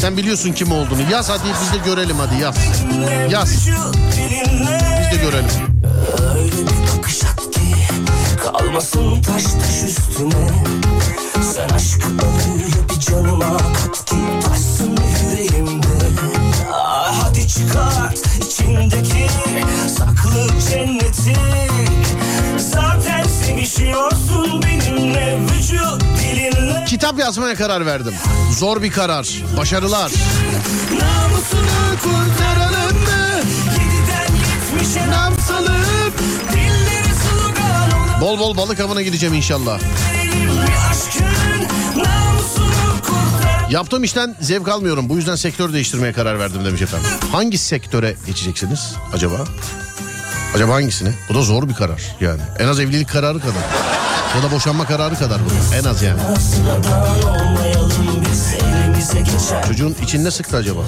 Sen 0.00 0.16
biliyorsun 0.16 0.52
kim 0.52 0.72
olduğunu. 0.72 1.10
Yaz 1.10 1.28
hadi 1.30 1.42
biz 1.62 1.72
de 1.72 1.84
görelim 1.84 2.16
hadi 2.18 2.42
yaz. 2.42 2.56
Yaz. 3.30 3.50
Biz 3.56 5.18
de 5.18 5.22
görelim. 5.24 5.50
Bir 8.32 8.38
kalmasın 8.38 9.22
taş 9.22 9.42
taş 9.42 9.82
üstüne. 9.88 10.48
Sen 11.54 11.68
aşkı 11.68 12.08
öyle 12.08 12.88
bir 12.88 13.00
canıma 13.00 13.56
kat 13.58 14.04
ki 14.04 14.16
taşsın 14.44 14.90
yüreğimde. 14.90 15.31
Hadi 17.12 17.48
çıkart 17.48 18.18
içindeki 18.46 19.26
saklı 19.98 20.60
cenneti. 20.70 21.36
Zaten 22.58 23.24
sevişiyorsun 23.24 24.62
benimle 24.62 25.38
vücut 25.40 26.02
dilinle. 26.02 26.84
Kitap 26.84 27.18
yazmaya 27.18 27.54
karar 27.54 27.86
verdim. 27.86 28.14
Zor 28.58 28.82
bir 28.82 28.90
karar. 28.90 29.28
Başarılar. 29.56 30.12
Namusunu 30.92 31.98
kurtaralım 32.02 32.96
mı? 32.96 33.40
Yediden 33.72 34.34
yetmişe 34.34 35.10
nam 35.10 35.34
salıp 35.48 36.22
Bol 38.20 38.38
bol 38.38 38.56
balık 38.56 38.80
avına 38.80 39.02
gideceğim 39.02 39.34
inşallah. 39.34 39.78
Yaptığım 43.72 44.04
işten 44.04 44.36
zevk 44.40 44.68
almıyorum. 44.68 45.08
Bu 45.08 45.16
yüzden 45.16 45.34
sektör 45.34 45.72
değiştirmeye 45.72 46.12
karar 46.12 46.38
verdim 46.38 46.64
demiş 46.64 46.82
efendim. 46.82 47.08
Hangi 47.32 47.58
sektöre 47.58 48.16
geçeceksiniz 48.26 48.94
acaba? 49.12 49.44
Acaba 50.54 50.74
hangisine? 50.74 51.12
Bu 51.28 51.34
da 51.34 51.42
zor 51.42 51.68
bir 51.68 51.74
karar 51.74 52.16
yani. 52.20 52.40
En 52.58 52.68
az 52.68 52.80
evlilik 52.80 53.08
kararı 53.08 53.40
kadar. 53.40 53.62
Ya 54.36 54.42
da 54.42 54.54
boşanma 54.54 54.84
kararı 54.84 55.14
kadar 55.14 55.40
bu. 55.40 55.76
En 55.76 55.84
az 55.84 56.02
yani. 56.02 56.20
Çocuğun 59.68 59.96
içinde 60.02 60.30
sıktı 60.30 60.56
acaba? 60.56 60.80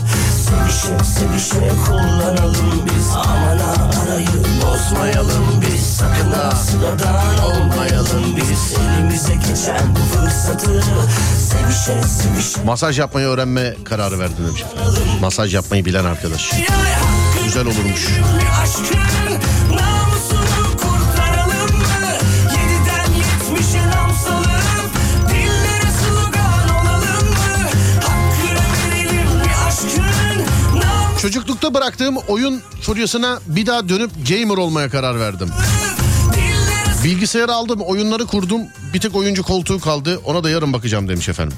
Sevişe 0.49 1.05
sevişe 1.05 1.73
kullanalım 1.87 2.87
biz 2.97 3.11
Amana 3.11 3.75
arayı 4.03 4.29
bozmayalım 4.62 5.62
biz 5.62 5.73
Sakın 5.94 6.30
ha 6.33 6.50
sıradan 6.50 7.38
olmayalım 7.44 8.37
biz 8.37 8.74
Elimize 8.78 9.35
geçen 9.35 9.96
bu 9.96 9.98
fırsatı 9.98 10.83
Sevişe 11.38 12.02
sevişe 12.02 12.62
Masaj 12.64 12.98
yapmayı 12.98 13.26
öğrenme 13.26 13.76
kararı 13.85 14.18
verdim 14.18 14.46
demiş. 14.46 14.64
Masaj 15.20 15.54
yapmayı 15.54 15.85
bilen 15.85 16.04
arkadaş. 16.04 16.50
Güzel 17.44 17.66
olurmuş. 17.66 18.09
Çocuklukta 31.23 31.75
bıraktığım 31.75 32.16
oyun 32.16 32.62
furyasına 32.83 33.40
bir 33.46 33.66
daha 33.66 33.88
dönüp 33.88 34.10
gamer 34.29 34.56
olmaya 34.56 34.90
karar 34.90 35.21
verdim. 35.21 35.50
Bilgisayarı 37.05 37.52
aldım, 37.52 37.81
oyunları 37.81 38.27
kurdum. 38.27 38.61
Bir 38.94 39.00
tek 39.00 39.17
oyuncu 39.17 39.42
koltuğu 39.42 39.81
kaldı. 39.81 40.21
Ona 40.25 40.44
da 40.44 40.50
yarın 40.50 40.73
bakacağım 40.73 41.09
demiş 41.09 41.29
efendim. 41.29 41.57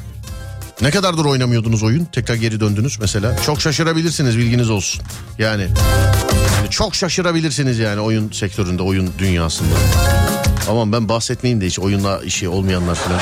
Ne 0.82 0.90
kadardır 0.90 1.24
oynamıyordunuz 1.24 1.82
oyun? 1.82 2.04
Tekrar 2.04 2.34
geri 2.34 2.60
döndünüz 2.60 3.00
mesela. 3.00 3.36
Çok 3.46 3.60
şaşırabilirsiniz 3.60 4.38
bilginiz 4.38 4.70
olsun. 4.70 5.02
Yani, 5.38 5.62
yani 6.56 6.70
çok 6.70 6.94
şaşırabilirsiniz 6.94 7.78
yani 7.78 8.00
oyun 8.00 8.30
sektöründe, 8.30 8.82
oyun 8.82 9.10
dünyasında. 9.18 9.74
Aman 10.70 10.92
ben 10.92 11.08
bahsetmeyeyim 11.08 11.60
de 11.60 11.66
hiç 11.66 11.78
oyunla 11.78 12.20
işi 12.24 12.48
olmayanlar 12.48 12.94
falan. 12.94 13.20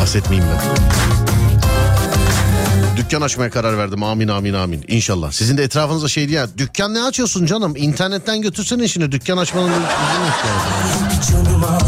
Bahsetmeyeyim 0.00 0.50
ben. 0.52 1.35
Dükkan 2.96 3.20
açmaya 3.20 3.50
karar 3.50 3.78
verdim. 3.78 4.02
Amin 4.02 4.28
amin 4.28 4.54
amin. 4.54 4.84
İnşallah. 4.88 5.32
Sizin 5.32 5.58
de 5.58 5.62
etrafınızda 5.62 6.08
şey 6.08 6.28
diye 6.28 6.46
dükkan 6.58 6.94
ne 6.94 7.02
açıyorsun 7.02 7.46
canım? 7.46 7.74
İnternetten 7.76 8.42
götürsene 8.42 8.84
işini. 8.84 9.12
Dükkan 9.12 9.36
açmanın 9.36 9.72
Canıma 11.30 11.78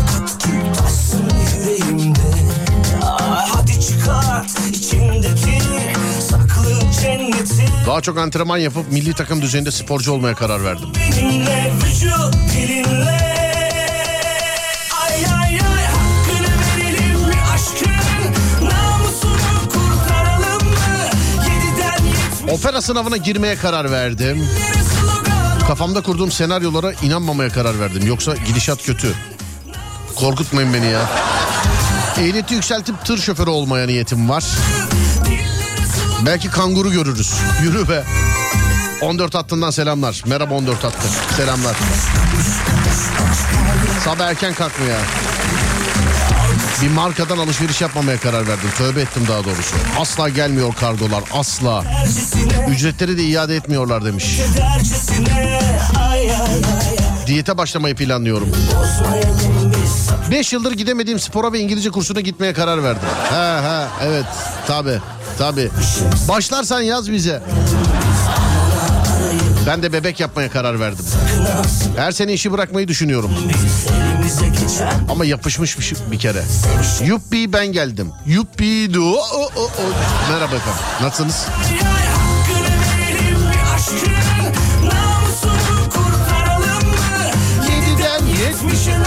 Daha 7.86 8.00
çok 8.00 8.18
antrenman 8.18 8.58
yapıp 8.58 8.92
milli 8.92 9.14
takım 9.14 9.42
düzeyinde 9.42 9.70
sporcu 9.70 10.12
olmaya 10.12 10.34
karar 10.34 10.64
verdim. 10.64 10.88
Benimle, 10.96 11.72
vücut, 11.84 12.34
dilinle. 12.54 13.37
Opera 22.50 22.82
sınavına 22.82 23.16
girmeye 23.16 23.56
karar 23.56 23.90
verdim. 23.90 24.48
Kafamda 25.66 26.02
kurduğum 26.02 26.32
senaryolara 26.32 26.92
inanmamaya 26.92 27.50
karar 27.50 27.80
verdim. 27.80 28.06
Yoksa 28.06 28.34
gidişat 28.46 28.82
kötü. 28.82 29.14
Korkutmayın 30.16 30.74
beni 30.74 30.86
ya. 30.86 31.10
Ehliyeti 32.18 32.54
yükseltip 32.54 33.04
tır 33.04 33.18
şoförü 33.18 33.50
olmaya 33.50 33.86
niyetim 33.86 34.28
var. 34.28 34.44
Belki 36.26 36.50
kanguru 36.50 36.92
görürüz. 36.92 37.34
Yürü 37.62 37.88
be. 37.88 38.04
14 39.02 39.34
hattından 39.34 39.70
selamlar. 39.70 40.22
Merhaba 40.26 40.54
14 40.54 40.84
hattı. 40.84 41.08
Selamlar. 41.36 41.76
Sabah 44.04 44.26
erken 44.26 44.54
kalkmıyor. 44.54 44.98
Bir 46.82 46.88
markadan 46.88 47.38
alışveriş 47.38 47.80
yapmamaya 47.80 48.20
karar 48.20 48.48
verdim. 48.48 48.70
Tövbe 48.78 49.00
ettim 49.00 49.22
daha 49.28 49.44
doğrusu. 49.44 49.76
Asla 50.00 50.28
gelmiyor 50.28 50.74
kargolar 50.74 51.24
asla. 51.34 51.84
Ücretleri 52.70 53.18
de 53.18 53.22
iade 53.22 53.56
etmiyorlar 53.56 54.04
demiş. 54.04 54.40
Diyete 57.26 57.58
başlamayı 57.58 57.94
planlıyorum. 57.94 58.48
5 60.30 60.52
yıldır 60.52 60.72
gidemediğim 60.72 61.18
spora 61.18 61.52
ve 61.52 61.58
İngilizce 61.60 61.90
kursuna 61.90 62.20
gitmeye 62.20 62.52
karar 62.52 62.82
verdim. 62.82 63.08
He 63.30 63.68
he 63.68 63.86
evet 64.08 64.26
tabi 64.66 64.98
tabi. 65.38 65.70
Başlarsan 66.28 66.80
yaz 66.80 67.12
bize. 67.12 67.42
Ben 69.68 69.82
de 69.82 69.92
bebek 69.92 70.20
yapmaya 70.20 70.50
karar 70.50 70.80
verdim. 70.80 71.04
Her 71.96 72.12
sene 72.12 72.32
işi 72.32 72.52
bırakmayı 72.52 72.88
düşünüyorum. 72.88 73.30
Ama 75.08 75.24
yapışmış 75.24 75.78
bir, 75.78 75.84
şey, 75.84 75.98
bir 76.10 76.18
kere. 76.18 76.42
Yuppi 77.04 77.52
ben 77.52 77.66
geldim. 77.66 78.12
Yuppi 78.26 78.94
du. 78.94 79.14
Merhaba 80.30 80.56
efendim. 80.56 80.80
Nasılsınız? 81.02 81.46
Yediden 87.70 88.26
yetmişin 88.26 89.00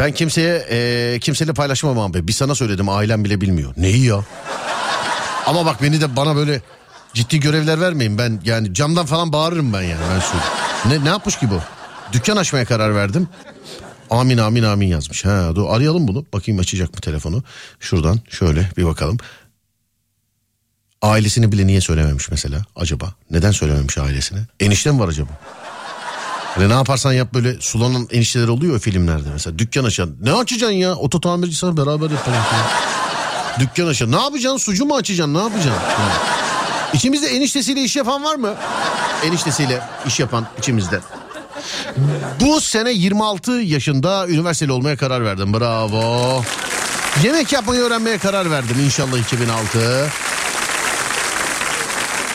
Ben 0.00 0.12
kimseye 0.12 0.66
e, 0.70 1.18
kimseyle 1.20 1.52
paylaşmam 1.52 1.98
abi. 1.98 2.28
Bir 2.28 2.32
sana 2.32 2.54
söyledim 2.54 2.88
ailem 2.88 3.24
bile 3.24 3.40
bilmiyor. 3.40 3.74
Neyi 3.76 4.04
ya? 4.04 4.24
Ama 5.46 5.66
bak 5.66 5.82
beni 5.82 6.00
de 6.00 6.16
bana 6.16 6.36
böyle 6.36 6.62
ciddi 7.14 7.40
görevler 7.40 7.80
vermeyin. 7.80 8.18
Ben 8.18 8.40
yani 8.44 8.74
camdan 8.74 9.06
falan 9.06 9.32
bağırırım 9.32 9.72
ben 9.72 9.82
yani 9.82 10.00
ben 10.14 10.20
söyleyeyim. 10.20 10.52
Ne, 10.86 11.04
ne 11.04 11.08
yapmış 11.08 11.38
ki 11.38 11.50
bu? 11.50 11.60
Dükkan 12.12 12.36
açmaya 12.36 12.64
karar 12.64 12.94
verdim. 12.94 13.28
Amin 14.10 14.38
amin 14.38 14.62
amin 14.62 14.86
yazmış. 14.88 15.24
Ha, 15.24 15.52
dur 15.54 15.66
arayalım 15.68 16.08
bunu. 16.08 16.26
Bakayım 16.32 16.60
açacak 16.60 16.94
mı 16.94 17.00
telefonu. 17.00 17.42
Şuradan 17.80 18.20
şöyle 18.28 18.70
bir 18.76 18.84
bakalım. 18.84 19.18
Ailesini 21.02 21.52
bile 21.52 21.66
niye 21.66 21.80
söylememiş 21.80 22.30
mesela 22.30 22.62
acaba? 22.76 23.14
Neden 23.30 23.50
söylememiş 23.50 23.98
ailesine? 23.98 24.38
Enişte 24.60 24.90
mi 24.90 25.00
var 25.00 25.08
acaba? 25.08 25.30
Hani 26.54 26.68
ne 26.68 26.72
yaparsan 26.72 27.12
yap 27.12 27.34
böyle 27.34 27.60
sulanan 27.60 28.08
enişteler 28.10 28.48
oluyor 28.48 28.80
filmlerde 28.80 29.28
mesela. 29.32 29.58
Dükkan 29.58 29.84
açan. 29.84 30.10
Ne 30.22 30.32
açacaksın 30.32 30.76
ya? 30.76 30.94
Oto 30.94 31.20
tamircisi 31.20 31.76
beraber 31.76 32.10
yapalım. 32.10 32.38
Dükkan 33.60 33.86
açan. 33.86 34.12
Ne 34.12 34.22
yapacaksın? 34.22 34.58
Sucu 34.58 34.86
mu 34.86 34.94
açacaksın? 34.96 35.34
Ne 35.34 35.38
yapacaksın? 35.38 35.70
Yani. 35.70 36.12
İçimizde 36.94 37.26
eniştesiyle 37.26 37.82
iş 37.82 37.96
yapan 37.96 38.24
var 38.24 38.34
mı? 38.34 38.54
Eniştesiyle 39.24 39.82
iş 40.06 40.20
yapan 40.20 40.46
içimizde. 40.58 41.00
Bu 42.40 42.60
sene 42.60 42.90
26 42.90 43.52
yaşında 43.52 44.28
üniversiteli 44.28 44.72
olmaya 44.72 44.96
karar 44.96 45.24
verdim. 45.24 45.54
Bravo. 45.54 46.42
Yemek 47.24 47.52
yapmayı 47.52 47.80
öğrenmeye 47.80 48.18
karar 48.18 48.50
verdim 48.50 48.76
inşallah 48.84 49.18
2006. 49.18 50.08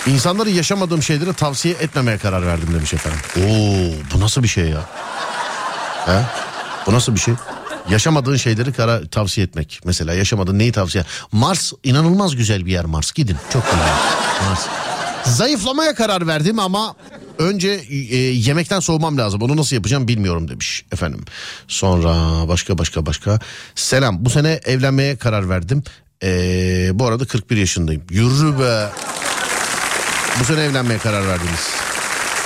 İnsanları 0.07 0.49
yaşamadığım 0.49 1.03
şeyleri 1.03 1.33
tavsiye 1.33 1.73
etmemeye 1.73 2.17
karar 2.17 2.47
verdim 2.47 2.73
demiş 2.73 2.93
efendim. 2.93 3.19
Oo, 3.37 4.13
bu 4.13 4.19
nasıl 4.19 4.43
bir 4.43 4.47
şey 4.47 4.65
ya? 4.69 4.89
He? 6.05 6.21
Bu 6.85 6.93
nasıl 6.93 7.15
bir 7.15 7.19
şey? 7.19 7.33
Yaşamadığın 7.89 8.35
şeyleri 8.35 8.73
kara, 8.73 9.07
tavsiye 9.07 9.47
etmek. 9.47 9.79
Mesela 9.85 10.13
yaşamadığın 10.13 10.59
neyi 10.59 10.71
tavsiye? 10.71 11.05
Mars 11.31 11.73
inanılmaz 11.83 12.35
güzel 12.35 12.65
bir 12.65 12.71
yer 12.71 12.85
Mars. 12.85 13.11
Gidin. 13.11 13.37
Çok 13.53 13.65
güzel. 13.65 13.87
Mars. 14.49 14.65
Zayıflamaya 15.25 15.95
karar 15.95 16.27
verdim 16.27 16.59
ama 16.59 16.95
önce 17.37 17.69
e, 17.89 18.15
yemekten 18.17 18.79
soğumam 18.79 19.17
lazım. 19.17 19.41
Onu 19.41 19.57
nasıl 19.57 19.75
yapacağım 19.75 20.07
bilmiyorum 20.07 20.47
demiş 20.47 20.85
efendim. 20.91 21.25
Sonra 21.67 22.13
başka 22.47 22.77
başka 22.77 23.05
başka. 23.05 23.39
Selam. 23.75 24.25
Bu 24.25 24.29
sene 24.29 24.59
evlenmeye 24.65 25.17
karar 25.17 25.49
verdim. 25.49 25.83
Ee, 26.23 26.89
bu 26.93 27.05
arada 27.05 27.25
41 27.25 27.57
yaşındayım. 27.57 28.03
Yürü 28.09 28.59
be. 28.59 28.89
Bu 30.39 30.43
sene 30.45 30.61
evlenmeye 30.61 30.99
karar 30.99 31.27
verdiniz. 31.27 31.69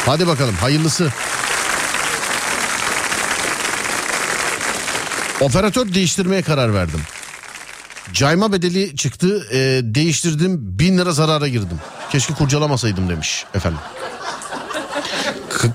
Hadi 0.05 0.27
bakalım 0.27 0.55
hayırlısı. 0.55 1.11
Operatör 5.41 5.93
değiştirmeye 5.93 6.41
karar 6.41 6.73
verdim. 6.73 7.01
Cayma 8.13 8.53
bedeli 8.53 8.95
çıktı 8.95 9.47
e, 9.51 9.57
değiştirdim 9.83 10.79
bin 10.79 10.97
lira 10.97 11.11
zarara 11.11 11.47
girdim. 11.47 11.79
Keşke 12.11 12.33
kurcalamasaydım 12.33 13.09
demiş 13.09 13.45
efendim. 13.53 13.79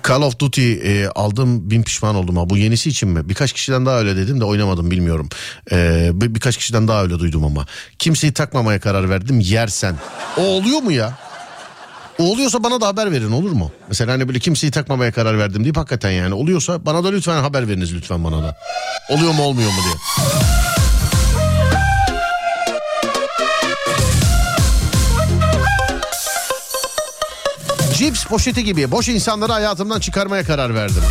Call 0.09 0.23
of 0.23 0.39
Duty 0.39 0.73
e, 0.73 1.09
aldım 1.09 1.71
bin 1.71 1.83
pişman 1.83 2.15
oldum 2.15 2.37
ha 2.37 2.51
bu 2.51 2.57
yenisi 2.57 2.91
için 2.91 3.09
mi? 3.09 3.29
Birkaç 3.29 3.53
kişiden 3.53 3.87
daha 3.87 3.99
öyle 3.99 4.17
dedim 4.17 4.41
de 4.41 4.45
oynamadım 4.45 4.91
bilmiyorum. 4.91 5.29
E, 5.73 6.11
bir, 6.13 6.35
birkaç 6.35 6.57
kişiden 6.57 6.89
daha 6.89 7.03
öyle 7.03 7.19
duydum 7.19 7.45
ama. 7.45 7.67
Kimseyi 7.99 8.33
takmamaya 8.33 8.81
karar 8.81 9.11
verdim 9.11 9.41
yersen. 9.41 9.97
O 10.37 10.43
oluyor 10.43 10.81
mu 10.81 10.93
ya? 10.93 11.24
Oluyorsa 12.19 12.63
bana 12.63 12.81
da 12.81 12.87
haber 12.87 13.13
verin 13.13 13.33
olur 13.33 13.51
mu? 13.53 13.71
Mesela 13.89 14.13
hani 14.13 14.29
böyle 14.29 14.39
kimseyi 14.39 14.71
takmamaya 14.71 15.13
karar 15.13 15.39
verdim 15.39 15.65
deyip 15.65 15.77
hakikaten 15.77 16.11
yani 16.11 16.35
oluyorsa 16.35 16.87
bana 16.87 17.05
da 17.05 17.09
lütfen 17.11 17.43
haber 17.43 17.69
veriniz 17.69 17.95
lütfen 17.95 18.25
bana 18.25 18.43
da. 18.43 18.57
Oluyor 19.11 19.33
mu 19.33 19.43
olmuyor 19.43 19.71
mu 19.71 19.77
diye. 19.85 19.95
Cips 27.95 28.25
poşeti 28.25 28.65
gibi 28.65 28.91
boş 28.91 29.09
insanları 29.09 29.53
hayatımdan 29.53 30.01
çıkarmaya 30.01 30.45
karar 30.45 30.75
verdim. 30.75 31.03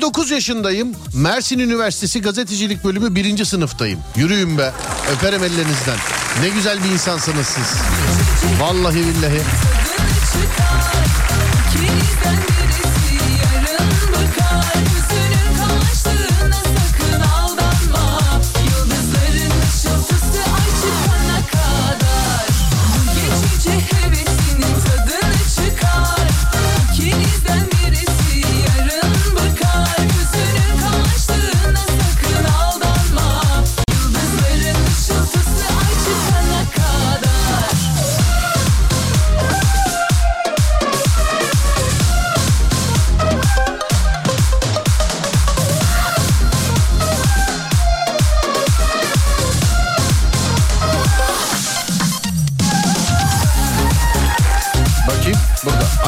29 0.00 0.30
yaşındayım. 0.30 0.96
Mersin 1.14 1.58
Üniversitesi 1.58 2.22
gazetecilik 2.22 2.84
bölümü 2.84 3.14
1. 3.14 3.44
sınıftayım. 3.44 4.00
Yürüyün 4.16 4.58
be. 4.58 4.72
Öperim 5.12 5.44
ellerinizden. 5.44 5.96
Ne 6.42 6.48
güzel 6.48 6.84
bir 6.84 6.88
insansınız 6.90 7.46
siz. 7.46 7.78
Vallahi 8.60 8.96
billahi. 8.96 9.40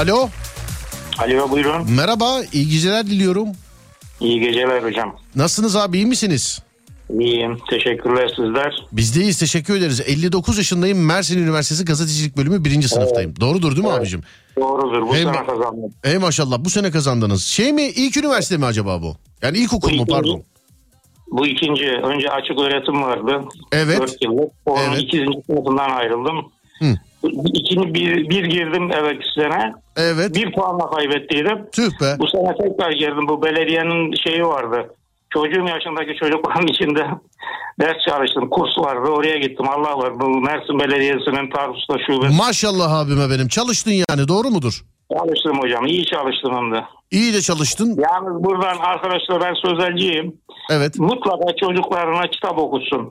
Alo. 0.02 0.28
Alo 1.18 1.50
buyurun. 1.50 1.90
Merhaba. 1.90 2.40
iyi 2.52 2.68
geceler 2.68 3.06
diliyorum. 3.06 3.48
İyi 4.20 4.40
geceler 4.40 4.82
hocam. 4.82 5.16
Nasılsınız 5.36 5.76
abi 5.76 5.96
iyi 5.96 6.06
misiniz? 6.06 6.62
İyiyim. 7.20 7.58
Teşekkürler 7.70 8.28
sizler. 8.36 8.86
Biz 8.92 9.16
deyiz 9.16 9.38
teşekkür 9.38 9.76
ederiz. 9.76 10.00
59 10.06 10.58
yaşındayım 10.58 11.06
Mersin 11.06 11.38
Üniversitesi 11.38 11.84
Gazetecilik 11.84 12.36
Bölümü 12.36 12.64
birinci 12.64 12.88
sınıftayım. 12.88 13.34
Doğrudur 13.40 13.72
değil 13.76 13.86
mi 13.86 13.92
abicim? 13.92 14.22
Doğrudur. 14.58 15.02
Bu 15.02 15.14
Hem- 15.16 15.34
sene 15.34 15.46
kazandım. 15.46 15.92
Ey 16.04 16.18
maşallah 16.18 16.56
bu 16.60 16.70
sene 16.70 16.90
kazandınız. 16.90 17.44
Şey 17.44 17.72
mi 17.72 17.82
ilk 17.82 18.16
üniversite 18.16 18.56
mi 18.56 18.64
acaba 18.66 19.02
bu? 19.02 19.16
Yani 19.42 19.58
ilkokul 19.58 19.88
Bu 19.88 19.94
mu 19.94 20.02
ikinci. 20.02 20.12
pardon? 20.12 20.42
Bu 21.30 21.46
ikinci. 21.46 21.84
Önce 21.88 22.30
açık 22.30 22.58
öğretim 22.58 23.02
vardı. 23.02 23.44
Evet. 23.72 24.00
4 24.00 24.22
yıllık. 24.22 24.50
Onun 24.66 24.82
Evet. 24.82 24.98
ikinci 25.02 25.42
sınıfından 25.46 25.90
ayrıldım. 25.90 26.36
Hı. 26.78 26.94
İkinci 27.54 27.94
bir, 27.94 28.30
bir 28.30 28.44
girdim 28.44 28.90
evet 29.00 29.22
sene. 29.34 29.72
Evet. 29.96 30.34
Bir 30.34 30.52
puanla 30.52 30.90
kaybettiydim. 30.90 31.58
Tüh 31.72 31.90
be. 32.00 32.16
Bu 32.18 32.26
sene 32.28 32.54
tekrar 32.56 32.92
girdim. 32.92 33.28
Bu 33.28 33.42
belediyenin 33.42 34.14
şeyi 34.24 34.42
vardı. 34.42 34.94
Çocuğum 35.30 35.66
yaşındaki 35.68 36.14
çocukların 36.20 36.66
içinde 36.72 37.06
ders 37.80 37.96
çalıştım. 38.08 38.50
Kurs 38.50 38.78
vardı. 38.78 39.08
Oraya 39.10 39.38
gittim. 39.38 39.66
Allah 39.68 39.98
var. 39.98 40.20
Bu 40.20 40.28
Mersin 40.40 40.78
Belediyesi'nin 40.78 41.50
Tarsus'ta 41.50 41.94
şubesi. 42.06 42.36
Maşallah 42.36 42.92
abime 42.92 43.30
benim. 43.30 43.48
Çalıştın 43.48 43.92
yani 44.08 44.28
doğru 44.28 44.48
mudur? 44.50 44.82
Çalıştım 45.18 45.58
hocam. 45.60 45.86
İyi 45.86 46.04
çalıştım 46.06 46.52
hem 46.54 46.72
de. 46.72 46.84
İyi 47.10 47.34
de 47.34 47.40
çalıştın. 47.40 47.98
Yalnız 48.10 48.44
buradan 48.44 48.76
arkadaşlar 48.76 49.40
ben 49.40 49.54
sözelciyim. 49.54 50.36
Evet. 50.70 50.98
Mutlaka 50.98 51.56
çocuklarına 51.60 52.22
kitap 52.30 52.58
okusun. 52.58 53.10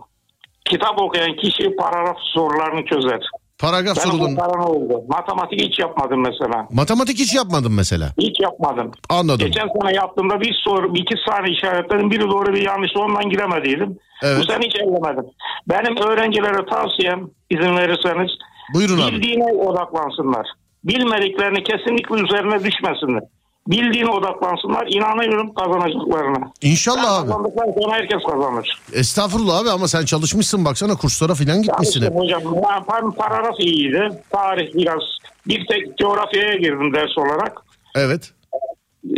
Kitap 0.65 1.01
okuyan 1.01 1.35
kişi 1.35 1.75
paragraf 1.75 2.17
sorularını 2.19 2.85
çözer. 2.85 3.19
Paragraf 3.61 3.97
sorularını. 3.97 4.39
o 4.39 4.39
paran 4.39 4.69
oldu. 4.69 5.03
Matematik 5.07 5.61
hiç 5.61 5.79
yapmadım 5.79 6.21
mesela. 6.21 6.67
Matematik 6.71 7.19
hiç 7.19 7.35
yapmadın 7.35 7.73
mesela. 7.73 8.09
Hiç 8.17 8.39
yapmadım. 8.39 8.91
Anladım. 9.09 9.47
Geçen 9.47 9.67
sene 9.67 9.95
yaptığımda 9.95 10.41
bir 10.41 10.53
soru, 10.63 10.91
iki 10.95 11.15
tane 11.29 11.49
işaretledim. 11.51 12.11
Biri 12.11 12.29
doğru 12.29 12.53
bir 12.53 12.65
yanlış 12.65 12.91
ondan 12.97 13.29
giremediydim. 13.29 13.97
Evet. 14.23 14.39
Bu 14.39 14.51
sene 14.51 14.65
hiç 14.65 14.75
ellemedim. 14.75 15.25
Benim 15.69 15.97
öğrencilere 15.97 16.65
tavsiyem 16.65 17.29
izin 17.49 17.77
verirseniz 17.77 18.31
Buyurun 18.73 19.01
abi. 19.01 19.11
Bildiğine 19.11 19.53
odaklansınlar. 19.53 20.47
Bilmediklerini 20.83 21.63
kesinlikle 21.63 22.15
üzerine 22.15 22.63
düşmesinler. 22.63 23.23
Bildiğine 23.67 24.09
odaklansınlar. 24.09 24.87
İnanıyorum 24.87 25.53
kazanacaklarına. 25.53 26.51
İnşallah 26.61 27.19
abi. 27.19 27.27
Kazandıktan 27.27 27.65
sonra 27.81 27.93
herkes 27.95 28.19
kazanır. 28.31 28.81
Estağfurullah 28.93 29.57
abi 29.59 29.69
ama 29.69 29.87
sen 29.87 30.05
çalışmışsın 30.05 30.65
baksana 30.65 30.95
kurslara 30.95 31.35
falan 31.35 31.61
gitmişsin 31.61 32.01
hep. 32.01 32.15
Hocam 32.15 32.41
ben 32.45 32.81
par- 32.83 33.15
paragraf 33.15 33.59
iyiydi. 33.59 34.09
Tarih 34.29 34.73
biraz. 34.75 35.01
Bir 35.47 35.65
tek 35.67 35.97
coğrafyaya 35.97 36.55
girdim 36.55 36.93
ders 36.93 37.17
olarak. 37.17 37.57
Evet. 37.95 38.31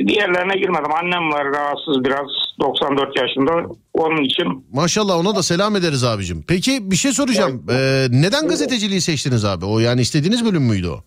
Diğerlerine 0.08 0.56
girmedim. 0.56 0.92
Annem 1.04 1.32
var 1.32 1.46
rahatsız 1.46 2.04
biraz 2.04 2.28
94 2.60 3.18
yaşında. 3.18 3.52
Onun 3.94 4.24
için 4.24 4.66
Maşallah 4.74 5.16
ona 5.18 5.36
da 5.36 5.44
selam 5.44 5.76
ederiz 5.76 6.04
abicim. 6.04 6.44
Peki 6.48 6.92
bir 6.92 6.96
şey 6.96 7.12
soracağım. 7.12 7.66
Ee, 7.70 8.08
neden 8.10 8.48
gazeteciliği 8.48 9.02
seçtiniz 9.02 9.46
abi? 9.46 9.66
O 9.66 9.80
yani 9.80 10.02
istediğiniz 10.02 10.46
bölüm 10.46 10.64
müydü 10.64 10.88
o? 10.88 11.04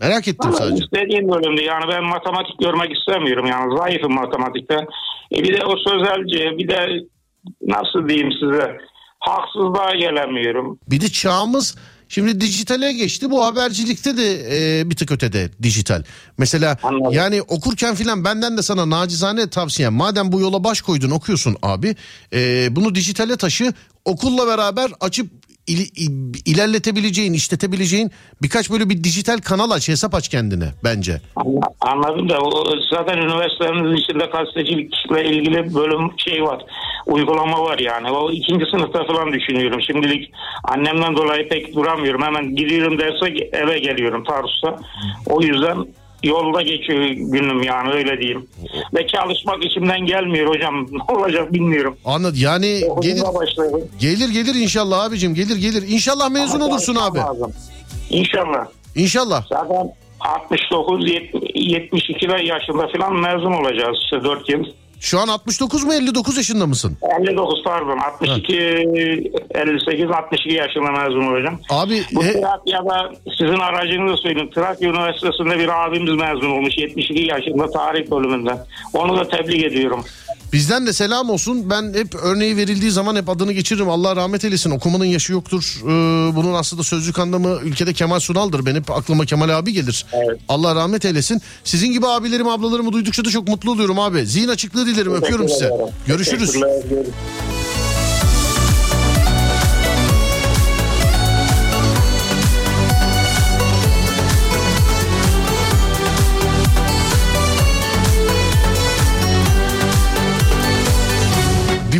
Merak 0.00 0.28
ettim 0.28 0.52
sadece. 0.52 0.84
istediğim 0.84 1.28
bölümde 1.32 1.62
yani 1.62 1.84
ben 1.88 2.04
matematik 2.04 2.58
görmek 2.60 2.98
istemiyorum 2.98 3.46
yani 3.46 3.78
zayıfım 3.78 4.14
matematikte. 4.14 4.74
E 5.36 5.42
bir 5.42 5.60
de 5.60 5.64
o 5.64 5.74
sözelci 5.76 6.58
bir 6.58 6.68
de 6.68 6.78
nasıl 7.62 8.08
diyeyim 8.08 8.30
size 8.40 8.76
haksızlığa 9.18 9.94
gelemiyorum. 9.94 10.78
Bir 10.90 11.00
de 11.00 11.08
çağımız 11.08 11.76
şimdi 12.08 12.40
dijitale 12.40 12.92
geçti. 12.92 13.30
Bu 13.30 13.44
habercilikte 13.44 14.16
de 14.16 14.26
e, 14.80 14.90
bir 14.90 14.96
tık 14.96 15.12
ötede 15.12 15.50
dijital. 15.62 16.02
Mesela 16.38 16.76
Anladım. 16.82 17.12
yani 17.12 17.42
okurken 17.42 17.94
filan 17.94 18.24
benden 18.24 18.56
de 18.56 18.62
sana 18.62 18.90
nacizane 18.90 19.50
tavsiyem. 19.50 19.92
Madem 19.94 20.32
bu 20.32 20.40
yola 20.40 20.64
baş 20.64 20.80
koydun 20.82 21.10
okuyorsun 21.10 21.56
abi. 21.62 21.96
e, 22.32 22.68
bunu 22.76 22.94
dijitale 22.94 23.36
taşı. 23.36 23.72
Okulla 24.04 24.46
beraber 24.46 24.90
açıp 25.00 25.26
il- 25.68 25.90
il- 25.96 26.42
ilerletebileceğin, 26.54 27.32
işletebileceğin 27.32 28.10
birkaç 28.42 28.70
böyle 28.70 28.90
bir 28.90 29.04
dijital 29.04 29.38
kanal 29.38 29.70
aç, 29.70 29.88
hesap 29.88 30.14
aç 30.14 30.28
kendine 30.28 30.68
bence. 30.84 31.20
Anla- 31.36 31.68
Anladım 31.80 32.28
da 32.28 32.38
o, 32.40 32.64
zaten 32.90 33.16
üniversitemizin 33.18 33.96
içinde 33.96 34.24
gazetecilikle 34.32 35.24
ilgili 35.24 35.74
bölüm 35.74 36.10
şey 36.18 36.42
var. 36.42 36.62
Uygulama 37.06 37.62
var 37.62 37.78
yani. 37.78 38.10
O 38.10 38.30
ikinci 38.32 38.64
sınıfta 38.70 39.04
falan 39.06 39.32
düşünüyorum. 39.32 39.80
Şimdilik 39.86 40.30
annemden 40.64 41.16
dolayı 41.16 41.48
pek 41.48 41.74
duramıyorum. 41.74 42.22
Hemen 42.22 42.56
gidiyorum 42.56 42.98
derse 42.98 43.46
eve 43.52 43.78
geliyorum 43.78 44.24
Tarsus'a. 44.24 44.76
O 45.26 45.42
yüzden 45.42 45.76
yolda 46.22 46.62
geçiyor 46.62 47.04
günüm 47.08 47.62
yani 47.62 47.90
öyle 47.92 48.18
diyeyim. 48.20 48.46
Ve 48.94 49.06
çalışmak 49.06 49.64
içimden 49.64 50.06
gelmiyor 50.06 50.48
hocam. 50.48 50.86
Ne 50.92 51.14
olacak 51.16 51.52
bilmiyorum. 51.52 51.96
Anladım. 52.04 52.38
Yani 52.40 52.80
gelir 53.00 53.20
Okulda 53.22 53.34
başladım. 53.34 53.88
gelir 54.00 54.28
gelir 54.28 54.54
inşallah 54.54 55.04
abicim 55.04 55.34
gelir 55.34 55.56
gelir. 55.56 55.84
İnşallah 55.88 56.30
mezun 56.30 56.60
olursun 56.60 56.94
abi. 56.94 57.18
Lazım. 57.18 57.52
İnşallah. 58.10 58.66
İnşallah. 58.96 59.44
Zaten 59.48 59.92
69 60.20 61.04
72 61.54 62.26
yaşında 62.44 62.88
falan 62.96 63.14
mezun 63.14 63.52
olacağız 63.52 63.96
işte 64.04 64.24
4 64.24 64.48
yıl. 64.48 64.64
Şu 65.00 65.20
an 65.20 65.28
69 65.28 65.84
mu 65.84 65.94
59 65.94 66.36
yaşında 66.36 66.66
mısın? 66.66 66.96
59 67.20 67.62
pardon 67.64 67.98
62 67.98 68.54
58 69.54 70.10
62 70.10 70.54
yaşında 70.54 70.90
mezun 70.90 71.32
olacağım. 71.32 71.60
Abi 71.70 72.02
Bu 72.12 72.24
he- 72.24 72.32
Trakya'da 72.40 73.12
sizin 73.38 73.58
aracınızı 73.60 74.16
söyleyeyim. 74.22 74.50
Trakya 74.54 74.88
Üniversitesi'nde 74.90 75.58
bir 75.58 75.86
abimiz 75.86 76.14
mezun 76.14 76.50
olmuş 76.50 76.78
72 76.78 77.22
yaşında 77.22 77.70
tarih 77.70 78.10
bölümünden. 78.10 78.58
Onu 78.94 79.16
da 79.16 79.28
tebrik 79.28 79.64
ediyorum. 79.64 80.04
Bizden 80.52 80.86
de 80.86 80.92
selam 80.92 81.30
olsun. 81.30 81.70
Ben 81.70 81.94
hep 81.94 82.14
örneği 82.14 82.56
verildiği 82.56 82.90
zaman 82.90 83.16
hep 83.16 83.28
adını 83.28 83.52
geçiririm. 83.52 83.88
Allah 83.88 84.16
rahmet 84.16 84.44
eylesin. 84.44 84.70
Okumanın 84.70 85.04
yaşı 85.04 85.32
yoktur. 85.32 85.76
Ee, 85.82 85.86
bunun 86.36 86.54
aslında 86.54 86.82
sözlük 86.82 87.18
anlamı 87.18 87.58
ülkede 87.64 87.92
Kemal 87.92 88.20
Sunal'dır. 88.20 88.66
Benim 88.66 88.80
hep 88.80 88.90
aklıma 88.90 89.24
Kemal 89.26 89.48
abi 89.58 89.72
gelir. 89.72 90.06
Evet. 90.12 90.40
Allah 90.48 90.74
rahmet 90.74 91.04
eylesin. 91.04 91.42
Sizin 91.64 91.92
gibi 91.92 92.06
abilerim 92.06 92.48
ablalarımı 92.48 92.92
duydukça 92.92 93.24
da 93.24 93.30
çok 93.30 93.48
mutlu 93.48 93.70
oluyorum 93.70 93.98
abi. 93.98 94.26
Zihin 94.26 94.48
açıklığı 94.48 94.86
dilerim. 94.86 95.14
Öpüyorum 95.14 95.48
size. 95.48 95.70
Görüşürüz. 96.06 96.56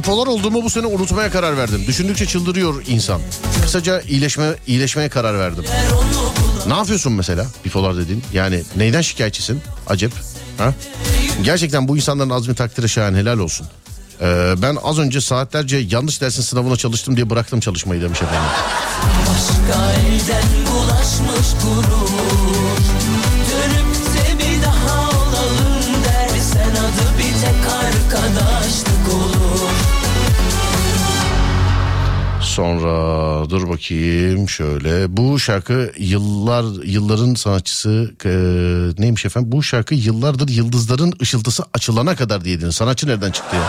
Bipolar 0.09 0.27
olduğumu 0.27 0.65
bu 0.65 0.71
sene 0.71 0.87
unutmaya 0.87 1.31
karar 1.31 1.57
verdim. 1.57 1.85
Düşündükçe 1.87 2.27
çıldırıyor 2.27 2.85
insan. 2.87 3.21
Kısaca 3.63 4.01
iyileşme 4.01 4.55
iyileşmeye 4.67 5.09
karar 5.09 5.39
verdim. 5.39 5.65
Ne 6.67 6.75
yapıyorsun 6.75 7.13
mesela 7.13 7.47
bipolar 7.65 7.97
dediğin? 7.97 8.23
Yani 8.33 8.63
neyden 8.77 9.01
şikayetçisin? 9.01 9.61
Acep. 9.87 10.13
Ha? 10.59 10.75
Gerçekten 11.43 11.89
bu 11.89 11.97
insanların 11.97 12.31
azmi 12.31 12.55
takdire 12.55 12.89
şayan 12.89 13.15
helal 13.15 13.39
olsun. 13.39 13.67
Ee, 14.21 14.55
ben 14.63 14.77
az 14.83 14.99
önce 14.99 15.21
saatlerce 15.21 15.77
yanlış 15.77 16.21
dersin 16.21 16.43
sınavına 16.43 16.77
çalıştım 16.77 17.17
diye 17.17 17.31
bıraktım 17.31 17.61
çalışmayı 17.61 18.03
demiş 18.03 18.23
efendim. 18.23 18.51
Başka 19.29 19.93
elden 19.93 20.73
bulaşmış 20.73 21.49
gurur 21.63 22.48
Sonra 32.59 33.51
dur 33.51 33.69
bakayım 33.69 34.49
şöyle. 34.49 35.17
Bu 35.17 35.39
şarkı 35.39 35.93
yıllar 35.99 36.85
yılların 36.85 37.35
sanatçısı 37.35 38.15
e, 38.25 38.31
neymiş 39.03 39.25
efendim? 39.25 39.53
Bu 39.53 39.63
şarkı 39.63 39.95
yıllardır 39.95 40.49
yıldızların 40.49 41.15
ışıltısı 41.23 41.65
açılana 41.75 42.17
kadar 42.17 42.45
diyedin. 42.45 42.71
Sanatçı 42.71 43.07
nereden 43.07 43.31
çıktı 43.31 43.57
ya? 43.57 43.63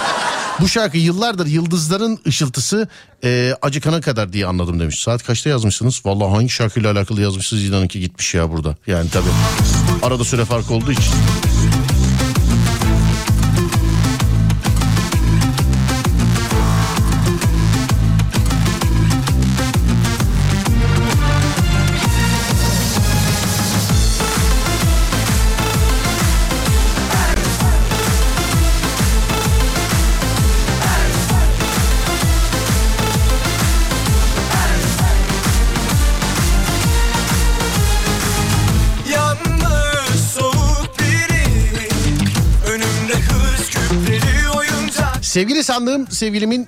Bu 0.59 0.67
şarkı 0.67 0.97
yıllardır 0.97 1.45
yıldızların 1.45 2.19
ışıltısı 2.27 2.87
e, 3.23 3.53
acıkana 3.61 4.01
kadar 4.01 4.33
diye 4.33 4.45
anladım 4.45 4.79
demiş. 4.79 5.01
Saat 5.01 5.23
kaçta 5.23 5.49
yazmışsınız? 5.49 6.01
Vallahi 6.05 6.31
hangi 6.35 6.49
şarkıyla 6.49 6.91
alakalı 6.91 7.21
yazmışsınız? 7.21 7.63
İnanınki 7.63 7.99
gitmiş 7.99 8.33
ya 8.33 8.51
burada. 8.51 8.77
Yani 8.87 9.09
tabii 9.09 9.29
arada 10.03 10.23
süre 10.23 10.45
farkı 10.45 10.73
olduğu 10.73 10.91
için. 10.91 11.13
Sevgili 45.29 45.63
sandığım 45.63 46.11
sevgilimin 46.11 46.67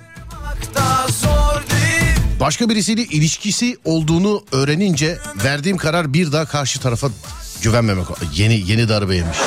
başka 2.40 2.68
birisiyle 2.68 3.02
ilişkisi 3.02 3.76
olduğunu 3.84 4.44
öğrenince 4.52 5.18
verdiğim 5.44 5.76
karar 5.76 6.12
bir 6.12 6.32
daha 6.32 6.44
karşı 6.44 6.80
tarafa 6.80 7.08
güvenmemek. 7.62 8.06
Yeni 8.34 8.70
yeni 8.70 8.88
darbe 8.88 9.16
yemiş. 9.16 9.38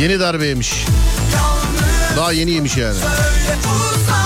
Yeni 0.00 0.20
darbe 0.20 0.46
yemiş. 0.46 0.84
Daha 2.16 2.32
yeni 2.32 2.50
yemiş 2.50 2.76
yani. 2.76 2.98
öyle 2.98 4.19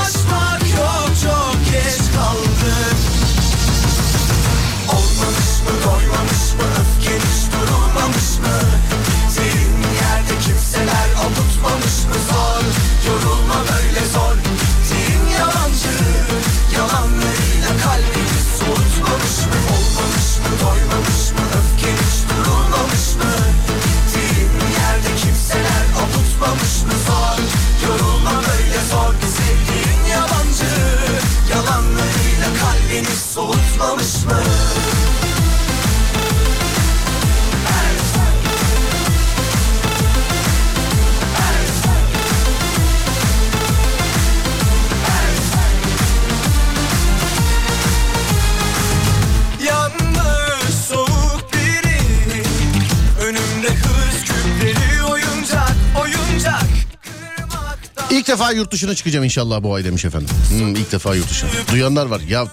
İlk 58.25 58.29
defa 58.29 58.53
yurt 58.53 58.73
dışına 58.73 58.95
çıkacağım 58.95 59.25
inşallah 59.25 59.63
bu 59.63 59.75
ay 59.75 59.85
demiş 59.85 60.05
efendim. 60.05 60.29
Hmm, 60.49 60.77
ilk 60.77 60.93
defa 60.93 61.15
yurt 61.15 61.31
dışına. 61.31 61.51
Duyanlar 61.73 62.07
var. 62.07 62.21
Ya 62.21 62.47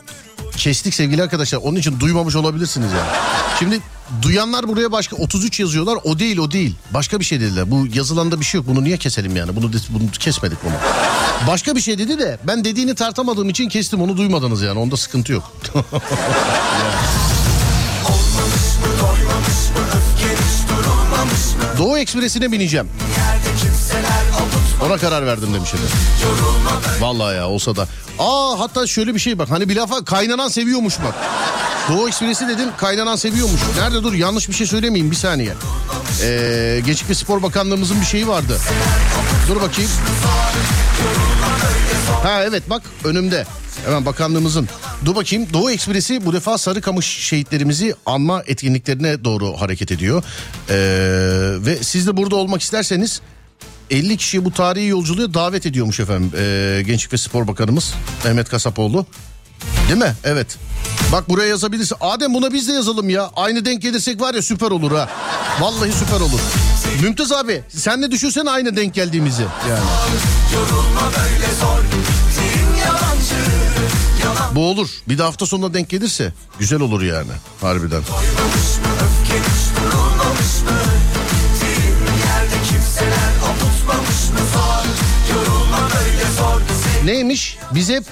kestik 0.57 0.93
sevgili 0.93 1.23
arkadaşlar. 1.23 1.59
Onun 1.59 1.75
için 1.75 1.99
duymamış 1.99 2.35
olabilirsiniz 2.35 2.91
yani. 2.91 3.09
Şimdi 3.59 3.79
duyanlar 4.21 4.67
buraya 4.67 4.91
başka 4.91 5.15
33 5.15 5.59
yazıyorlar. 5.59 5.97
O 6.03 6.19
değil 6.19 6.37
o 6.37 6.51
değil. 6.51 6.75
Başka 6.93 7.19
bir 7.19 7.25
şey 7.25 7.39
dediler. 7.41 7.71
Bu 7.71 7.87
yazılanda 7.93 8.39
bir 8.39 8.45
şey 8.45 8.57
yok. 8.57 8.67
Bunu 8.67 8.83
niye 8.83 8.97
keselim 8.97 9.35
yani? 9.35 9.55
Bunu, 9.55 9.71
bunu 9.89 10.11
kesmedik 10.19 10.57
bunu. 10.63 10.73
Başka 11.47 11.75
bir 11.75 11.81
şey 11.81 11.97
dedi 11.97 12.19
de 12.19 12.39
ben 12.47 12.65
dediğini 12.65 12.95
tartamadığım 12.95 13.49
için 13.49 13.69
kestim. 13.69 14.01
Onu 14.01 14.17
duymadınız 14.17 14.61
yani. 14.61 14.79
Onda 14.79 14.97
sıkıntı 14.97 15.33
yok. 15.33 15.53
Doğu 21.77 21.97
Ekspresi'ne 21.97 22.51
bineceğim. 22.51 22.89
Ona 24.85 24.97
karar 24.97 25.25
verdim 25.25 25.53
demiş 25.53 25.73
efendim. 25.73 25.95
Vallahi 26.99 27.35
ya 27.35 27.47
olsa 27.47 27.75
da. 27.75 27.87
Aa 28.19 28.59
hatta 28.59 28.87
şöyle 28.87 29.15
bir 29.15 29.19
şey 29.19 29.39
bak 29.39 29.49
hani 29.51 29.69
bir 29.69 29.75
lafa 29.75 30.05
kaynanan 30.05 30.47
seviyormuş 30.47 30.97
bak. 30.99 31.15
Doğu 31.89 32.07
Ekspresi 32.07 32.47
dedim 32.47 32.69
kaynanan 32.77 33.15
seviyormuş. 33.15 33.61
Nerede 33.77 34.03
dur 34.03 34.13
yanlış 34.13 34.49
bir 34.49 34.53
şey 34.53 34.67
söylemeyeyim 34.67 35.11
bir 35.11 35.15
saniye. 35.15 35.53
Ee, 36.23 36.81
Gençlik 36.85 37.09
ve 37.09 37.15
Spor 37.15 37.43
Bakanlığımızın 37.43 38.01
bir 38.01 38.05
şeyi 38.05 38.27
vardı. 38.27 38.57
Dur 39.49 39.61
bakayım. 39.61 39.91
Ha 42.23 42.43
evet 42.43 42.63
bak 42.69 42.81
önümde. 43.03 43.45
Hemen 43.85 44.05
bakanlığımızın. 44.05 44.69
Dur 45.05 45.15
bakayım 45.15 45.47
Doğu 45.53 45.71
Ekspresi 45.71 46.25
bu 46.25 46.33
defa 46.33 46.57
Sarıkamış 46.57 47.05
şehitlerimizi 47.05 47.95
anma 48.05 48.43
etkinliklerine 48.47 49.23
doğru 49.23 49.61
hareket 49.61 49.91
ediyor. 49.91 50.23
Ee, 50.69 50.75
ve 51.65 51.83
siz 51.83 52.07
de 52.07 52.17
burada 52.17 52.35
olmak 52.35 52.61
isterseniz 52.61 53.21
50 53.91 54.17
kişiyi 54.17 54.45
bu 54.45 54.51
tarihi 54.51 54.87
yolculuğa 54.87 55.33
davet 55.33 55.65
ediyormuş 55.65 55.99
efendim 55.99 56.31
ee, 56.37 56.83
Gençlik 56.85 57.13
ve 57.13 57.17
Spor 57.17 57.47
Bakanımız 57.47 57.93
Mehmet 58.25 58.49
Kasapoğlu. 58.49 59.05
Değil 59.87 59.99
mi? 59.99 60.15
Evet. 60.23 60.57
Bak 61.11 61.29
buraya 61.29 61.47
yazabilirsin. 61.47 61.97
Adem 62.01 62.33
buna 62.33 62.53
biz 62.53 62.67
de 62.67 62.73
yazalım 62.73 63.09
ya. 63.09 63.31
Aynı 63.35 63.65
denk 63.65 63.81
gelirsek 63.81 64.21
var 64.21 64.33
ya 64.33 64.41
süper 64.41 64.71
olur 64.71 64.91
ha. 64.91 65.09
Vallahi 65.59 65.91
süper 65.91 66.19
olur. 66.19 66.39
Mümtaz 67.01 67.31
abi 67.31 67.63
sen 67.69 68.01
de 68.03 68.11
düşünsene 68.11 68.49
aynı 68.49 68.75
denk 68.75 68.93
geldiğimizi. 68.93 69.45
Yani. 69.69 69.83
Bu 74.55 74.65
olur. 74.69 74.89
Bir 75.09 75.17
de 75.17 75.23
hafta 75.23 75.45
sonuna 75.45 75.73
denk 75.73 75.89
gelirse 75.89 76.33
güzel 76.59 76.79
olur 76.79 77.01
yani. 77.01 77.31
Harbiden. 77.61 78.01
Neymiş? 87.05 87.57
Biz 87.75 87.89
hep 87.89 88.03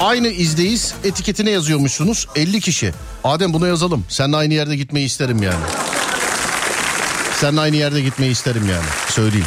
aynı 0.00 0.28
izdeyiz 0.28 0.94
etiketine 1.04 1.50
yazıyormuşsunuz 1.50 2.28
50 2.36 2.60
kişi. 2.60 2.92
Adem 3.24 3.52
buna 3.52 3.66
yazalım. 3.66 4.04
Seninle 4.08 4.36
aynı 4.36 4.54
yerde 4.54 4.76
gitmeyi 4.76 5.06
isterim 5.06 5.42
yani. 5.42 5.64
Seninle 7.40 7.60
aynı 7.60 7.76
yerde 7.76 8.00
gitmeyi 8.00 8.32
isterim 8.32 8.68
yani. 8.70 8.86
Söyleyeyim. 9.08 9.46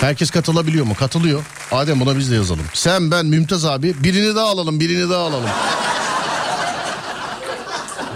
Herkes 0.00 0.30
katılabiliyor 0.30 0.86
mu? 0.86 0.94
Katılıyor. 0.94 1.42
Adem 1.72 2.00
buna 2.00 2.18
biz 2.18 2.30
de 2.30 2.34
yazalım. 2.34 2.64
Sen 2.74 3.10
ben 3.10 3.26
Mümtaz 3.26 3.64
abi 3.64 3.94
birini 4.04 4.34
daha 4.34 4.46
alalım 4.46 4.80
birini 4.80 5.10
daha 5.10 5.22
alalım. 5.22 5.50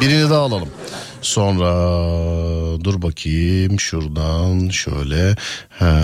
Birini 0.00 0.30
daha 0.30 0.40
alalım. 0.40 0.68
Sonra 1.22 1.70
dur 2.84 3.02
bakayım 3.02 3.80
şuradan 3.80 4.68
şöyle. 4.68 5.36
Ha, 5.78 6.00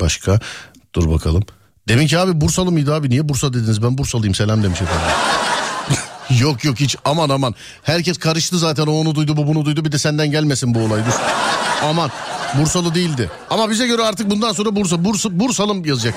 başka 0.00 0.40
dur 0.94 1.10
bakalım. 1.10 1.42
Demin 1.88 2.06
ki 2.06 2.18
abi 2.18 2.40
Bursalı 2.40 2.72
mıydı 2.72 2.94
abi? 2.94 3.10
Niye 3.10 3.28
Bursa 3.28 3.52
dediniz? 3.54 3.82
Ben 3.82 3.98
Bursalıyım 3.98 4.34
selam 4.34 4.62
demiş 4.62 4.82
efendim. 4.82 5.06
yok 6.46 6.64
yok 6.64 6.80
hiç 6.80 6.96
aman 7.04 7.28
aman. 7.28 7.54
Herkes 7.82 8.18
karıştı 8.18 8.58
zaten 8.58 8.86
o 8.86 8.92
onu 8.92 9.14
duydu 9.14 9.36
bu 9.36 9.46
bunu 9.46 9.64
duydu 9.64 9.84
bir 9.84 9.92
de 9.92 9.98
senden 9.98 10.30
gelmesin 10.30 10.74
bu 10.74 10.78
olay. 10.78 11.00
Dur. 11.06 11.12
Aman 11.84 12.10
Bursalı 12.58 12.94
değildi. 12.94 13.30
Ama 13.50 13.70
bize 13.70 13.86
göre 13.86 14.02
artık 14.02 14.30
bundan 14.30 14.52
sonra 14.52 14.76
Bursa, 14.76 15.04
Bursa 15.04 15.40
Bursalım 15.40 15.84
yazacak. 15.84 16.14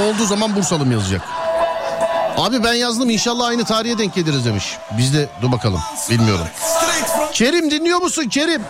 Olduğu 0.00 0.26
zaman 0.26 0.56
Bursalım 0.56 0.92
yazacak. 0.92 1.22
Abi 2.36 2.64
ben 2.64 2.72
yazdım 2.74 3.10
inşallah 3.10 3.46
aynı 3.46 3.64
tarihe 3.64 3.98
denk 3.98 4.14
geliriz 4.14 4.44
demiş. 4.44 4.64
Biz 4.98 5.14
de 5.14 5.28
dur 5.42 5.52
bakalım 5.52 5.80
bilmiyorum. 6.10 6.46
Kerim 7.32 7.70
dinliyor 7.70 7.98
musun 7.98 8.28
Kerim? 8.28 8.62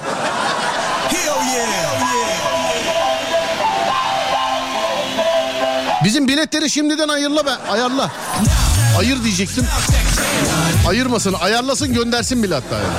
Bizim 6.04 6.28
biletleri 6.28 6.70
şimdiden 6.70 7.08
ayırla 7.08 7.46
be 7.46 7.50
ayarla. 7.70 8.10
Ayır 8.98 9.24
diyecektim. 9.24 9.66
Ayırmasın 10.88 11.32
ayarlasın 11.32 11.94
göndersin 11.94 12.42
bile 12.42 12.54
hatta 12.54 12.74
yani. 12.74 12.94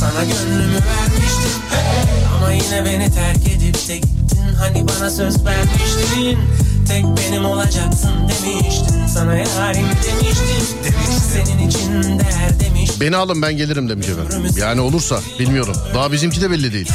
Sana 0.00 0.24
gönlümü 0.24 0.74
vermiştim 0.74 1.62
hey. 1.70 2.26
ama 2.36 2.52
yine 2.52 2.84
beni 2.84 3.10
terk 3.14 3.48
edip 3.48 3.88
de 3.88 3.96
gittin 3.96 4.54
hani 4.58 4.88
bana 4.88 5.10
söz 5.10 5.44
vermiştin 5.44 6.38
tek 6.84 7.04
benim 7.04 7.44
olacaksın 7.44 8.12
demiştin 8.28 9.06
sana 9.06 9.36
yarim 9.36 9.86
demiştim. 9.86 10.78
Demiş 10.84 11.22
senin 11.32 11.68
için 11.68 12.18
değer 12.18 12.60
demiş 12.60 12.90
Beni 13.00 13.16
alın 13.16 13.42
ben 13.42 13.56
gelirim 13.56 13.88
demiş 13.88 14.08
efendim. 14.08 14.50
Yani 14.56 14.80
olursa 14.80 15.20
bilmiyorum. 15.38 15.76
Daha 15.94 16.12
bizimki 16.12 16.40
de 16.40 16.50
belli 16.50 16.72
değil. 16.72 16.88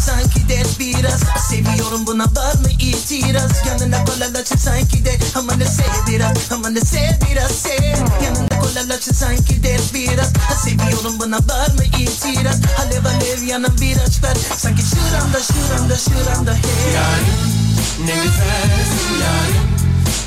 Sanki 0.00 0.48
de 0.48 0.62
biraz. 0.80 1.20
Seviyorum 1.50 2.06
buna 2.06 2.24
var 2.24 2.54
mı 2.54 2.70
itiraz? 2.80 3.66
Yanında 3.66 4.04
kolalaçı 4.04 4.58
sanki 4.58 5.04
de 5.04 5.18
Ama 5.34 5.54
ne 5.54 5.64
sev 5.64 6.06
biraz 6.08 6.52
Ama 6.52 6.70
ne 6.70 6.80
sev 6.80 7.10
biraz 7.30 7.50
sev. 7.50 7.96
Yanında 8.24 8.58
kolalaçı 8.58 9.14
sanki 9.14 9.62
de 9.62 9.76
biraz. 9.94 10.32
Seviyorum 10.64 11.20
buna 11.20 11.36
var 11.36 11.68
mı 11.68 11.84
itiraz? 11.84 12.60
Alev 12.80 13.04
alev 13.04 13.42
yanan 13.42 13.78
bir 13.80 13.96
aç 13.96 14.22
ver. 14.22 14.36
Sanki 14.56 14.82
şuramda 14.82 15.40
şuramda 15.42 15.96
şuramda 15.96 16.54
hey. 16.54 16.94
Yarim 16.94 17.63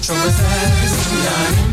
Çok 0.08 0.18
özelsin 0.18 1.16
yarim 1.28 1.72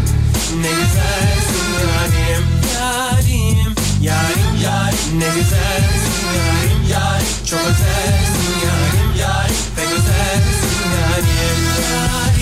ne 0.63 0.69
güzelsin 0.69 1.71
yarim 1.87 2.45
Yarim. 2.75 3.75
Yarim 4.03 4.63
yarim 4.65 5.21
ne 5.21 5.27
güzelsin 5.27 6.27
yarim 6.37 6.83
yarim. 6.91 7.27
Çok 7.51 7.61
özelsin 7.61 8.55
yarim 8.67 9.21
yarim 9.21 9.57
Pek 9.77 9.87
özelsin 9.87 10.91
yarim 10.95 11.61
yarim 11.93 12.34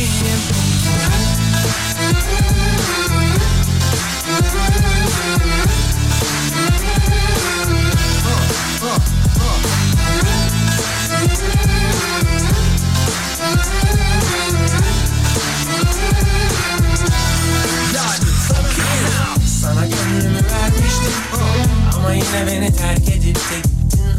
Beni 22.33 22.77
terk 22.77 23.09
edip 23.09 23.23
gittin 23.23 23.71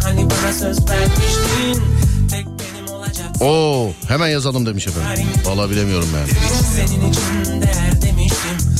Hani 0.04 0.30
bana 0.30 0.54
söz 0.54 0.90
vermiştin 0.90 1.84
Tek 2.32 2.46
benim 2.46 2.94
olacaksın 2.94 3.46
Oo 3.46 3.92
hemen 4.08 4.28
yazalım 4.28 4.66
demiş 4.66 4.88
efendim. 4.88 5.28
Vallahi 5.46 5.70
bilemiyorum 5.72 6.10
yani. 6.16 6.30
Senin 6.76 7.12
için 7.12 7.62
değer 7.62 8.02
demiştim 8.02 8.74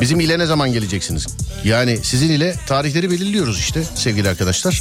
Bizim 0.00 0.20
ile 0.20 0.38
ne 0.38 0.46
zaman 0.46 0.72
geleceksiniz? 0.72 1.26
Yani 1.64 1.98
sizin 2.02 2.30
ile 2.30 2.56
tarihleri 2.66 3.10
belirliyoruz 3.10 3.58
işte 3.58 3.82
sevgili 3.94 4.28
arkadaşlar. 4.28 4.80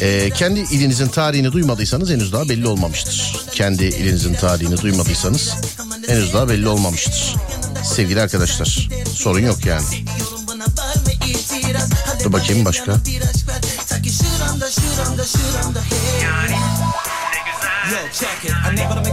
Ee, 0.00 0.30
kendi 0.34 0.60
ilinizin 0.60 1.08
tarihini 1.08 1.52
duymadıysanız 1.52 2.10
henüz 2.10 2.32
daha 2.32 2.48
belli 2.48 2.66
olmamıştır. 2.66 3.36
Kendi 3.52 3.84
ilinizin 3.84 4.34
tarihini 4.34 4.76
duymadıysanız 4.80 5.54
henüz 6.06 6.34
daha 6.34 6.48
belli 6.48 6.68
olmamıştır. 6.68 7.34
Sevgili 7.84 8.20
arkadaşlar 8.20 8.88
sorun 9.14 9.40
yok 9.40 9.66
yani. 9.66 9.84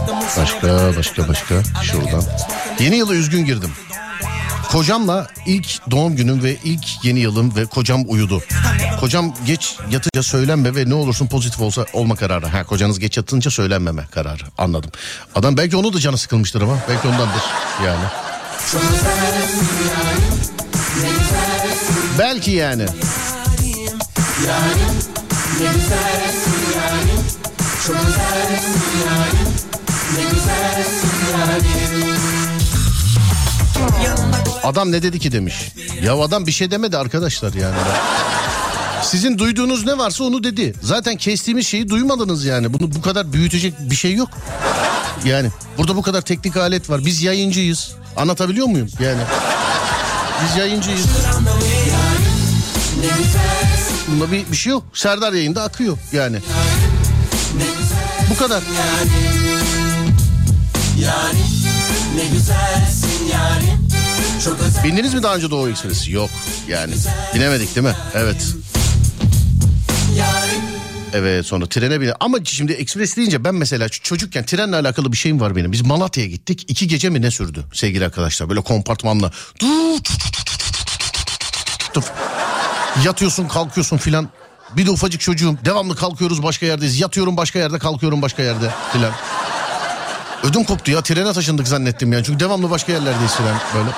The 0.06 0.12
move, 0.12 0.28
so 0.28 0.42
Başka 0.42 0.96
başka 0.96 1.28
başka 1.28 1.62
şuradan. 1.82 2.22
Yeni 2.80 2.96
yıla 2.96 3.14
üzgün 3.14 3.44
girdim. 3.44 3.70
Kocamla 4.70 5.26
ilk 5.46 5.90
doğum 5.90 6.16
günüm 6.16 6.42
ve 6.42 6.56
ilk 6.64 7.04
yeni 7.04 7.20
yılım 7.20 7.56
ve 7.56 7.64
kocam 7.64 8.04
uyudu. 8.06 8.42
Kocam 9.00 9.34
geç 9.46 9.76
yatınca 9.90 10.22
söylenme 10.22 10.74
ve 10.74 10.88
ne 10.88 10.94
olursun 10.94 11.26
pozitif 11.26 11.60
olsa 11.60 11.86
olma 11.92 12.16
kararı. 12.16 12.46
Ha 12.46 12.64
kocanız 12.64 12.98
geç 12.98 13.16
yatınca 13.16 13.50
söylenmeme 13.50 14.06
kararı. 14.10 14.42
Anladım. 14.58 14.90
Adam 15.34 15.56
belki 15.56 15.76
onu 15.76 15.92
da 15.92 16.00
canı 16.00 16.18
sıkılmıştır 16.18 16.62
ama 16.62 16.78
belki 16.88 17.08
ondandır 17.08 17.42
yani. 17.84 18.04
Belki 22.18 22.50
yani. 22.50 22.86
Adam 34.64 34.92
ne 34.92 35.02
dedi 35.02 35.18
ki 35.18 35.32
demiş. 35.32 35.72
Ya 36.02 36.16
adam 36.16 36.46
bir 36.46 36.52
şey 36.52 36.70
demedi 36.70 36.96
arkadaşlar 36.96 37.54
yani. 37.54 37.76
Sizin 39.02 39.38
duyduğunuz 39.38 39.86
ne 39.86 39.98
varsa 39.98 40.24
onu 40.24 40.44
dedi. 40.44 40.74
Zaten 40.82 41.16
kestiğimiz 41.16 41.66
şeyi 41.66 41.88
duymadınız 41.88 42.44
yani. 42.44 42.72
Bunu 42.72 42.94
bu 42.94 43.02
kadar 43.02 43.32
büyütecek 43.32 43.74
bir 43.80 43.96
şey 43.96 44.14
yok. 44.14 44.28
Yani 45.24 45.48
burada 45.78 45.96
bu 45.96 46.02
kadar 46.02 46.20
teknik 46.20 46.56
alet 46.56 46.90
var. 46.90 47.04
Biz 47.04 47.22
yayıncıyız. 47.22 47.92
Anlatabiliyor 48.16 48.66
muyum? 48.66 48.88
Yani 49.00 49.20
biz 50.44 50.56
yayıncıyız. 50.56 51.06
Bunda 54.08 54.32
bir, 54.32 54.50
bir 54.50 54.56
şey 54.56 54.70
yok. 54.70 54.84
Serdar 54.94 55.32
yayında 55.32 55.62
akıyor 55.62 55.98
yani. 56.12 56.38
Bu 58.30 58.36
kadar. 58.38 58.62
Bindiniz 64.84 65.14
mi 65.14 65.22
daha 65.22 65.36
önce 65.36 65.50
Doğu 65.50 65.68
Ekspresi? 65.68 66.12
Yok 66.12 66.30
yani. 66.68 66.94
Binemedik 67.34 67.76
değil 67.76 67.86
mi? 67.86 67.94
Evet. 68.14 68.54
Evet 71.12 71.46
sonra 71.46 71.66
trene 71.66 72.00
bine. 72.00 72.12
Ama 72.20 72.38
şimdi 72.44 72.72
ekspres 72.72 73.16
deyince 73.16 73.44
ben 73.44 73.54
mesela 73.54 73.88
çocukken 73.88 74.44
trenle 74.44 74.76
alakalı 74.76 75.12
bir 75.12 75.16
şeyim 75.16 75.40
var 75.40 75.56
benim. 75.56 75.72
Biz 75.72 75.82
Malatya'ya 75.82 76.30
gittik. 76.30 76.64
iki 76.68 76.88
gece 76.88 77.10
mi 77.10 77.22
ne 77.22 77.30
sürdü 77.30 77.64
sevgili 77.72 78.04
arkadaşlar? 78.04 78.48
Böyle 78.48 78.60
kompartmanla. 78.60 79.32
Yatıyorsun 83.04 83.48
kalkıyorsun 83.48 83.96
filan. 83.96 84.28
Bir 84.76 84.86
de 84.86 84.90
ufacık 84.90 85.20
çocuğum. 85.20 85.56
Devamlı 85.64 85.96
kalkıyoruz 85.96 86.42
başka 86.42 86.66
yerdeyiz. 86.66 87.00
Yatıyorum 87.00 87.36
başka 87.36 87.58
yerde 87.58 87.78
kalkıyorum 87.78 88.22
başka 88.22 88.42
yerde 88.42 88.70
filan. 88.92 89.12
Ödüm 90.42 90.64
koptu 90.64 90.90
ya 90.90 91.02
trene 91.02 91.32
taşındık 91.32 91.68
zannettim 91.68 92.12
yani. 92.12 92.24
Çünkü 92.24 92.40
devamlı 92.40 92.70
başka 92.70 92.92
yerlerdeyiz 92.92 93.34
filan 93.34 93.56
böyle. 93.74 93.90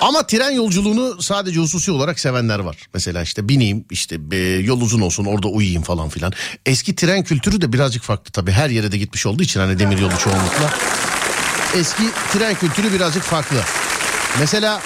Ama 0.00 0.26
tren 0.26 0.50
yolculuğunu 0.50 1.22
sadece 1.22 1.60
hususi 1.60 1.90
olarak 1.90 2.20
sevenler 2.20 2.58
var. 2.58 2.76
Mesela 2.94 3.22
işte 3.22 3.48
bineyim 3.48 3.84
işte 3.90 4.16
yol 4.60 4.80
uzun 4.80 5.00
olsun 5.00 5.24
orada 5.24 5.48
uyuyayım 5.48 5.82
falan 5.82 6.08
filan. 6.08 6.32
Eski 6.66 6.96
tren 6.96 7.24
kültürü 7.24 7.60
de 7.60 7.72
birazcık 7.72 8.02
farklı 8.02 8.32
tabii. 8.32 8.52
Her 8.52 8.70
yere 8.70 8.92
de 8.92 8.98
gitmiş 8.98 9.26
olduğu 9.26 9.42
için 9.42 9.60
hani 9.60 9.78
demir 9.78 9.98
yolu 9.98 10.18
çoğunlukla. 10.18 10.74
Eski 11.74 12.02
tren 12.32 12.54
kültürü 12.54 12.92
birazcık 12.92 13.22
farklı. 13.22 13.56
Mesela 14.40 14.80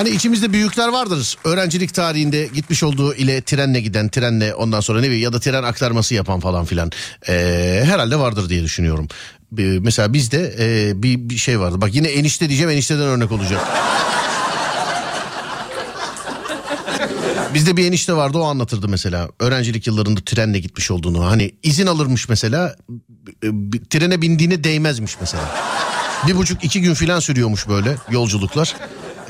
Hani 0.00 0.10
içimizde 0.10 0.52
büyükler 0.52 0.88
vardır. 0.88 1.36
Öğrencilik 1.44 1.94
tarihinde 1.94 2.46
gitmiş 2.54 2.82
olduğu 2.82 3.14
ile 3.14 3.42
trenle 3.42 3.80
giden, 3.80 4.08
trenle 4.08 4.54
ondan 4.54 4.80
sonra 4.80 5.00
ne 5.00 5.06
bileyim 5.06 5.22
ya 5.22 5.32
da 5.32 5.40
tren 5.40 5.62
aktarması 5.62 6.14
yapan 6.14 6.40
falan 6.40 6.64
filan. 6.64 6.90
Ee, 7.28 7.82
herhalde 7.84 8.18
vardır 8.18 8.48
diye 8.48 8.62
düşünüyorum. 8.62 9.08
Ee, 9.58 9.62
mesela 9.62 10.12
bizde 10.12 10.54
e, 10.58 10.92
bir, 11.02 11.18
bir 11.18 11.36
şey 11.36 11.60
vardı. 11.60 11.80
Bak 11.80 11.94
yine 11.94 12.08
enişte 12.08 12.48
diyeceğim 12.48 12.70
enişteden 12.70 13.02
örnek 13.02 13.32
olacak. 13.32 13.60
Bizde 17.54 17.76
bir 17.76 17.86
enişte 17.86 18.12
vardı 18.12 18.38
o 18.38 18.44
anlatırdı 18.44 18.88
mesela. 18.88 19.28
Öğrencilik 19.40 19.86
yıllarında 19.86 20.20
trenle 20.20 20.58
gitmiş 20.58 20.90
olduğunu. 20.90 21.26
Hani 21.26 21.52
izin 21.62 21.86
alırmış 21.86 22.28
mesela. 22.28 22.76
Trene 23.90 24.22
bindiğine 24.22 24.64
değmezmiş 24.64 25.16
mesela. 25.20 25.44
Bir 26.26 26.36
buçuk 26.36 26.64
iki 26.64 26.80
gün 26.80 26.94
filan 26.94 27.20
sürüyormuş 27.20 27.68
böyle 27.68 27.96
yolculuklar. 28.10 28.74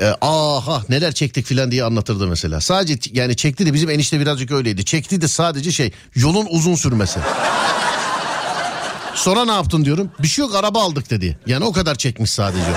Ee, 0.00 0.14
aha 0.20 0.82
neler 0.88 1.12
çektik 1.12 1.46
filan 1.46 1.70
diye 1.70 1.84
anlatırdı 1.84 2.26
mesela. 2.26 2.60
Sadece 2.60 3.10
yani 3.12 3.36
çekti 3.36 3.66
de 3.66 3.74
bizim 3.74 3.90
enişte 3.90 4.20
birazcık 4.20 4.50
öyleydi. 4.50 4.84
Çekti 4.84 5.20
de 5.20 5.28
sadece 5.28 5.72
şey 5.72 5.92
yolun 6.14 6.46
uzun 6.50 6.74
sürmesi. 6.74 7.20
Sonra 9.14 9.44
ne 9.44 9.52
yaptın 9.52 9.84
diyorum. 9.84 10.10
Bir 10.18 10.28
şey 10.28 10.44
yok 10.44 10.54
araba 10.54 10.82
aldık 10.82 11.10
dedi. 11.10 11.38
Yani 11.46 11.64
o 11.64 11.72
kadar 11.72 11.94
çekmiş 11.94 12.30
sadece. 12.30 12.70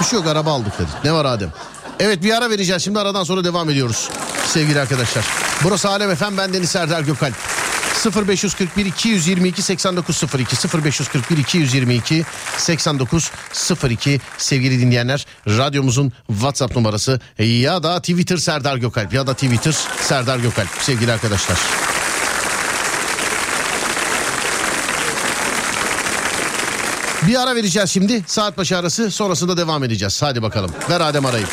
Bir 0.00 0.06
şey 0.06 0.18
yok 0.18 0.28
araba 0.28 0.52
aldık 0.52 0.78
dedi. 0.78 0.88
Ne 1.04 1.12
var 1.12 1.24
Adem? 1.24 1.52
Evet 2.00 2.22
bir 2.22 2.32
ara 2.36 2.50
vereceğiz. 2.50 2.82
Şimdi 2.82 2.98
aradan 2.98 3.24
sonra 3.24 3.44
devam 3.44 3.70
ediyoruz. 3.70 4.10
Sevgili 4.46 4.80
arkadaşlar. 4.80 5.24
Burası 5.64 5.88
Alem 5.88 6.10
Efem. 6.10 6.36
Ben 6.36 6.52
Deniz 6.52 6.70
Serdar 6.70 7.00
Gökalp. 7.00 7.34
0541 8.04 8.86
222 8.86 9.62
8902 9.62 10.56
0541 10.82 11.38
222 11.38 12.24
8902 12.58 14.20
sevgili 14.38 14.80
dinleyenler 14.80 15.26
radyomuzun 15.48 16.12
WhatsApp 16.28 16.76
numarası 16.76 17.20
ya 17.38 17.82
da 17.82 18.00
Twitter 18.00 18.36
Serdar 18.36 18.76
Gökalp 18.76 19.14
ya 19.14 19.26
da 19.26 19.34
Twitter 19.34 19.74
Serdar 20.00 20.38
Gökalp 20.38 20.68
sevgili 20.80 21.12
arkadaşlar. 21.12 21.58
Bir 27.28 27.42
ara 27.42 27.56
vereceğiz 27.56 27.90
şimdi. 27.90 28.24
Saat 28.26 28.58
başı 28.58 28.78
arası 28.78 29.10
sonrasında 29.10 29.56
devam 29.56 29.84
edeceğiz. 29.84 30.22
Hadi 30.22 30.42
bakalım. 30.42 30.70
Ver 30.90 31.00
Adem 31.00 31.26
arayı. 31.26 31.46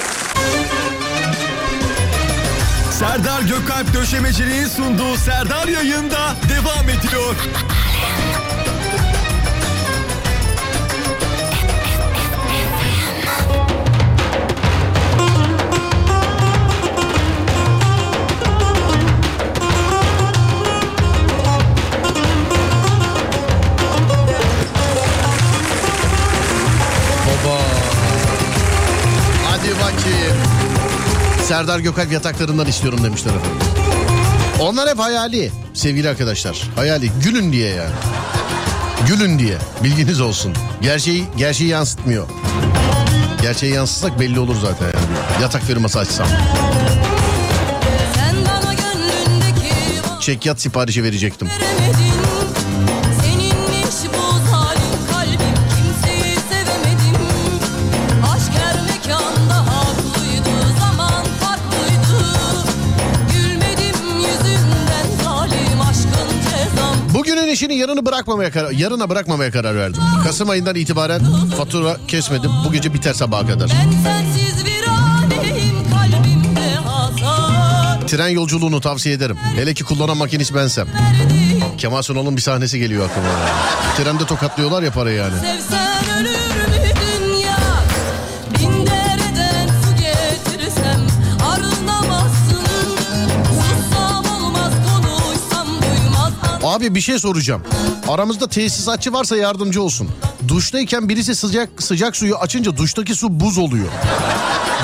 Serdar 3.04 3.42
Gökalp 3.42 3.94
Döşemeci'nin 3.94 4.68
sunduğu 4.68 5.18
Serdar 5.18 5.68
yayında 5.68 6.36
devam 6.50 6.90
ediyor. 6.90 7.36
Serdar 31.48 31.80
Gökalp 31.80 32.12
yataklarından 32.12 32.68
istiyorum 32.68 33.04
demişler 33.04 33.32
efendim. 33.32 33.58
Onlar 34.60 34.90
hep 34.90 35.00
hayali 35.00 35.52
sevgili 35.74 36.10
arkadaşlar. 36.10 36.70
Hayali 36.76 37.12
gülün 37.24 37.52
diye 37.52 37.70
yani. 37.70 37.94
Gülün 39.08 39.40
diye 39.40 39.58
bilginiz 39.84 40.22
olsun. 40.22 40.54
Gerçeği, 40.82 41.26
gerçeği 41.38 41.70
yansıtmıyor. 41.70 42.28
Gerçeği 43.42 43.74
yansıtsak 43.74 44.20
belli 44.20 44.40
olur 44.40 44.56
zaten 44.62 44.86
yani. 44.86 45.42
Yatak 45.42 45.62
firması 45.64 46.00
açsam. 46.00 46.28
Çekyat 50.20 50.62
siparişi 50.62 51.04
verecektim. 51.04 51.48
veremedin 51.48 52.23
Bugünün 67.54 67.66
işini 67.70 67.82
yarını 67.82 68.06
bırakmamaya 68.06 68.52
karar, 68.52 68.72
yarına 68.72 69.10
bırakmamaya 69.10 69.52
karar 69.52 69.76
verdim. 69.76 70.02
Kasım 70.24 70.50
ayından 70.50 70.76
itibaren 70.76 71.22
fatura 71.58 71.98
kesmedim. 72.08 72.52
Bu 72.66 72.72
gece 72.72 72.94
biter 72.94 73.14
sabaha 73.14 73.48
kadar. 73.48 73.72
Tren 78.08 78.28
yolculuğunu 78.28 78.82
tavsiye 78.82 79.16
ederim. 79.16 79.38
Hele 79.56 79.74
ki 79.74 79.84
kullanan 79.84 80.18
makinist 80.18 80.56
bensem. 80.56 80.88
Kemal 81.78 82.02
Sunal'ın 82.02 82.38
bir 82.38 82.42
sahnesi 82.42 82.80
geliyor 82.80 83.10
aklıma. 83.10 83.28
Trende 83.98 84.26
tokatlıyorlar 84.26 84.84
ya 84.84 84.92
parayı 84.92 85.18
yani. 85.18 85.36
Sevsen 85.42 85.93
Abi 96.74 96.96
bir 96.96 97.02
şey 97.02 97.20
soracağım. 97.20 97.62
Aramızda 98.08 98.48
tesisatçı 98.48 99.14
varsa 99.14 99.38
yardımcı 99.38 99.82
olsun. 99.82 100.10
Duştayken 100.48 101.10
birisi 101.10 101.36
sıcak 101.36 101.84
sıcak 101.84 102.16
suyu 102.16 102.36
açınca 102.36 102.78
duştaki 102.78 103.16
su 103.16 103.40
buz 103.40 103.58
oluyor. 103.58 103.88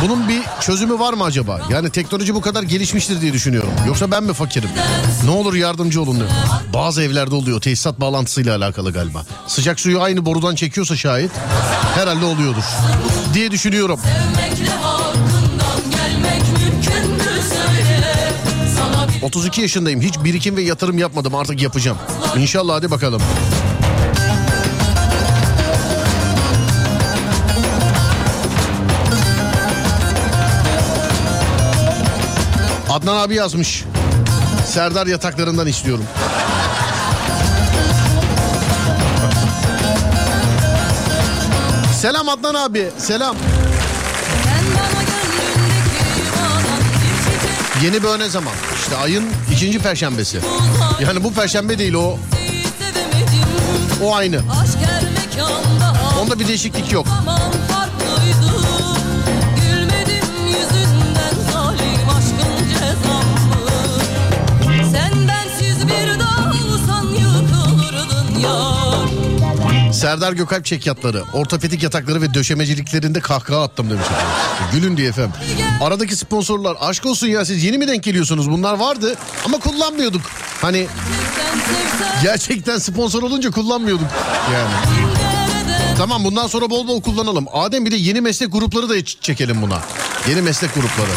Bunun 0.04 0.30
bir 0.30 0.42
çözümü 0.62 1.00
var 1.00 1.14
mı 1.14 1.24
acaba? 1.24 1.62
Yani 1.70 1.90
teknoloji 1.90 2.36
bu 2.36 2.42
kadar 2.42 2.64
gelişmiştir 2.64 3.22
diye 3.22 3.34
düşünüyorum. 3.34 3.70
Yoksa 3.88 4.12
ben 4.12 4.24
mi 4.24 4.34
fakirim? 4.34 4.70
Ne 5.26 5.32
olur 5.32 5.54
yardımcı 5.54 6.02
olun. 6.02 6.24
Bazı 6.74 7.04
evlerde 7.04 7.36
oluyor 7.36 7.62
tesisat 7.62 8.00
bağlantısıyla 8.02 8.58
alakalı 8.58 8.94
galiba. 8.94 9.26
Sıcak 9.48 9.80
suyu 9.80 10.02
aynı 10.02 10.26
borudan 10.26 10.56
çekiyorsa 10.56 10.96
şayet 10.96 11.32
herhalde 11.96 12.26
oluyordur 12.26 12.64
diye 13.34 13.52
düşünüyorum. 13.52 14.00
Sevmekle 14.04 14.72
32 19.22 19.61
yaşındayım. 19.61 20.01
Hiç 20.01 20.24
birikim 20.24 20.55
ve 20.55 20.61
yatırım 20.61 20.97
yapmadım. 20.97 21.36
Artık 21.36 21.61
yapacağım. 21.61 21.97
İnşallah 22.38 22.74
hadi 22.74 22.91
bakalım. 22.91 23.22
Adnan 32.89 33.15
abi 33.15 33.36
yazmış. 33.36 33.84
Serdar 34.65 35.07
yataklarından 35.07 35.67
istiyorum. 35.67 36.05
Selam 42.01 42.30
Adnan 42.30 42.53
abi. 42.55 42.89
Selam. 42.97 43.36
Yeni 47.84 48.03
böyle 48.03 48.30
zaman. 48.30 48.53
İşte 48.90 49.02
ayın 49.02 49.26
ikinci 49.52 49.80
perşembesi. 49.80 50.40
Yani 51.02 51.24
bu 51.24 51.34
perşembe 51.34 51.78
değil 51.78 51.94
o. 51.94 52.18
O 54.04 54.16
aynı. 54.16 54.42
Onda 56.22 56.40
bir 56.40 56.48
değişiklik 56.48 56.92
yok. 56.92 57.08
Serdar 70.00 70.34
Gökalp 70.34 70.66
çekyatları, 70.66 71.24
ortopedik 71.34 71.84
yatakları 71.84 72.22
ve 72.22 72.34
döşemeciliklerinde 72.34 73.20
kahkaha 73.20 73.64
attım 73.64 73.89
demiş. 73.89 74.06
Gülün 74.74 74.97
diye 74.97 75.10
efendim. 75.10 75.34
Aradaki 75.82 76.16
sponsorlar 76.16 76.78
aşk 76.80 77.06
olsun 77.06 77.28
ya 77.28 77.45
siz 77.45 77.64
yeni 77.64 77.78
mi 77.78 77.88
denk 77.88 78.04
geliyorsunuz? 78.04 78.52
Bunlar 78.52 78.74
vardı 78.74 79.16
ama 79.45 79.60
kullanmıyorduk. 79.60 80.22
Hani 80.62 80.88
gerçekten 82.24 82.78
sponsor 82.78 83.24
olunca 83.24 83.52
kullanmıyorduk 83.52 84.08
yani. 84.54 84.74
Tamam 85.97 86.24
bundan 86.24 86.47
sonra 86.47 86.70
bol 86.70 86.88
bol 86.88 87.02
kullanalım. 87.02 87.45
Adem 87.54 87.86
bir 87.86 87.91
de 87.91 87.95
yeni 87.95 88.22
meslek 88.22 88.52
grupları 88.52 88.89
da 88.89 89.06
çekelim 89.06 89.62
buna. 89.62 89.80
Yeni 90.30 90.41
meslek 90.41 90.74
grupları. 90.74 91.10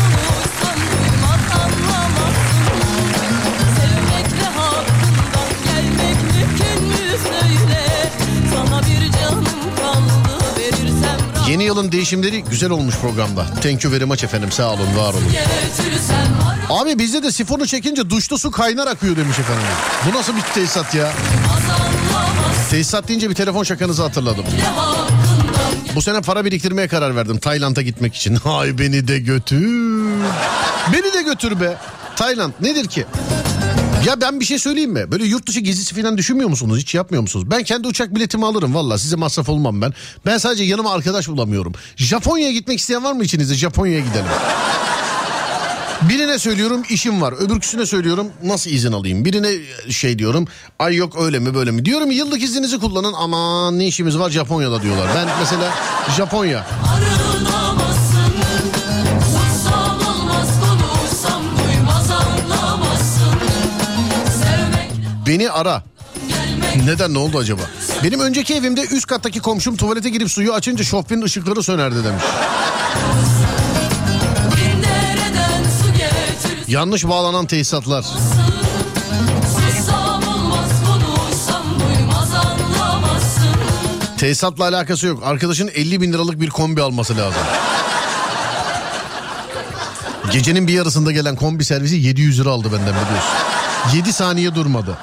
Yılın 11.72 11.92
değişimleri 11.92 12.44
güzel 12.44 12.70
olmuş 12.70 12.94
programda. 12.96 13.44
Thank 13.44 13.84
you 13.84 13.92
very 13.92 14.04
much 14.04 14.24
efendim 14.24 14.52
sağ 14.52 14.70
olun 14.70 14.96
var 14.96 15.14
olun. 15.14 15.24
Abi 16.70 16.98
bizde 16.98 17.22
de 17.22 17.32
sifonu 17.32 17.66
çekince 17.66 18.10
duşta 18.10 18.38
su 18.38 18.50
kaynar 18.50 18.86
akıyor 18.86 19.16
demiş 19.16 19.38
efendim. 19.38 19.62
Bu 20.06 20.18
nasıl 20.18 20.36
bir 20.36 20.40
tesisat 20.40 20.94
ya? 20.94 21.12
Tesisat 22.70 23.08
deyince 23.08 23.30
bir 23.30 23.34
telefon 23.34 23.62
şakanızı 23.62 24.02
hatırladım. 24.02 24.44
Bu 25.94 26.02
sene 26.02 26.20
para 26.20 26.44
biriktirmeye 26.44 26.88
karar 26.88 27.16
verdim 27.16 27.38
Tayland'a 27.38 27.82
gitmek 27.82 28.14
için. 28.14 28.38
Ay 28.44 28.78
beni 28.78 29.08
de 29.08 29.18
götür. 29.18 30.22
Beni 30.92 31.12
de 31.14 31.22
götür 31.22 31.60
be. 31.60 31.76
Tayland 32.16 32.52
nedir 32.60 32.88
ki? 32.88 33.06
Ya 34.06 34.20
ben 34.20 34.40
bir 34.40 34.44
şey 34.44 34.58
söyleyeyim 34.58 34.90
mi? 34.90 35.10
Böyle 35.10 35.24
yurt 35.24 35.46
dışı 35.46 35.60
gezisi 35.60 36.02
falan 36.02 36.18
düşünmüyor 36.18 36.50
musunuz? 36.50 36.78
Hiç 36.78 36.94
yapmıyor 36.94 37.22
musunuz? 37.22 37.50
Ben 37.50 37.62
kendi 37.62 37.88
uçak 37.88 38.14
biletimi 38.14 38.46
alırım 38.46 38.74
valla. 38.74 38.98
Size 38.98 39.16
masraf 39.16 39.48
olmam 39.48 39.82
ben. 39.82 39.92
Ben 40.26 40.38
sadece 40.38 40.64
yanıma 40.64 40.92
arkadaş 40.92 41.28
bulamıyorum. 41.28 41.72
Japonya'ya 41.96 42.52
gitmek 42.52 42.78
isteyen 42.78 43.04
var 43.04 43.12
mı 43.12 43.24
içinizde? 43.24 43.54
Japonya'ya 43.54 44.00
gidelim. 44.00 44.24
Birine 46.08 46.38
söylüyorum 46.38 46.82
işim 46.90 47.22
var. 47.22 47.34
Öbürküsüne 47.38 47.86
söylüyorum 47.86 48.26
nasıl 48.44 48.70
izin 48.70 48.92
alayım. 48.92 49.24
Birine 49.24 49.50
şey 49.90 50.18
diyorum 50.18 50.48
ay 50.78 50.96
yok 50.96 51.16
öyle 51.20 51.38
mi 51.38 51.54
böyle 51.54 51.70
mi. 51.70 51.84
Diyorum 51.84 52.10
yıllık 52.10 52.42
izninizi 52.42 52.78
kullanın 52.78 53.12
aman 53.12 53.78
ne 53.78 53.86
işimiz 53.86 54.18
var 54.18 54.30
Japonya'da 54.30 54.82
diyorlar. 54.82 55.08
Ben 55.16 55.28
mesela 55.40 55.72
Japonya. 56.16 56.66
arınamazsın 56.94 57.61
Beni 65.42 65.50
ara. 65.50 65.82
Neden 66.84 67.14
ne 67.14 67.18
oldu 67.18 67.38
acaba? 67.38 67.62
Benim 68.04 68.20
önceki 68.20 68.54
evimde 68.54 68.80
üst 68.80 69.06
kattaki 69.06 69.40
komşum 69.40 69.76
tuvalete 69.76 70.10
girip 70.10 70.30
suyu 70.30 70.52
açınca 70.52 70.84
şofbenin 70.84 71.22
ışıkları 71.22 71.62
sönerdi 71.62 72.04
demiş. 72.04 72.22
Yanlış 76.68 77.08
bağlanan 77.08 77.46
tesisatlar. 77.46 78.04
Tesisatla 84.18 84.64
alakası 84.64 85.06
yok. 85.06 85.22
Arkadaşın 85.24 85.70
50 85.74 86.00
bin 86.00 86.12
liralık 86.12 86.40
bir 86.40 86.50
kombi 86.50 86.82
alması 86.82 87.16
lazım. 87.16 87.42
Gecenin 90.32 90.68
bir 90.68 90.72
yarısında 90.72 91.12
gelen 91.12 91.36
kombi 91.36 91.64
servisi 91.64 91.96
700 91.96 92.40
lira 92.40 92.50
aldı 92.50 92.72
benden 92.72 92.94
biliyorsun. 92.94 93.30
7 93.94 94.12
saniye 94.12 94.54
durmadı. 94.54 94.98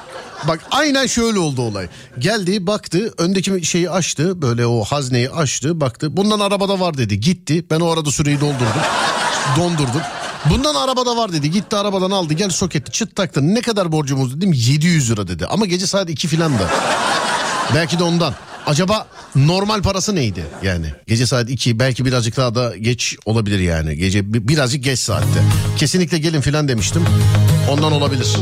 Bak 0.48 0.60
aynen 0.70 1.06
şöyle 1.06 1.38
oldu 1.38 1.62
olay. 1.62 1.86
Geldi 2.18 2.66
baktı 2.66 3.14
öndeki 3.18 3.64
şeyi 3.66 3.90
açtı 3.90 4.42
böyle 4.42 4.66
o 4.66 4.84
hazneyi 4.84 5.30
açtı 5.30 5.80
baktı. 5.80 6.16
Bundan 6.16 6.40
arabada 6.40 6.80
var 6.80 6.98
dedi 6.98 7.20
gitti. 7.20 7.64
Ben 7.70 7.80
o 7.80 7.90
arada 7.90 8.10
süreyi 8.10 8.40
doldurdum. 8.40 8.82
Dondurdum. 9.56 10.00
Bundan 10.50 10.74
arabada 10.74 11.16
var 11.16 11.32
dedi. 11.32 11.50
Gitti 11.50 11.76
arabadan 11.76 12.10
aldı 12.10 12.34
gel 12.34 12.50
soketi 12.50 12.92
çıt 12.92 13.16
taktı. 13.16 13.54
Ne 13.54 13.60
kadar 13.60 13.92
borcumuz 13.92 14.36
dedim 14.36 14.52
700 14.52 15.10
lira 15.10 15.28
dedi. 15.28 15.46
Ama 15.46 15.66
gece 15.66 15.86
saat 15.86 16.10
2 16.10 16.28
filan 16.28 16.52
da. 16.58 16.70
Belki 17.74 17.98
de 17.98 18.04
ondan. 18.04 18.34
Acaba 18.66 19.06
normal 19.36 19.82
parası 19.82 20.14
neydi 20.14 20.44
yani? 20.62 20.86
Gece 21.06 21.26
saat 21.26 21.50
2 21.50 21.78
belki 21.78 22.04
birazcık 22.04 22.36
daha 22.36 22.54
da 22.54 22.76
geç 22.76 23.16
olabilir 23.24 23.58
yani. 23.58 23.96
Gece 23.96 24.32
bi- 24.34 24.48
birazcık 24.48 24.84
geç 24.84 24.98
saatte. 24.98 25.42
Kesinlikle 25.76 26.18
gelin 26.18 26.40
filan 26.40 26.68
demiştim. 26.68 27.04
Ondan 27.70 27.92
olabilir. 27.92 28.36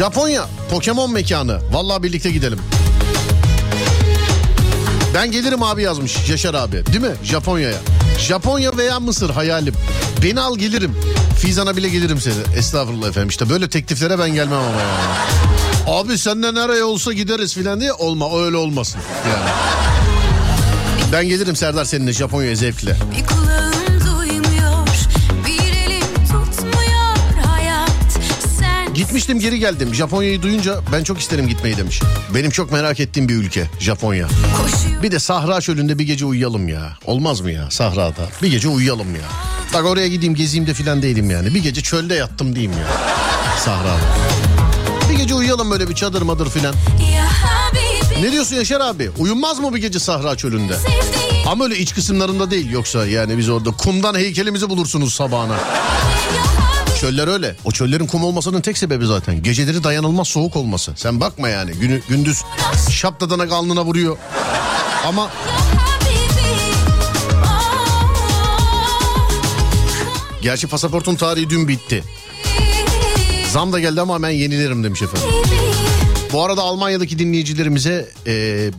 Japonya 0.00 0.46
Pokemon 0.70 1.12
mekanı. 1.12 1.60
Vallahi 1.72 2.02
birlikte 2.02 2.30
gidelim. 2.30 2.58
Ben 5.14 5.30
gelirim 5.30 5.62
abi 5.62 5.82
yazmış 5.82 6.28
Yaşar 6.28 6.54
abi. 6.54 6.86
Değil 6.86 7.00
mi? 7.00 7.14
Japonya'ya. 7.22 7.78
Japonya 8.18 8.76
veya 8.76 9.00
Mısır 9.00 9.30
hayalim. 9.30 9.74
Beni 10.22 10.40
al 10.40 10.58
gelirim. 10.58 10.96
Fizan'a 11.38 11.76
bile 11.76 11.88
gelirim 11.88 12.20
seni. 12.20 12.56
Estağfurullah 12.56 13.08
efendim. 13.08 13.28
İşte 13.28 13.50
böyle 13.50 13.68
tekliflere 13.68 14.18
ben 14.18 14.34
gelmem 14.34 14.58
ama 14.58 14.80
yani. 14.80 15.98
Abi 16.00 16.18
senden 16.18 16.54
nereye 16.54 16.84
olsa 16.84 17.12
gideriz 17.12 17.54
filan 17.54 17.80
diye 17.80 17.92
olma 17.92 18.44
öyle 18.44 18.56
olmasın 18.56 19.00
yani. 19.28 19.50
Ben 21.12 21.28
gelirim 21.28 21.56
Serdar 21.56 21.84
seninle 21.84 22.12
Japonya'ya 22.12 22.56
zevkle. 22.56 22.96
Bir 23.16 23.24
Gitmiştim 29.00 29.40
geri 29.40 29.58
geldim. 29.58 29.94
Japonya'yı 29.94 30.42
duyunca 30.42 30.80
ben 30.92 31.04
çok 31.04 31.20
isterim 31.20 31.48
gitmeyi 31.48 31.76
demiş. 31.76 32.00
Benim 32.34 32.50
çok 32.50 32.72
merak 32.72 33.00
ettiğim 33.00 33.28
bir 33.28 33.34
ülke 33.34 33.70
Japonya. 33.78 34.28
Bir 35.02 35.10
de 35.10 35.18
Sahra 35.18 35.60
çölünde 35.60 35.98
bir 35.98 36.04
gece 36.04 36.24
uyuyalım 36.24 36.68
ya. 36.68 36.98
Olmaz 37.04 37.40
mı 37.40 37.50
ya 37.52 37.70
Sahra'da? 37.70 38.28
Bir 38.42 38.50
gece 38.50 38.68
uyuyalım 38.68 39.14
ya. 39.14 39.20
Bak 39.74 39.84
oraya 39.84 40.08
gideyim 40.08 40.34
gezeyim 40.34 40.66
de 40.66 40.74
filan 40.74 41.02
değilim 41.02 41.30
yani. 41.30 41.54
Bir 41.54 41.62
gece 41.62 41.82
çölde 41.82 42.14
yattım 42.14 42.54
diyeyim 42.54 42.72
ya. 42.72 42.86
Sahra'da. 43.64 44.00
Bir 45.10 45.16
gece 45.16 45.34
uyuyalım 45.34 45.70
böyle 45.70 45.88
bir 45.88 45.94
çadır 45.94 46.22
madır 46.22 46.50
filan. 46.50 46.74
Ne 48.22 48.32
diyorsun 48.32 48.56
Yaşar 48.56 48.80
abi? 48.80 49.10
Uyunmaz 49.18 49.58
mı 49.58 49.74
bir 49.74 49.80
gece 49.80 49.98
Sahra 49.98 50.36
çölünde? 50.36 50.76
Ama 51.46 51.64
öyle 51.64 51.78
iç 51.78 51.94
kısımlarında 51.94 52.50
değil 52.50 52.70
yoksa 52.70 53.06
yani 53.06 53.38
biz 53.38 53.48
orada 53.48 53.70
kumdan 53.70 54.14
heykelimizi 54.14 54.70
bulursunuz 54.70 55.14
sabahına. 55.14 55.56
Çöller 57.00 57.28
öyle. 57.28 57.56
O 57.64 57.72
çöllerin 57.72 58.06
kum 58.06 58.24
olmasının 58.24 58.60
tek 58.60 58.78
sebebi 58.78 59.06
zaten. 59.06 59.42
Geceleri 59.42 59.84
dayanılmaz 59.84 60.28
soğuk 60.28 60.56
olması. 60.56 60.92
Sen 60.96 61.20
bakma 61.20 61.48
yani 61.48 61.72
günü, 61.72 62.00
gündüz 62.08 62.42
şaptadana 62.90 63.54
alnına 63.54 63.84
vuruyor. 63.84 64.16
Ama 65.06 65.30
gerçi 70.42 70.66
pasaportun 70.66 71.14
tarihi 71.14 71.50
dün 71.50 71.68
bitti. 71.68 72.04
Zam 73.52 73.72
da 73.72 73.80
geldi 73.80 74.00
ama 74.00 74.14
hemen 74.14 74.30
yenilerim 74.30 74.84
demiş 74.84 75.02
efendim. 75.02 75.28
Bu 76.32 76.44
arada 76.44 76.62
Almanya'daki 76.62 77.18
dinleyicilerimize 77.18 78.08
e, 78.26 78.70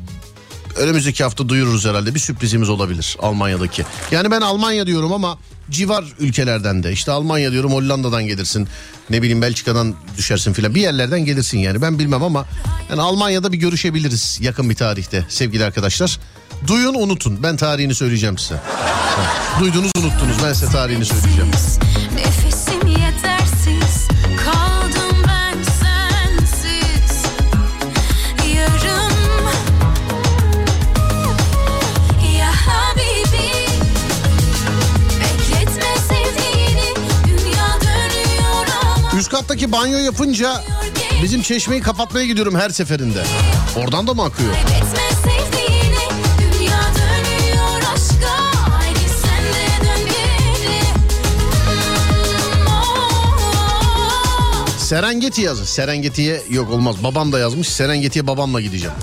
Önümüzdeki 0.75 1.23
hafta 1.23 1.49
duyururuz 1.49 1.85
herhalde 1.85 2.15
bir 2.15 2.19
sürprizimiz 2.19 2.69
olabilir 2.69 3.17
Almanya'daki. 3.19 3.85
Yani 4.11 4.31
ben 4.31 4.41
Almanya 4.41 4.87
diyorum 4.87 5.13
ama 5.13 5.37
civar 5.71 6.05
ülkelerden 6.19 6.83
de 6.83 6.91
işte 6.91 7.11
Almanya 7.11 7.51
diyorum 7.51 7.73
Hollanda'dan 7.73 8.27
gelirsin. 8.27 8.67
Ne 9.09 9.21
bileyim 9.21 9.41
Belçika'dan 9.41 9.95
düşersin 10.17 10.53
filan 10.53 10.75
bir 10.75 10.81
yerlerden 10.81 11.25
gelirsin 11.25 11.57
yani 11.57 11.81
ben 11.81 11.99
bilmem 11.99 12.23
ama 12.23 12.45
yani 12.89 13.01
Almanya'da 13.01 13.51
bir 13.51 13.57
görüşebiliriz 13.57 14.39
yakın 14.41 14.69
bir 14.69 14.75
tarihte 14.75 15.25
sevgili 15.29 15.65
arkadaşlar. 15.65 16.19
Duyun 16.67 16.93
unutun 16.93 17.43
ben 17.43 17.57
tarihini 17.57 17.95
söyleyeceğim 17.95 18.37
size. 18.37 18.55
Duydunuz 19.59 19.91
unuttunuz 19.97 20.35
ben 20.43 20.53
size 20.53 20.71
tarihini 20.71 21.05
söyleyeceğim. 21.05 21.51
Kattaki 39.41 39.71
banyo 39.71 39.97
yapınca 39.97 40.63
bizim 41.23 41.41
çeşmeyi 41.41 41.81
kapatmaya 41.81 42.25
gidiyorum 42.25 42.55
her 42.55 42.69
seferinde. 42.69 43.23
Oradan 43.75 44.07
da 44.07 44.13
mı 44.13 44.23
akıyor? 44.23 44.53
Geri 44.53 44.85
Serengeti 54.79 55.41
yazın. 55.41 55.65
Serengeti'ye 55.65 56.41
yok 56.49 56.69
olmaz. 56.69 56.95
Babam 57.03 57.31
da 57.31 57.39
yazmış. 57.39 57.69
Serengeti'ye 57.69 58.27
babamla 58.27 58.61
gideceğim. 58.61 58.95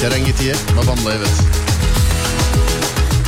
Serengeti'ye 0.00 0.54
babamla 0.76 1.14
evet. 1.14 1.61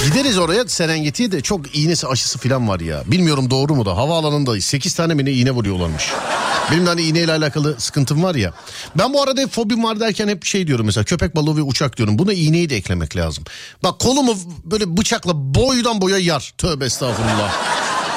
Gideriz 0.05 0.39
oraya 0.39 0.69
Serengeti'ye 0.69 1.33
de 1.33 1.41
çok 1.41 1.77
iğnesi 1.77 2.07
aşısı 2.07 2.39
falan 2.39 2.69
var 2.69 2.81
ya. 2.81 3.03
Bilmiyorum 3.07 3.51
doğru 3.51 3.75
mu 3.75 3.87
da 3.87 3.97
havaalanında 3.97 4.61
8 4.61 4.95
tane 4.95 5.15
mi 5.15 5.25
ne 5.25 5.33
iğne 5.33 5.51
vuruyorlarmış. 5.51 6.13
Benim 6.71 6.87
de 6.87 6.89
hani 6.89 7.03
iğneyle 7.03 7.33
alakalı 7.33 7.81
sıkıntım 7.81 8.23
var 8.23 8.35
ya. 8.35 8.53
Ben 8.99 9.13
bu 9.13 9.23
arada 9.23 9.49
fobim 9.49 9.85
var 9.85 10.01
derken 10.01 10.29
hep 10.29 10.45
şey 10.45 10.67
diyorum 10.67 10.87
mesela 10.87 11.05
köpek 11.05 11.37
balığı 11.37 11.57
ve 11.57 11.63
uçak 11.63 11.97
diyorum. 11.97 12.19
Buna 12.19 12.33
iğneyi 12.33 12.71
de 12.71 12.77
eklemek 12.77 13.17
lazım. 13.17 13.45
Bak 13.83 13.99
kolumu 13.99 14.37
böyle 14.65 14.97
bıçakla 14.97 15.33
boydan 15.55 16.01
boya 16.01 16.19
yar. 16.19 16.55
Tövbe 16.59 16.85
estağfurullah. 16.85 17.53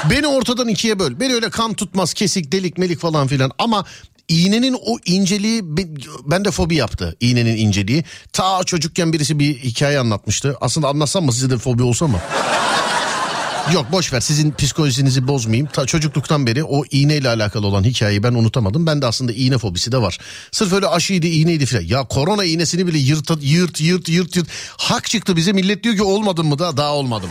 Beni 0.09 0.27
ortadan 0.27 0.67
ikiye 0.67 0.99
böl. 0.99 1.19
Beni 1.19 1.33
öyle 1.33 1.49
kan 1.49 1.73
tutmaz 1.73 2.13
kesik 2.13 2.51
delik 2.51 2.77
melik 2.77 2.99
falan 2.99 3.27
filan 3.27 3.51
ama 3.59 3.85
iğnenin 4.29 4.77
o 4.85 4.97
inceliği 5.05 5.77
be- 5.77 6.01
bende 6.25 6.51
fobi 6.51 6.75
yaptı 6.75 7.17
iğnenin 7.19 7.57
inceliği. 7.57 8.03
Ta 8.33 8.63
çocukken 8.63 9.13
birisi 9.13 9.39
bir 9.39 9.57
hikaye 9.57 9.99
anlatmıştı. 9.99 10.57
Aslında 10.61 10.87
anlatsam 10.87 11.25
mı 11.25 11.33
size 11.33 11.49
de 11.49 11.57
fobi 11.57 11.83
olsa 11.83 12.07
mı? 12.07 12.19
Yok 13.73 13.91
boş 13.91 14.13
ver 14.13 14.19
sizin 14.19 14.51
psikolojinizi 14.51 15.27
bozmayayım. 15.27 15.67
Ta 15.73 15.85
çocukluktan 15.85 16.47
beri 16.47 16.63
o 16.63 16.83
iğneyle 16.91 17.29
alakalı 17.29 17.67
olan 17.67 17.83
hikayeyi 17.83 18.23
ben 18.23 18.33
unutamadım. 18.33 18.85
Ben 18.87 19.01
de 19.01 19.05
aslında 19.05 19.31
iğne 19.31 19.57
fobisi 19.57 19.91
de 19.91 19.97
var. 20.01 20.19
Sırf 20.51 20.73
öyle 20.73 20.87
aşıydı 20.87 21.27
iğneydi 21.27 21.65
filan. 21.65 21.83
Ya 21.83 22.03
korona 22.03 22.43
iğnesini 22.43 22.87
bile 22.87 22.97
yırt 22.97 23.29
yırt 23.41 23.81
yırt 23.81 24.09
yırt 24.09 24.35
yırt. 24.35 24.47
Hak 24.77 25.05
çıktı 25.09 25.35
bize 25.35 25.51
millet 25.53 25.83
diyor 25.83 25.95
ki 25.95 26.03
olmadın 26.03 26.45
mı 26.45 26.59
da 26.59 26.77
daha 26.77 26.93
olmadım. 26.93 27.29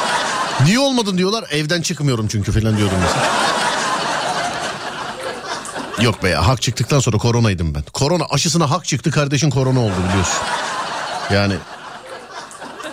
Niye 0.64 0.78
olmadın 0.78 1.18
diyorlar 1.18 1.44
evden 1.50 1.82
çıkmıyorum 1.82 2.28
çünkü 2.28 2.52
filan 2.52 2.76
diyordum 2.76 2.96
mesela. 3.02 3.26
Yok 6.02 6.22
be 6.22 6.28
ya 6.28 6.48
hak 6.48 6.62
çıktıktan 6.62 7.00
sonra 7.00 7.18
koronaydım 7.18 7.74
ben. 7.74 7.82
Korona 7.92 8.24
aşısına 8.30 8.70
hak 8.70 8.84
çıktı 8.84 9.10
kardeşin 9.10 9.50
korona 9.50 9.80
oldu 9.80 9.94
biliyorsun. 10.08 10.38
Yani 11.32 11.54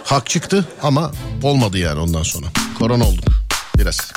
hak 0.04 0.30
çıktı 0.30 0.66
ama 0.82 1.12
olmadı 1.44 1.78
yani 1.78 2.00
ondan 2.00 2.24
sonra. 2.24 2.46
Korona 2.80 3.04
olduk 3.04 3.24
biraz. 3.78 4.12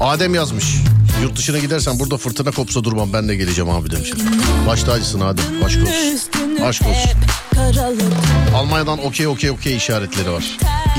Adem 0.00 0.34
yazmış. 0.34 0.74
Yurt 1.22 1.36
dışına 1.36 1.58
gidersen 1.58 1.98
burada 1.98 2.16
fırtına 2.16 2.50
kopsa 2.50 2.84
durmam 2.84 3.12
ben 3.12 3.28
de 3.28 3.36
geleceğim 3.36 3.70
abi 3.70 3.90
demiş. 3.90 4.12
Baş 4.66 4.82
tacısın 4.82 5.20
Adem. 5.20 5.44
Aşk 5.64 5.78
olsun. 5.82 6.62
Aşk 6.64 6.82
olsun. 6.82 7.10
Almanya'dan 8.56 8.98
okey 9.06 9.26
okey 9.26 9.50
okey 9.50 9.76
işaretleri 9.76 10.32
var. 10.32 10.44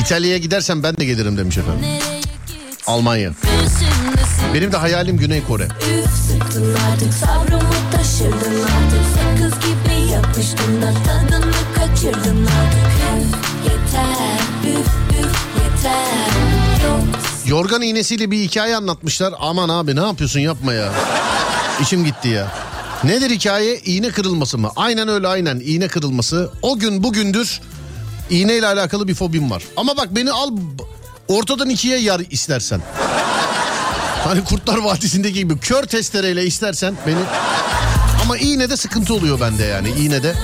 İtalya'ya 0.01 0.37
gidersen 0.37 0.83
ben 0.83 0.97
de 0.97 1.05
gelirim 1.05 1.37
demiş 1.37 1.57
efendim. 1.57 1.85
Almanya. 2.87 3.31
Benim 4.53 4.71
de 4.71 4.77
hayalim 4.77 5.17
Güney 5.17 5.43
Kore. 5.43 5.67
Yorgan 17.45 17.81
iğnesiyle 17.81 18.31
bir 18.31 18.37
hikaye 18.39 18.75
anlatmışlar. 18.75 19.33
Aman 19.39 19.69
abi 19.69 19.95
ne 19.95 20.01
yapıyorsun 20.01 20.39
yapma 20.39 20.73
ya. 20.73 20.93
İçim 21.81 22.05
gitti 22.05 22.27
ya. 22.27 22.70
Nedir 23.03 23.29
hikaye? 23.29 23.77
İğne 23.79 24.09
kırılması 24.09 24.57
mı? 24.57 24.71
Aynen 24.75 25.07
öyle 25.07 25.27
aynen 25.27 25.61
iğne 25.65 25.87
kırılması. 25.87 26.51
O 26.61 26.79
gün 26.79 27.03
bugündür 27.03 27.61
iğneyle 28.29 28.67
alakalı 28.67 29.07
bir 29.07 29.15
fobim 29.15 29.51
var. 29.51 29.63
Ama 29.77 29.97
bak 29.97 30.15
beni 30.15 30.31
al 30.31 30.51
ortadan 31.27 31.69
ikiye 31.69 31.97
yar 31.97 32.21
istersen. 32.29 32.81
Hani 34.23 34.43
Kurtlar 34.43 34.77
Vadisi'ndeki 34.77 35.33
gibi 35.33 35.57
kör 35.59 35.83
testereyle 35.83 36.45
istersen 36.45 36.95
beni... 37.07 37.19
Ama 38.23 38.37
iğnede 38.37 38.77
sıkıntı 38.77 39.13
oluyor 39.13 39.39
bende 39.39 39.63
yani 39.63 39.89
iğnede. 39.89 40.35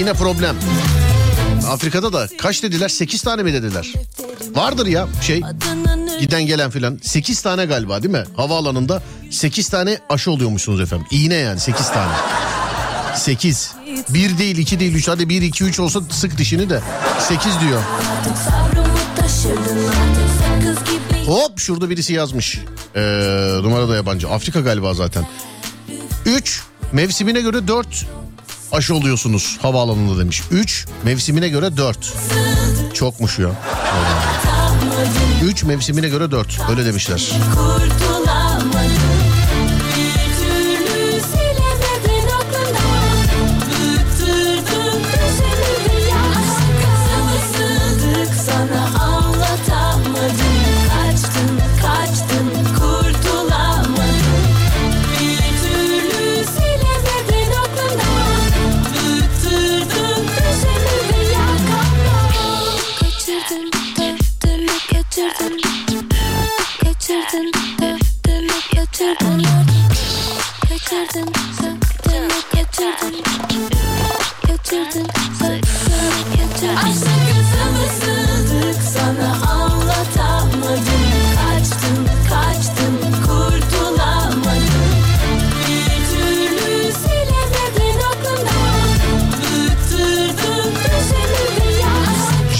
İğne 0.00 0.12
problem. 0.12 0.56
Afrika'da 1.68 2.12
da 2.12 2.28
kaç 2.38 2.62
dediler? 2.62 2.88
8 2.88 3.22
tane 3.22 3.42
mi 3.42 3.52
dediler? 3.52 3.92
Vardır 4.54 4.86
ya 4.86 5.08
şey 5.22 5.42
giden 6.22 6.46
gelen 6.46 6.70
filan. 6.70 6.98
8 7.02 7.42
tane 7.42 7.64
galiba 7.64 8.02
değil 8.02 8.12
mi? 8.14 8.24
Havaalanında 8.36 9.02
8 9.30 9.68
tane 9.68 9.98
aşı 10.08 10.30
oluyormuşsunuz 10.30 10.80
efendim. 10.80 11.06
İğne 11.10 11.34
yani 11.34 11.60
8 11.60 11.90
tane. 11.90 12.12
8. 13.16 13.72
1 14.08 14.38
değil 14.38 14.58
2 14.58 14.80
değil 14.80 14.94
3 14.94 15.08
hadi 15.08 15.28
1 15.28 15.42
2 15.42 15.64
3 15.64 15.80
olsa 15.80 16.00
sık 16.10 16.38
dişini 16.38 16.70
de. 16.70 16.80
8 17.20 17.60
diyor. 17.60 17.82
Hop 21.26 21.58
şurada 21.60 21.90
birisi 21.90 22.12
yazmış. 22.12 22.58
Ee, 22.96 23.00
numara 23.62 23.88
da 23.88 23.96
yabancı. 23.96 24.28
Afrika 24.30 24.60
galiba 24.60 24.94
zaten. 24.94 25.26
3 26.26 26.62
mevsimine 26.92 27.40
göre 27.40 27.68
4 27.68 28.06
aşı 28.72 28.94
oluyorsunuz 28.94 29.58
havaalanında 29.62 30.20
demiş. 30.20 30.42
3 30.50 30.86
mevsimine 31.04 31.48
göre 31.48 31.76
4. 31.76 32.12
Çokmuş 32.94 33.38
ya. 33.38 33.50
3 35.44 35.64
mevsimine 35.64 36.08
göre 36.08 36.30
4. 36.30 36.60
Öyle 36.70 36.84
demişler. 36.84 37.32
kurtulamadım 37.56 38.21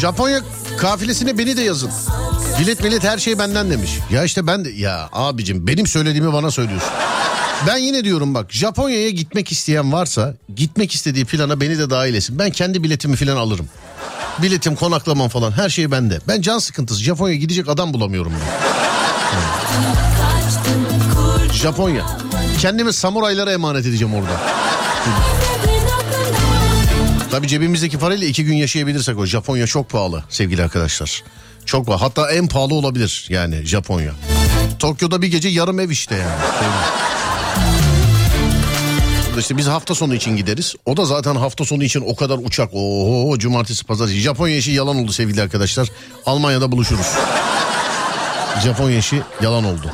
Japonya 0.03 0.40
kafilesine 0.78 1.38
beni 1.38 1.57
de 1.57 1.62
yazın. 1.62 1.90
Bilet 2.61 2.84
millet 2.84 3.05
her 3.05 3.18
şey 3.18 3.38
benden 3.38 3.70
demiş. 3.70 3.90
Ya 4.11 4.24
işte 4.24 4.46
ben 4.46 4.64
de 4.64 4.70
ya 4.70 5.09
abicim 5.12 5.66
benim 5.66 5.86
söylediğimi 5.86 6.32
bana 6.32 6.50
söylüyorsun. 6.50 6.90
Ben 7.66 7.76
yine 7.76 8.05
diyorum 8.05 8.34
bak 8.34 8.53
Japonya'ya 8.53 9.11
gitmek 9.11 9.53
isteyen 9.53 9.92
varsa 9.92 10.34
gitmek 10.57 10.94
istediği 10.94 11.24
plana 11.24 11.61
beni 11.61 11.78
de 11.78 11.90
dahil 11.90 12.14
etsin. 12.14 12.38
Ben 12.38 12.50
kendi 12.50 12.82
biletimi 12.82 13.16
falan 13.16 13.36
alırım. 13.36 13.68
Biletim, 14.42 14.76
konaklamam 14.76 15.28
falan 15.28 15.50
her 15.50 15.68
şey 15.68 15.90
bende. 15.90 16.20
Ben 16.28 16.40
can 16.40 16.59
sıkıntısı. 16.59 17.03
Japonya'ya 17.03 17.40
gidecek 17.40 17.68
adam 17.68 17.94
bulamıyorum 17.94 18.32
ben. 18.32 18.46
Japonya. 21.53 22.07
Kendimi 22.61 22.92
samuraylara 22.92 23.53
emanet 23.53 23.86
edeceğim 23.86 24.14
orada. 24.14 24.40
Tabii 27.32 27.48
cebimizdeki 27.48 27.98
parayla 27.98 28.26
iki 28.26 28.44
gün 28.44 28.54
yaşayabilirsek 28.54 29.18
o. 29.18 29.26
Japonya 29.26 29.66
çok 29.66 29.90
pahalı 29.90 30.24
sevgili 30.28 30.62
arkadaşlar. 30.62 31.22
Çok 31.64 31.86
pahalı. 31.86 32.00
Hatta 32.00 32.32
en 32.32 32.46
pahalı 32.48 32.74
olabilir 32.74 33.26
yani 33.28 33.62
Japonya. 33.64 34.12
Tokyo'da 34.78 35.22
bir 35.22 35.26
gece 35.26 35.48
yarım 35.48 35.80
ev 35.80 35.90
işte 35.90 36.14
yani. 36.14 36.34
İşte 39.38 39.56
biz 39.56 39.66
hafta 39.66 39.94
sonu 39.94 40.14
için 40.14 40.36
gideriz. 40.36 40.74
O 40.86 40.96
da 40.96 41.04
zaten 41.04 41.34
hafta 41.34 41.64
sonu 41.64 41.84
için 41.84 42.04
o 42.06 42.16
kadar 42.16 42.38
uçak. 42.38 42.70
Oho 42.74 43.38
cumartesi 43.38 43.84
pazartesi. 43.84 44.20
Japonya 44.20 44.56
işi 44.56 44.70
yalan 44.70 44.96
oldu 44.96 45.12
sevgili 45.12 45.42
arkadaşlar. 45.42 45.88
Almanya'da 46.26 46.72
buluşuruz. 46.72 47.06
Japonya 48.64 48.98
işi 48.98 49.22
yalan 49.42 49.64
oldu. 49.64 49.90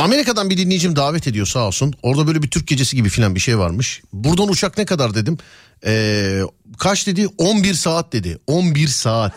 Amerika'dan 0.00 0.50
bir 0.50 0.58
dinleyicim 0.58 0.96
davet 0.96 1.26
ediyor 1.26 1.46
sağ 1.46 1.60
olsun. 1.60 1.94
Orada 2.02 2.26
böyle 2.26 2.42
bir 2.42 2.50
Türk 2.50 2.66
gecesi 2.66 2.96
gibi 2.96 3.08
filan 3.08 3.34
bir 3.34 3.40
şey 3.40 3.58
varmış. 3.58 4.02
Buradan 4.12 4.48
uçak 4.48 4.78
ne 4.78 4.84
kadar 4.84 5.14
dedim. 5.14 5.38
Ee, 5.86 6.40
kaç 6.78 7.06
dedi? 7.06 7.28
11 7.38 7.74
saat 7.74 8.12
dedi. 8.12 8.38
11 8.46 8.88
saat. 8.88 9.32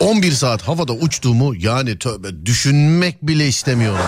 11 0.00 0.32
saat 0.32 0.62
havada 0.62 0.92
uçtuğumu 0.92 1.54
yani 1.54 1.98
tövbe 1.98 2.46
düşünmek 2.46 3.22
bile 3.22 3.48
istemiyorum. 3.48 4.06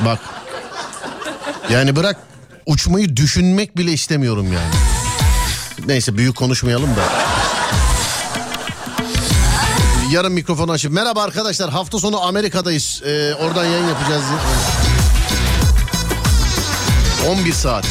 Bak. 0.00 0.18
Yani 1.70 1.96
bırak 1.96 2.16
uçmayı 2.66 3.16
düşünmek 3.16 3.76
bile 3.76 3.92
istemiyorum 3.92 4.46
yani. 4.52 4.74
Neyse 5.86 6.16
büyük 6.16 6.36
konuşmayalım 6.36 6.90
da. 6.96 7.29
Yarın 10.10 10.32
mikrofonu 10.32 10.72
açıp 10.72 10.92
merhaba 10.92 11.22
arkadaşlar 11.22 11.70
hafta 11.70 11.98
sonu 11.98 12.22
Amerika'dayız. 12.22 13.02
Ee, 13.04 13.34
oradan 13.34 13.64
yayın 13.64 13.88
yapacağız. 13.88 14.22
diye. 17.20 17.30
11 17.30 17.52
saat. 17.52 17.84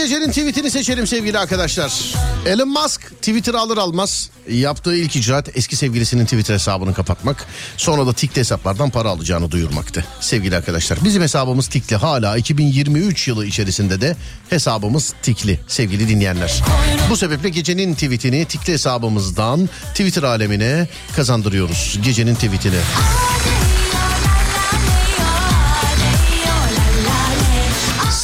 Gecenin 0.00 0.28
tweetini 0.28 0.70
seçelim 0.70 1.06
sevgili 1.06 1.38
arkadaşlar. 1.38 1.92
Elon 2.46 2.68
Musk 2.68 3.00
Twitter 3.00 3.54
alır 3.54 3.76
almaz 3.76 4.30
yaptığı 4.50 4.96
ilk 4.96 5.16
icraat 5.16 5.56
eski 5.56 5.76
sevgilisinin 5.76 6.24
Twitter 6.24 6.54
hesabını 6.54 6.94
kapatmak. 6.94 7.46
Sonra 7.76 8.06
da 8.06 8.12
tikli 8.12 8.40
hesaplardan 8.40 8.90
para 8.90 9.08
alacağını 9.08 9.50
duyurmaktı. 9.50 10.04
Sevgili 10.20 10.56
arkadaşlar 10.56 10.98
bizim 11.04 11.22
hesabımız 11.22 11.68
tikli 11.68 11.96
hala 11.96 12.36
2023 12.36 13.28
yılı 13.28 13.46
içerisinde 13.46 14.00
de 14.00 14.16
hesabımız 14.50 15.14
tikli 15.22 15.60
sevgili 15.68 16.08
dinleyenler. 16.08 16.62
Bu 17.10 17.16
sebeple 17.16 17.48
gecenin 17.48 17.94
tweetini 17.94 18.44
tikli 18.44 18.72
hesabımızdan 18.72 19.68
Twitter 19.90 20.22
alemine 20.22 20.88
kazandırıyoruz. 21.16 21.98
Gecenin 22.04 22.34
tweetini. 22.34 22.80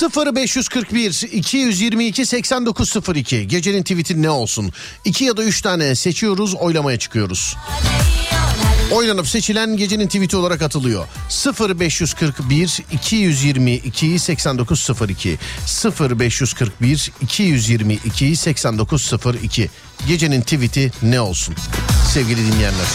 0541 0.01 1.23
222 1.32 2.27
8902 2.27 3.48
gecenin 3.48 3.82
tweeti 3.82 4.23
ne 4.23 4.31
olsun? 4.31 4.73
2 5.05 5.24
ya 5.24 5.36
da 5.36 5.44
3 5.44 5.60
tane 5.60 5.94
seçiyoruz 5.94 6.55
oylamaya 6.55 6.98
çıkıyoruz. 6.98 7.56
Oynanıp 8.93 9.28
seçilen 9.28 9.77
gecenin 9.77 10.06
tweeti 10.06 10.36
olarak 10.36 10.62
atılıyor. 10.62 11.06
0541 11.70 12.82
222 12.93 14.18
8902 14.18 15.39
0541 16.01 17.12
222 17.20 18.36
8902 18.36 19.70
gecenin 20.09 20.40
tweeti 20.40 20.93
ne 21.02 21.20
olsun? 21.20 21.55
Sevgili 22.12 22.52
dinleyenler. 22.52 22.86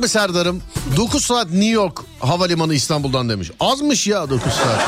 Mu 0.00 0.08
Serdar'ım? 0.08 0.62
9 0.96 1.24
saat 1.24 1.50
New 1.50 1.66
York 1.66 2.00
havalimanı 2.20 2.74
İstanbul'dan 2.74 3.28
demiş. 3.28 3.50
Azmış 3.60 4.06
ya 4.06 4.30
9 4.30 4.52
saat. 4.52 4.80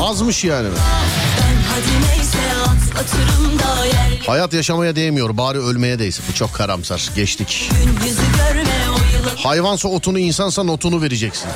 Azmış 0.00 0.44
yani. 0.44 0.68
Hayat 4.26 4.52
yaşamaya 4.52 4.96
değmiyor 4.96 5.36
bari 5.36 5.58
ölmeye 5.58 5.98
değsin. 5.98 6.24
Bu 6.30 6.34
çok 6.34 6.54
karamsar. 6.54 7.10
Geçtik. 7.16 7.70
Hayvansa 9.36 9.88
otunu 9.88 10.18
insansa 10.18 10.62
notunu 10.62 11.02
vereceksin. 11.02 11.48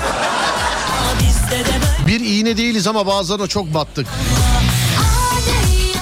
Bir 2.06 2.20
iğne 2.20 2.56
değiliz 2.56 2.86
ama 2.86 3.06
bazılarına 3.06 3.46
çok 3.46 3.74
battık. 3.74 4.06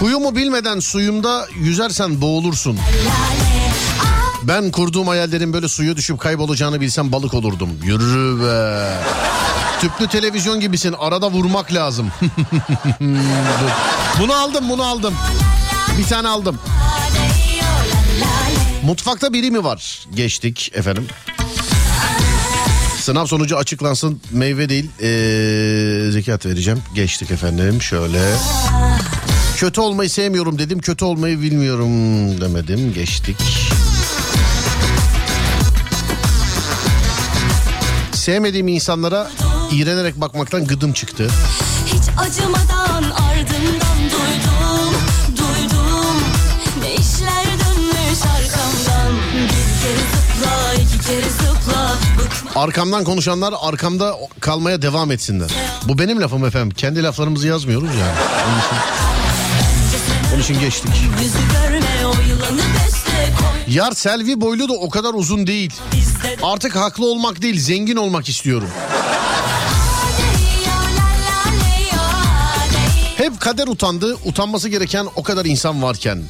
Huyumu 0.01 0.37
bilmeden 0.37 0.81
suyumda 0.81 1.47
yüzersen 1.61 2.21
boğulursun. 2.21 2.79
Ben 4.49 4.71
kurduğum 4.71 5.09
hayallerin 5.09 5.53
böyle 5.53 5.69
suya 5.69 5.97
düşüp 5.97 6.19
kaybolacağını 6.19 6.81
bilsem 6.81 7.13
balık 7.13 7.35
olurdum. 7.35 7.71
Yürü 7.85 8.43
be. 8.43 8.89
Tüplü 9.81 10.09
televizyon 10.09 10.61
gibisin 10.61 10.95
arada 10.99 11.31
vurmak 11.31 11.75
lazım. 11.75 12.13
bunu 14.21 14.35
aldım 14.35 14.69
bunu 14.69 14.83
aldım. 14.83 15.15
Bir 15.99 16.05
tane 16.05 16.29
aldım. 16.29 16.59
Mutfakta 18.85 19.33
biri 19.33 19.51
mi 19.51 19.65
var? 19.65 20.07
Geçtik 20.15 20.71
efendim. 20.75 21.07
Sınav 23.01 23.27
sonucu 23.27 23.57
açıklansın 23.57 24.21
meyve 24.33 24.69
değil 24.69 24.91
ee, 25.01 26.11
zekat 26.11 26.47
vereceğim. 26.47 26.83
Geçtik 26.95 27.31
efendim 27.31 27.83
şöyle. 27.83 28.33
Kötü 29.57 29.81
olmayı 29.81 30.11
sevmiyorum 30.11 30.59
dedim 30.59 30.79
kötü 30.79 31.05
olmayı 31.05 31.41
bilmiyorum 31.41 31.91
demedim 32.41 32.93
geçtik. 32.95 33.37
Sevmediğim 38.27 38.69
insanlara 38.69 39.31
iğrenerek 39.73 40.21
bakmaktan 40.21 40.65
gıdım 40.65 40.93
çıktı. 40.93 41.29
Hiç 41.87 42.03
acımadan 42.19 43.03
ardından 43.03 43.99
duydum, 43.99 44.95
duydum 45.37 46.17
Ne 46.81 46.95
işler 46.95 47.45
dönmüş 47.45 48.21
arkamdan 48.23 49.17
Bir 49.35 49.83
kere 49.83 50.03
zıpla, 50.13 50.75
iki 50.75 51.07
kere 51.07 51.31
zıpla 51.31 51.95
Bıkma 52.19 52.63
Arkamdan 52.63 53.05
konuşanlar 53.05 53.55
arkamda 53.61 54.17
kalmaya 54.41 54.83
devam 54.83 55.11
etsinler. 55.11 55.51
Bu 55.89 55.99
benim 55.99 56.21
lafım 56.21 56.45
efendim. 56.45 56.71
Kendi 56.71 57.03
laflarımızı 57.03 57.49
yazmıyoruz 57.49 57.91
yani. 57.95 58.19
Onun 58.49 58.59
için, 58.59 58.77
onun 60.35 60.43
için 60.43 60.61
geçtik. 60.61 60.93
yüzü 61.23 61.39
Yar 63.69 63.93
Selvi 63.93 64.41
boylu 64.41 64.69
da 64.69 64.73
o 64.73 64.91
kadar 64.91 65.15
uzun 65.15 65.47
değil. 65.47 65.75
Artık 66.43 66.77
haklı 66.77 67.07
olmak 67.07 67.43
değil 67.43 67.61
zengin 67.61 67.97
olmak 67.97 68.29
istiyorum. 68.29 68.69
Hep 73.17 73.41
kader 73.41 73.67
utandı. 73.69 74.17
Utanması 74.25 74.69
gereken 74.69 75.07
o 75.17 75.23
kadar 75.23 75.45
insan 75.45 75.83
varken. 75.83 76.23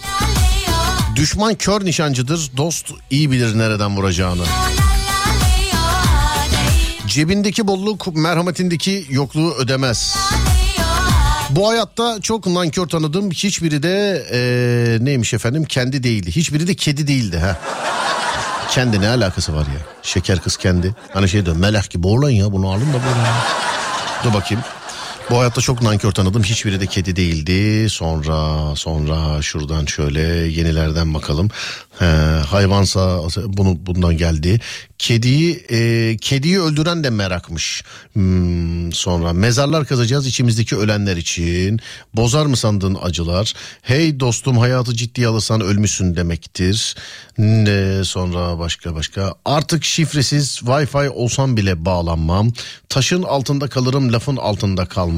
Düşman 1.16 1.54
kör 1.54 1.84
nişancıdır. 1.84 2.50
Dost 2.56 2.86
iyi 3.10 3.30
bilir 3.30 3.58
nereden 3.58 3.96
vuracağını. 3.96 4.44
Cebindeki 7.06 7.66
bolluk 7.66 8.16
merhametindeki 8.16 9.06
yokluğu 9.10 9.54
ödemez. 9.54 10.16
Bu 11.56 11.68
hayatta 11.68 12.20
çok 12.20 12.46
nankör 12.46 12.86
tanıdım. 12.86 13.30
Hiçbiri 13.30 13.82
de 13.82 14.26
eee, 14.32 15.04
neymiş 15.04 15.34
efendim 15.34 15.64
kendi 15.64 16.02
değildi. 16.02 16.30
Hiçbiri 16.36 16.66
de 16.66 16.74
kedi 16.74 17.06
değildi. 17.08 17.38
ha. 17.38 17.56
Kendi 18.70 19.00
ne 19.00 19.08
alakası 19.08 19.54
var 19.54 19.60
ya? 19.60 19.80
Şeker 20.02 20.38
kız 20.40 20.56
kendi. 20.56 20.94
Hani 21.14 21.28
şey 21.28 21.46
diyor 21.46 21.56
melek 21.56 21.90
gibi 21.90 22.06
oğlan 22.06 22.30
ya 22.30 22.52
bunu 22.52 22.68
alın 22.68 22.80
da 22.80 22.92
böyle. 22.94 23.28
Dur 24.24 24.34
bakayım. 24.34 24.64
Bu 25.30 25.38
hayatta 25.38 25.60
çok 25.60 25.82
nankör 25.82 26.12
tanıdım. 26.12 26.42
Hiçbiri 26.42 26.80
de 26.80 26.86
kedi 26.86 27.16
değildi. 27.16 27.90
Sonra 27.90 28.76
sonra 28.76 29.42
şuradan 29.42 29.84
şöyle 29.84 30.20
yenilerden 30.20 31.14
bakalım. 31.14 31.50
He, 31.98 32.04
hayvansa 32.48 33.20
bunu 33.46 33.86
bundan 33.86 34.16
geldi. 34.16 34.60
Kediyi 34.98 35.64
e, 35.70 36.16
kediyi 36.20 36.60
öldüren 36.60 37.04
de 37.04 37.10
merakmış. 37.10 37.82
Hmm, 38.12 38.92
sonra 38.92 39.32
mezarlar 39.32 39.86
kazacağız 39.86 40.26
içimizdeki 40.26 40.76
ölenler 40.76 41.16
için. 41.16 41.80
Bozar 42.14 42.46
mı 42.46 42.56
sandığın 42.56 42.98
acılar? 43.02 43.54
Hey 43.82 44.20
dostum 44.20 44.58
hayatı 44.58 44.94
ciddiye 44.94 45.26
alırsan 45.26 45.60
ölmüşsün 45.60 46.16
demektir. 46.16 46.94
Ne 47.38 48.04
sonra 48.04 48.58
başka 48.58 48.94
başka. 48.94 49.34
Artık 49.44 49.84
şifresiz 49.84 50.58
Wi-Fi 50.58 51.08
olsam 51.08 51.56
bile 51.56 51.84
bağlanmam. 51.84 52.52
Taşın 52.88 53.22
altında 53.22 53.68
kalırım 53.68 54.12
lafın 54.12 54.36
altında 54.36 54.86
kalmam. 54.86 55.15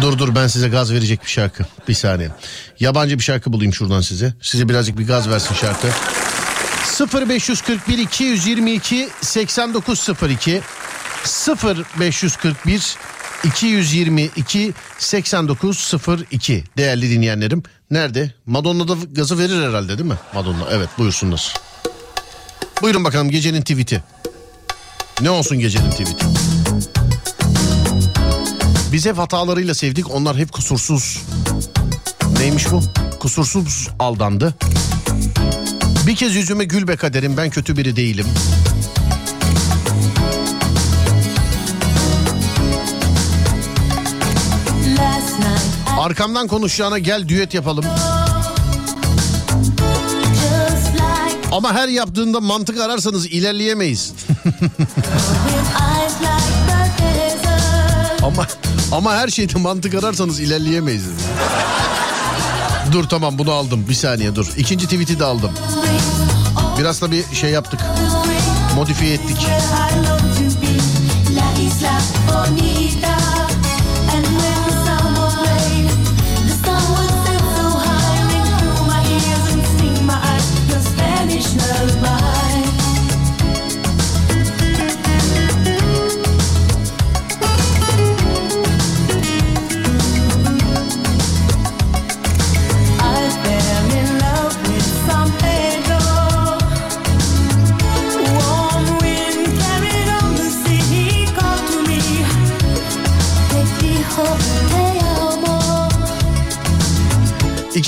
Dur 0.00 0.18
dur 0.18 0.34
ben 0.34 0.46
size 0.46 0.68
gaz 0.68 0.92
verecek 0.92 1.24
bir 1.24 1.30
şarkı. 1.30 1.64
Bir 1.88 1.94
saniye. 1.94 2.30
Yabancı 2.80 3.18
bir 3.18 3.24
şarkı 3.24 3.52
bulayım 3.52 3.74
şuradan 3.74 4.00
size. 4.00 4.34
Size 4.42 4.68
birazcık 4.68 4.98
bir 4.98 5.06
gaz 5.06 5.28
versin 5.28 5.54
şarkı. 5.54 5.88
0541 7.28 7.98
222 7.98 9.08
8902 9.22 10.60
0541 11.64 12.96
222 13.44 14.72
8902 14.98 16.64
değerli 16.76 17.10
dinleyenlerim. 17.10 17.62
Nerede? 17.90 18.34
Madonna 18.46 18.88
da 18.88 18.94
gazı 19.12 19.38
verir 19.38 19.68
herhalde 19.68 19.98
değil 19.98 20.08
mi? 20.08 20.18
Madonna 20.34 20.64
evet 20.70 20.88
buyursunlar. 20.98 21.54
Buyurun 22.82 23.04
bakalım 23.04 23.30
gecenin 23.30 23.60
tweet'i. 23.60 24.02
Ne 25.20 25.30
olsun 25.30 25.58
gecenin 25.58 25.90
tweet'i? 25.90 26.49
Biz 28.92 29.06
hep 29.06 29.18
hatalarıyla 29.18 29.74
sevdik 29.74 30.10
onlar 30.14 30.36
hep 30.36 30.52
kusursuz. 30.52 31.22
Neymiş 32.38 32.70
bu? 32.70 32.82
Kusursuz 33.20 33.88
aldandı. 33.98 34.54
Bir 36.06 36.16
kez 36.16 36.34
yüzüme 36.34 36.64
gül 36.64 36.88
be 36.88 36.96
kaderim 36.96 37.36
ben 37.36 37.50
kötü 37.50 37.76
biri 37.76 37.96
değilim. 37.96 38.26
Arkamdan 45.98 46.48
konuşacağına 46.48 46.98
gel 46.98 47.28
düet 47.28 47.54
yapalım. 47.54 47.84
Ama 51.52 51.72
her 51.72 51.88
yaptığında 51.88 52.40
mantık 52.40 52.80
ararsanız 52.80 53.26
ilerleyemeyiz. 53.26 54.12
ama 58.24 58.46
ama 58.92 59.14
her 59.14 59.28
şeyde 59.28 59.58
mantık 59.58 59.94
ararsanız 59.94 60.40
ilerleyemeyiz. 60.40 61.04
Dur 62.92 63.04
tamam 63.04 63.38
bunu 63.38 63.52
aldım 63.52 63.86
bir 63.88 63.94
saniye 63.94 64.34
dur. 64.34 64.46
İkinci 64.56 64.84
tweet'i 64.84 65.18
de 65.18 65.24
aldım. 65.24 65.50
Biraz 66.78 67.02
da 67.02 67.10
bir 67.10 67.24
şey 67.34 67.50
yaptık. 67.50 67.80
Modifiye 68.76 69.14
ettik. 69.14 69.46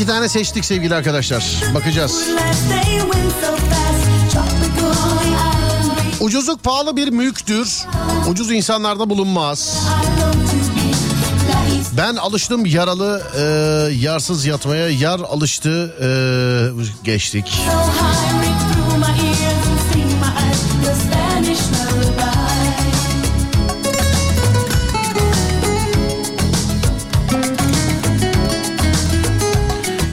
İki 0.03 0.11
tane 0.11 0.29
seçtik 0.29 0.65
sevgili 0.65 0.95
arkadaşlar. 0.95 1.45
Bakacağız. 1.74 2.29
Ucuzluk 6.20 6.62
pahalı 6.62 6.97
bir 6.97 7.09
mülktür. 7.09 7.85
Ucuz 8.29 8.51
insanlarda 8.51 9.11
bulunmaz. 9.11 9.79
Ben 11.97 12.16
alıştım 12.16 12.66
yaralı 12.66 13.23
e, 13.39 13.43
yarsız 13.95 14.47
yatmaya. 14.47 14.89
Yar 14.89 15.20
alıştı 15.20 15.95
e, 16.01 16.09
geçtik. 17.05 17.47
So 17.49 18.41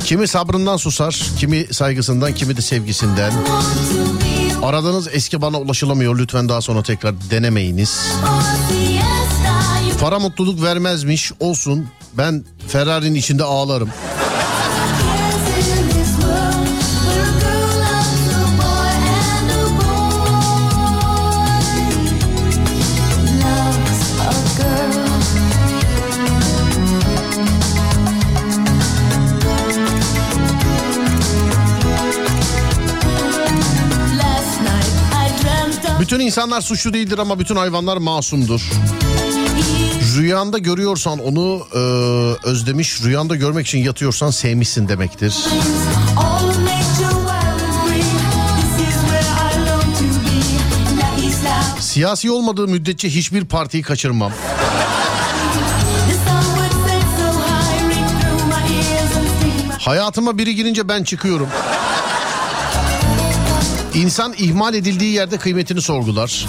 Kimi 0.09 0.27
sabrından 0.27 0.77
susar, 0.77 1.21
kimi 1.39 1.65
saygısından, 1.71 2.33
kimi 2.33 2.57
de 2.57 2.61
sevgisinden. 2.61 3.33
Aradığınız 4.63 5.07
eski 5.11 5.41
bana 5.41 5.59
ulaşılamıyor. 5.59 6.19
Lütfen 6.19 6.49
daha 6.49 6.61
sonra 6.61 6.83
tekrar 6.83 7.15
denemeyiniz. 7.31 8.01
Para 10.01 10.19
mutluluk 10.19 10.63
vermezmiş. 10.63 11.31
Olsun. 11.39 11.87
Ben 12.17 12.43
Ferrari'nin 12.67 13.15
içinde 13.15 13.43
ağlarım. 13.43 13.89
Bütün 36.09 36.19
insanlar 36.19 36.61
suçlu 36.61 36.93
değildir 36.93 37.17
ama 37.17 37.39
bütün 37.39 37.55
hayvanlar 37.55 37.97
masumdur. 37.97 38.61
Rüyanda 40.17 40.57
görüyorsan 40.57 41.19
onu 41.19 41.67
e, 41.73 41.79
özlemiş, 42.47 43.01
rüyanda 43.03 43.35
görmek 43.35 43.67
için 43.67 43.79
yatıyorsan 43.79 44.29
sevmişsin 44.29 44.87
demektir. 44.87 45.35
Siyasi 51.79 52.31
olmadığı 52.31 52.67
müddetçe 52.67 53.09
hiçbir 53.09 53.45
partiyi 53.45 53.83
kaçırmam. 53.83 54.31
Hayatıma 59.79 60.37
biri 60.37 60.55
girince 60.55 60.87
ben 60.89 61.03
çıkıyorum. 61.03 61.47
İnsan 63.99 64.33
ihmal 64.37 64.73
edildiği 64.73 65.13
yerde 65.13 65.37
kıymetini 65.37 65.81
sorgular. 65.81 66.45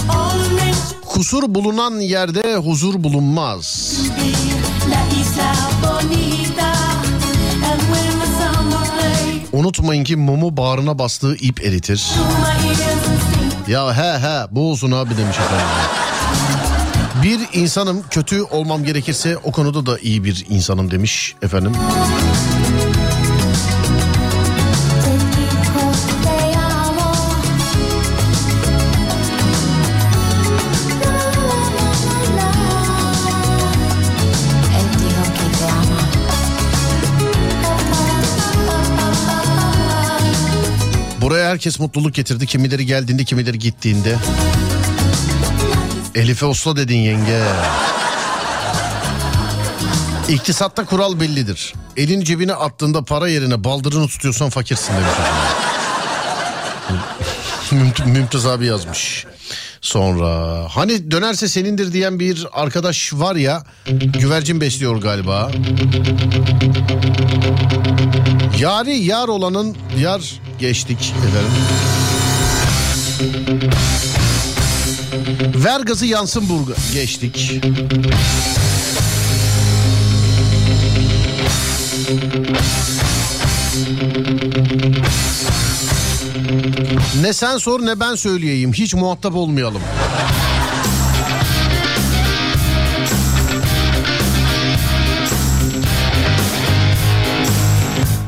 Kusur 1.07 1.55
bulunan 1.55 2.01
yerde 2.01 2.57
huzur 2.57 3.03
bulunmaz. 3.05 3.95
Unutmayın 9.53 10.05
ki 10.05 10.17
mumu 10.17 10.57
bağrına 10.57 10.99
bastığı 10.99 11.37
ip 11.37 11.65
eritir. 11.65 12.11
Ya 13.69 13.97
he 13.97 14.19
he 14.19 14.47
bu 14.51 14.71
olsun 14.71 14.93
abi 14.93 15.17
demiş 15.17 15.37
efendim. 15.37 15.67
Bir 17.23 17.61
insanım 17.61 18.03
kötü 18.11 18.43
olmam 18.43 18.85
gerekirse 18.85 19.37
o 19.37 19.53
konuda 19.53 19.87
da 19.87 19.99
iyi 19.99 20.25
bir 20.25 20.47
insanım 20.49 20.91
demiş 20.91 21.35
efendim. 21.43 21.73
Herkes 41.51 41.81
mutluluk 41.81 42.15
getirdi. 42.15 42.47
Kimileri 42.47 42.87
geldiğinde 42.87 43.25
kimileri 43.25 43.59
gittiğinde. 43.59 44.17
Elif'e 46.15 46.47
usla 46.47 46.77
dedin 46.77 46.97
yenge. 46.97 47.43
İktisatta 50.29 50.85
kural 50.85 51.21
bellidir. 51.21 51.75
Elin 51.97 52.21
cebine 52.21 52.55
attığında 52.55 53.03
para 53.03 53.29
yerine 53.29 53.65
baldırını 53.65 54.09
tutuyorsan 54.09 54.51
fakirsin 54.51 54.95
demiş. 54.95 55.11
Mümtaz 58.07 58.47
abi 58.47 58.67
yazmış. 58.67 59.27
Sonra 59.81 60.67
hani 60.71 61.11
dönerse 61.11 61.49
senindir 61.49 61.93
diyen 61.93 62.21
bir 62.21 62.47
arkadaş 62.53 63.13
var 63.13 63.37
ya 63.37 63.63
güvercin 64.19 64.61
besliyor 64.61 64.97
galiba. 64.97 65.51
Yari 68.59 68.97
yar 68.97 69.29
olanın 69.29 69.77
yar 69.99 70.41
geçtik 70.61 71.15
efendim. 71.29 71.51
Ver 75.65 75.81
gazı 75.81 76.07
yansın 76.07 76.49
burga 76.49 76.75
geçtik. 76.93 77.63
Ne 87.21 87.33
sen 87.33 87.59
sor 87.59 87.87
ne 87.87 88.01
ben 88.01 88.15
söyleyeyim. 88.15 88.73
Hiç 88.73 88.95
muhatap 88.95 89.35
olmayalım. 89.35 89.83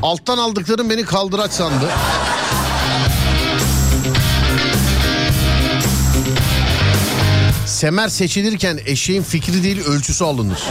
Alttan 0.03 0.39
aldıklarım 0.39 0.91
beni 0.91 1.05
kaldıraç 1.05 1.53
sandı. 1.53 1.89
Semer 7.83 8.09
seçilirken 8.09 8.81
eşeğin 8.87 9.23
fikri 9.23 9.63
değil 9.63 9.85
ölçüsü 9.85 10.25
alınır. 10.25 10.63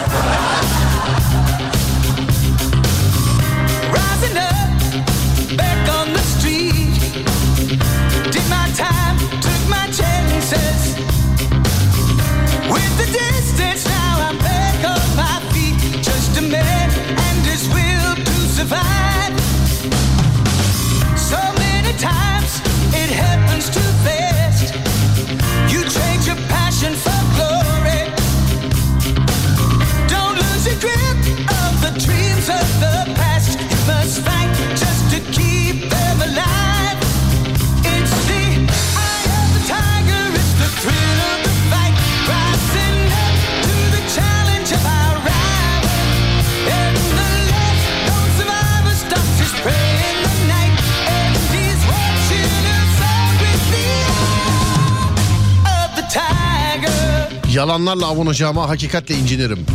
Yalanlarla 57.72 58.08
avunacağıma 58.08 58.70
hakikatle 58.70 59.16
incinirim. 59.16 59.66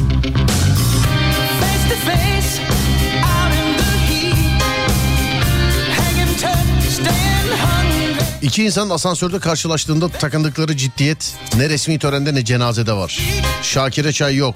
İki 8.43 8.65
insan 8.65 8.91
asansörde 8.91 9.39
karşılaştığında 9.39 10.09
takındıkları 10.09 10.77
ciddiyet 10.77 11.35
ne 11.57 11.69
resmi 11.69 11.99
törende 11.99 12.35
ne 12.35 12.45
cenazede 12.45 12.93
var. 12.93 13.21
Şakir'e 13.63 14.13
çay 14.13 14.37
yok. 14.37 14.55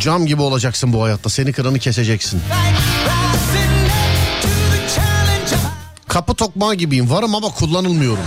Cam 0.00 0.26
gibi 0.26 0.42
olacaksın 0.42 0.92
bu 0.92 1.02
hayatta. 1.02 1.30
Seni 1.30 1.52
kıranı 1.52 1.78
keseceksin. 1.78 2.40
Kapı 6.08 6.34
tokmağı 6.34 6.74
gibiyim. 6.74 7.10
Varım 7.10 7.34
ama 7.34 7.48
kullanılmıyorum. 7.48 8.24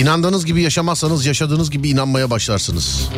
İnandığınız 0.00 0.46
gibi 0.46 0.62
yaşamazsanız 0.62 1.26
yaşadığınız 1.26 1.70
gibi 1.70 1.88
inanmaya 1.88 2.30
başlarsınız. 2.30 3.08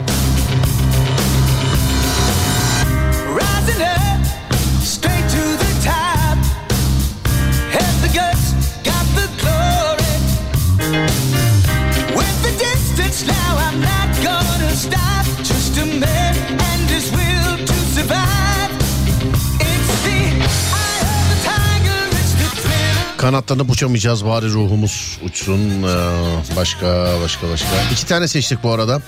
Kanatlarını 23.25 23.63
uçamayacağız 23.63 24.25
bari 24.25 24.51
ruhumuz 24.51 25.19
uçsun. 25.25 25.83
Ee, 25.83 26.57
başka 26.57 26.87
başka 27.23 27.49
başka. 27.51 27.69
İki 27.93 28.07
tane 28.07 28.29
seçtik 28.29 28.63
bu 28.63 28.71
arada. 28.73 29.01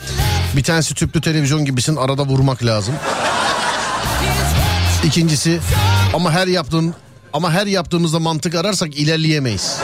Bir 0.57 0.63
tanesi 0.63 0.95
tüplü 0.95 1.21
televizyon 1.21 1.65
gibisin 1.65 1.97
arada 1.97 2.23
vurmak 2.23 2.65
lazım. 2.65 2.95
İkincisi 5.05 5.61
ama 6.15 6.33
her 6.33 6.47
yaptığın 6.47 6.95
ama 7.33 7.53
her 7.53 7.67
yaptığımızda 7.67 8.19
mantık 8.19 8.55
ararsak 8.55 8.95
ilerleyemeyiz. 8.95 9.79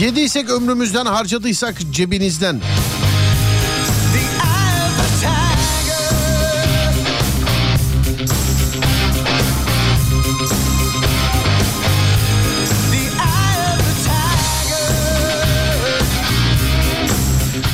Yediysek 0.00 0.50
ömrümüzden 0.50 1.06
harcadıysak 1.06 1.76
cebinizden. 1.90 2.60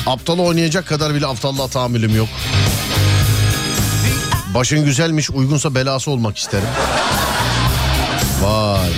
Aptal 0.06 0.38
oynayacak 0.38 0.86
kadar 0.86 1.14
bile 1.14 1.26
aptallığa 1.26 1.68
tahammülüm 1.68 2.16
yok. 2.16 2.28
Başın 4.54 4.84
güzelmiş 4.84 5.30
uygunsa 5.30 5.74
belası 5.74 6.10
olmak 6.10 6.38
isterim. 6.38 6.68
Vay. 8.42 8.90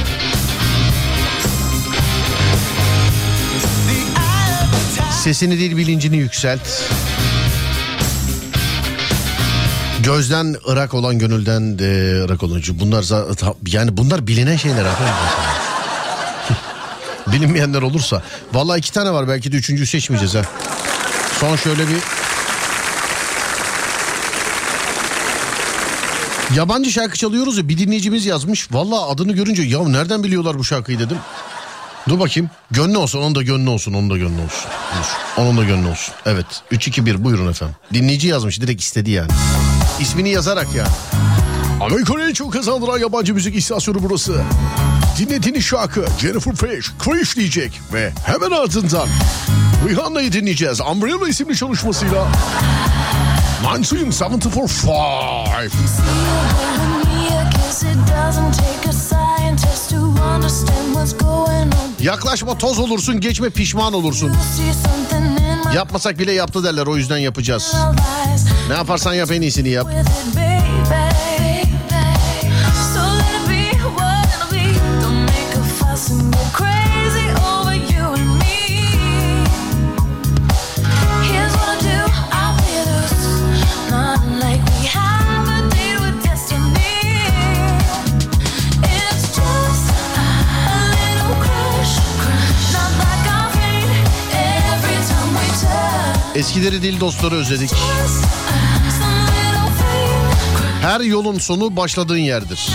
Sesini 5.25 5.59
değil 5.59 5.77
bilincini 5.77 6.17
yükselt. 6.17 6.61
Gözden 10.03 10.57
ırak 10.69 10.95
olan 10.95 11.19
gönülden 11.19 11.79
de 11.79 12.21
ırak 12.25 12.43
olan. 12.43 12.63
Bunlar 12.69 13.03
za- 13.03 13.55
yani 13.67 13.97
bunlar 13.97 14.27
bilinen 14.27 14.57
şeyler. 14.57 14.85
Bilinmeyenler 17.27 17.83
olursa. 17.83 18.23
Vallahi 18.53 18.79
iki 18.79 18.93
tane 18.93 19.13
var 19.13 19.29
belki 19.29 19.53
de 19.53 19.57
üçüncüyü 19.57 19.87
seçmeyeceğiz 19.87 20.35
ha. 20.35 20.43
Son 21.41 21.57
şöyle 21.57 21.89
bir 21.89 21.97
Yabancı 26.57 26.91
şarkı 26.91 27.17
çalıyoruz 27.17 27.59
ya 27.59 27.69
bir 27.69 27.79
dinleyicimiz 27.79 28.27
yazmış. 28.27 28.73
Vallahi 28.73 29.13
adını 29.13 29.33
görünce 29.33 29.63
ya 29.63 29.89
nereden 29.89 30.23
biliyorlar 30.25 30.59
bu 30.59 30.65
şarkıyı 30.65 30.99
dedim. 30.99 31.19
Dur 32.09 32.21
bakayım. 32.21 32.51
Gönlü 32.71 32.99
olsun 32.99 33.19
onun 33.19 33.35
da 33.35 33.43
gönlü 33.43 33.71
olsun 33.71 33.95
onun 33.95 34.11
da 34.11 34.17
gönlü 34.17 34.43
olsun. 34.43 34.71
Dur. 34.99 35.43
Onun 35.43 35.57
da 35.59 35.65
gönlü 35.65 35.89
olsun. 35.89 36.15
Evet 36.27 36.47
3-2-1 36.73 37.25
buyurun 37.25 37.51
efendim. 37.51 37.77
Dinleyici 37.95 38.29
yazmış 38.29 38.61
direkt 38.61 38.83
istedi 38.83 39.11
yani. 39.11 39.31
İsmini 40.01 40.29
yazarak 40.31 40.75
ya. 40.75 40.87
Amerika'nın 41.81 42.33
çok 42.33 42.53
kazandıran 42.53 42.99
yabancı 42.99 43.35
müzik 43.35 43.57
istasyonu 43.57 43.99
burası. 44.03 44.43
Dinlediğiniz 45.19 45.65
şarkı 45.65 46.07
Jennifer 46.21 46.55
Fish, 46.55 46.93
Krish 46.99 47.37
diyecek 47.37 47.81
ve 47.93 48.13
hemen 48.27 48.51
ardından 48.51 49.09
Rihanna'yı 49.89 50.33
dinleyeceğiz. 50.33 50.81
Umbrella 50.81 51.29
isimli 51.29 51.57
çalışmasıyla 51.57 52.29
1975. 53.75 54.85
Yaklaşma 62.01 62.59
toz 62.59 62.79
olursun 62.79 63.21
geçme 63.21 63.51
pişman 63.51 63.93
olursun. 63.93 64.33
Yapmasak 65.75 66.19
bile 66.19 66.33
yaptı 66.33 66.65
derler 66.65 66.87
o 66.87 66.97
yüzden 66.97 67.19
yapacağız. 67.19 67.75
Ne 68.69 68.75
yaparsan 68.75 69.15
yap 69.15 69.33
en 69.33 69.43
iyisini 69.43 69.69
yap. 69.69 69.89
Eskileri 96.37 96.83
değil 96.83 97.01
dostları 97.01 97.35
özledik. 97.35 97.71
Her 100.83 101.01
yolun 101.01 101.39
sonu 101.39 101.77
başladığın 101.77 102.17
yerdir. 102.17 102.69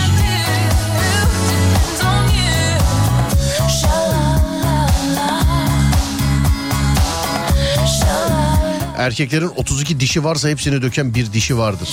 Erkeklerin 8.98 9.50
32 9.56 10.00
dişi 10.00 10.24
varsa 10.24 10.48
hepsini 10.48 10.82
döken 10.82 11.14
bir 11.14 11.32
dişi 11.32 11.58
vardır. 11.58 11.88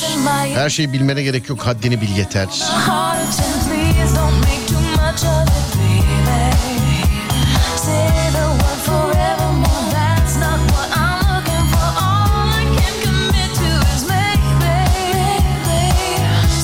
Her 0.56 0.70
şeyi 0.70 0.94
bilmene 0.94 1.24
gerek 1.24 1.50
yok 1.50 1.62
haddini 1.68 2.02
bil 2.02 2.18
yeter. 2.18 2.48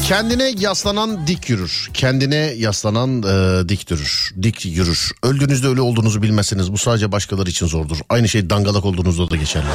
Kendine 0.07 0.53
yaslanan 0.57 1.27
dik 1.27 1.49
yürür. 1.49 1.89
Kendine 1.93 2.35
yaslanan 2.35 3.23
e, 3.23 3.69
dik 3.69 3.91
yürür. 3.91 4.33
Dik 4.41 4.65
yürür. 4.65 5.11
Öldüğünüzde 5.23 5.67
öyle 5.67 5.81
olduğunuzu 5.81 6.21
bilmezseniz 6.21 6.71
bu 6.71 6.77
sadece 6.77 7.11
başkaları 7.11 7.49
için 7.49 7.67
zordur. 7.67 7.97
Aynı 8.09 8.29
şey 8.29 8.49
dangalak 8.49 8.85
olduğunuzda 8.85 9.29
da 9.29 9.35
geçerli. 9.35 9.65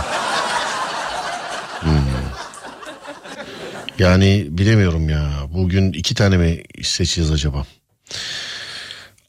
Hmm. 1.81 1.91
Yani 3.99 4.47
bilemiyorum 4.51 5.09
ya. 5.09 5.31
Bugün 5.55 5.93
iki 5.93 6.15
tane 6.15 6.37
mi 6.37 6.63
seçeceğiz 6.83 7.31
acaba? 7.31 7.67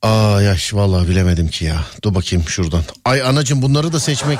Aa 0.02 0.42
yaş 0.42 0.74
vallahi 0.74 1.10
bilemedim 1.10 1.48
ki 1.48 1.66
ya. 1.66 1.86
Dur 2.04 2.16
bakayım 2.16 2.46
şuradan. 2.48 2.84
Ay 3.06 3.22
anacım 3.22 3.62
bunları 3.62 3.94
da 3.94 4.00
seçmek. 4.00 4.40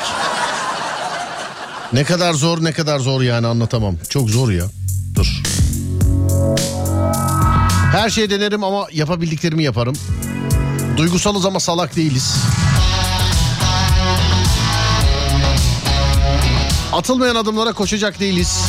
Ne 1.94 2.04
kadar 2.04 2.34
zor 2.34 2.64
ne 2.64 2.72
kadar 2.72 3.00
zor 3.00 3.22
yani 3.22 3.48
anlatamam. 3.48 3.98
Çok 4.10 4.30
zor 4.30 4.52
ya. 4.52 4.66
Dur. 5.16 5.42
Her 7.92 8.10
şey 8.10 8.30
denerim 8.30 8.64
ama 8.64 8.88
yapabildiklerimi 8.92 9.64
yaparım. 9.64 9.96
Duygusalız 10.98 11.46
ama 11.46 11.60
salak 11.60 11.96
değiliz. 11.96 12.36
Atılmayan 16.94 17.36
adımlara 17.36 17.74
koşacak 17.74 18.20
değiliz. 18.20 18.66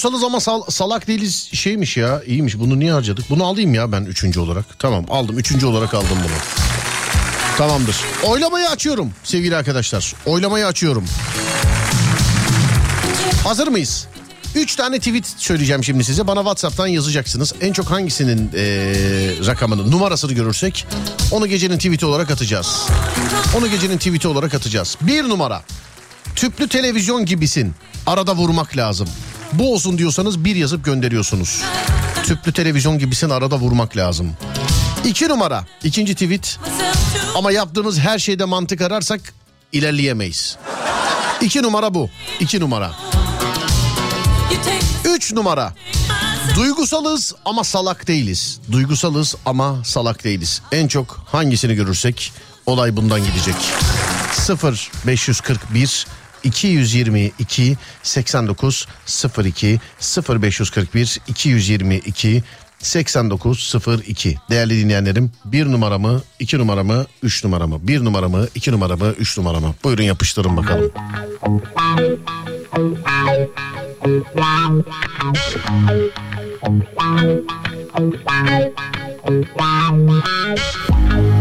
Duygusalız 0.00 0.24
ama 0.24 0.40
sal- 0.40 0.62
salak 0.70 1.06
değiliz 1.06 1.48
şeymiş 1.52 1.96
ya 1.96 2.22
iyiymiş 2.26 2.58
bunu 2.58 2.78
niye 2.78 2.92
harcadık 2.92 3.30
bunu 3.30 3.44
alayım 3.44 3.74
ya 3.74 3.92
ben 3.92 4.04
üçüncü 4.04 4.40
olarak 4.40 4.78
tamam 4.78 5.04
aldım 5.08 5.38
üçüncü 5.38 5.66
olarak 5.66 5.94
aldım 5.94 6.18
bunu 6.24 6.32
tamamdır 7.58 7.96
oylamayı 8.24 8.68
açıyorum 8.68 9.12
sevgili 9.24 9.56
arkadaşlar 9.56 10.14
oylamayı 10.26 10.66
açıyorum 10.66 11.04
hazır 13.44 13.68
mıyız 13.68 14.06
Üç 14.54 14.76
tane 14.76 14.98
tweet 14.98 15.26
söyleyeceğim 15.36 15.84
şimdi 15.84 16.04
size. 16.04 16.26
Bana 16.26 16.40
WhatsApp'tan 16.40 16.86
yazacaksınız. 16.86 17.52
En 17.60 17.72
çok 17.72 17.90
hangisinin 17.90 18.50
eee, 18.54 19.46
rakamını, 19.46 19.90
numarasını 19.90 20.32
görürsek 20.32 20.86
onu 21.30 21.46
gecenin 21.46 21.76
tweet'i 21.76 22.06
olarak 22.06 22.30
atacağız. 22.30 22.86
Onu 23.58 23.70
gecenin 23.70 23.98
tweet'i 23.98 24.28
olarak 24.28 24.54
atacağız. 24.54 24.96
Bir 25.00 25.24
numara. 25.24 25.62
Tüplü 26.36 26.68
televizyon 26.68 27.24
gibisin. 27.26 27.74
Arada 28.06 28.34
vurmak 28.34 28.76
lazım. 28.76 29.08
Bu 29.52 29.72
olsun 29.74 29.98
diyorsanız 29.98 30.44
bir 30.44 30.56
yazıp 30.56 30.84
gönderiyorsunuz. 30.84 31.62
Tüplü 32.24 32.52
televizyon 32.52 32.98
gibisin 32.98 33.30
arada 33.30 33.56
vurmak 33.56 33.96
lazım. 33.96 34.32
İki 35.04 35.28
numara. 35.28 35.64
ikinci 35.84 36.14
tweet. 36.14 36.58
Ama 37.34 37.52
yaptığımız 37.52 37.98
her 37.98 38.18
şeyde 38.18 38.44
mantık 38.44 38.80
ararsak 38.80 39.20
ilerleyemeyiz. 39.72 40.56
İki 41.40 41.62
numara 41.62 41.94
bu. 41.94 42.10
İki 42.40 42.60
numara. 42.60 42.92
Üç 45.04 45.32
numara. 45.32 45.74
Duygusalız 46.56 47.34
ama 47.44 47.64
salak 47.64 48.08
değiliz. 48.08 48.60
Duygusalız 48.72 49.34
ama 49.46 49.84
salak 49.84 50.24
değiliz. 50.24 50.62
En 50.72 50.88
çok 50.88 51.20
hangisini 51.32 51.74
görürsek 51.74 52.32
olay 52.66 52.96
bundan 52.96 53.20
gidecek. 53.24 53.54
0 54.32 54.90
541 55.06 56.06
222 56.42 57.76
89 58.02 58.86
02 59.44 59.80
0 59.98 60.42
541 60.42 61.20
222 61.28 62.42
89 62.78 63.74
02 64.06 64.36
Değerli 64.50 64.84
dinleyenlerim 64.84 65.30
bir 65.44 65.66
numaramı 65.66 66.22
iki 66.38 66.58
numaramı 66.58 67.06
üç 67.22 67.44
numaramı 67.44 67.88
bir 67.88 68.04
numaramı 68.04 68.48
iki 68.54 68.72
numaramı 68.72 69.14
üç 69.18 69.38
numaramı 69.38 69.74
buyurun 69.84 70.02
yapıştırın 70.02 70.56
bakalım. 70.56 70.92
Bana 79.56 81.39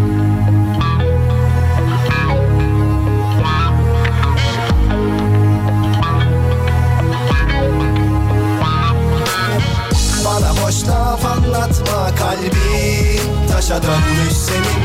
laf 10.89 11.25
anlatma 11.25 12.15
kalbin 12.15 13.47
taşa 13.51 13.83
dönmüş 13.83 14.33
senin. 14.33 14.83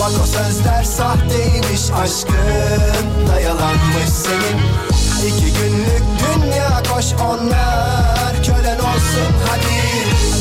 Bak 0.00 0.12
o 0.22 0.26
sözler 0.26 0.82
sahteymiş 0.82 1.90
aşkın. 2.02 3.28
Da 3.28 3.40
yalanmış 3.40 4.08
senin. 4.08 4.58
İki 5.28 5.52
günlük 5.58 6.02
dünya 6.20 6.82
koş 6.94 7.06
onlar. 7.12 8.34
Kölen 8.46 8.78
olsun 8.78 9.32
hadi. 9.48 9.84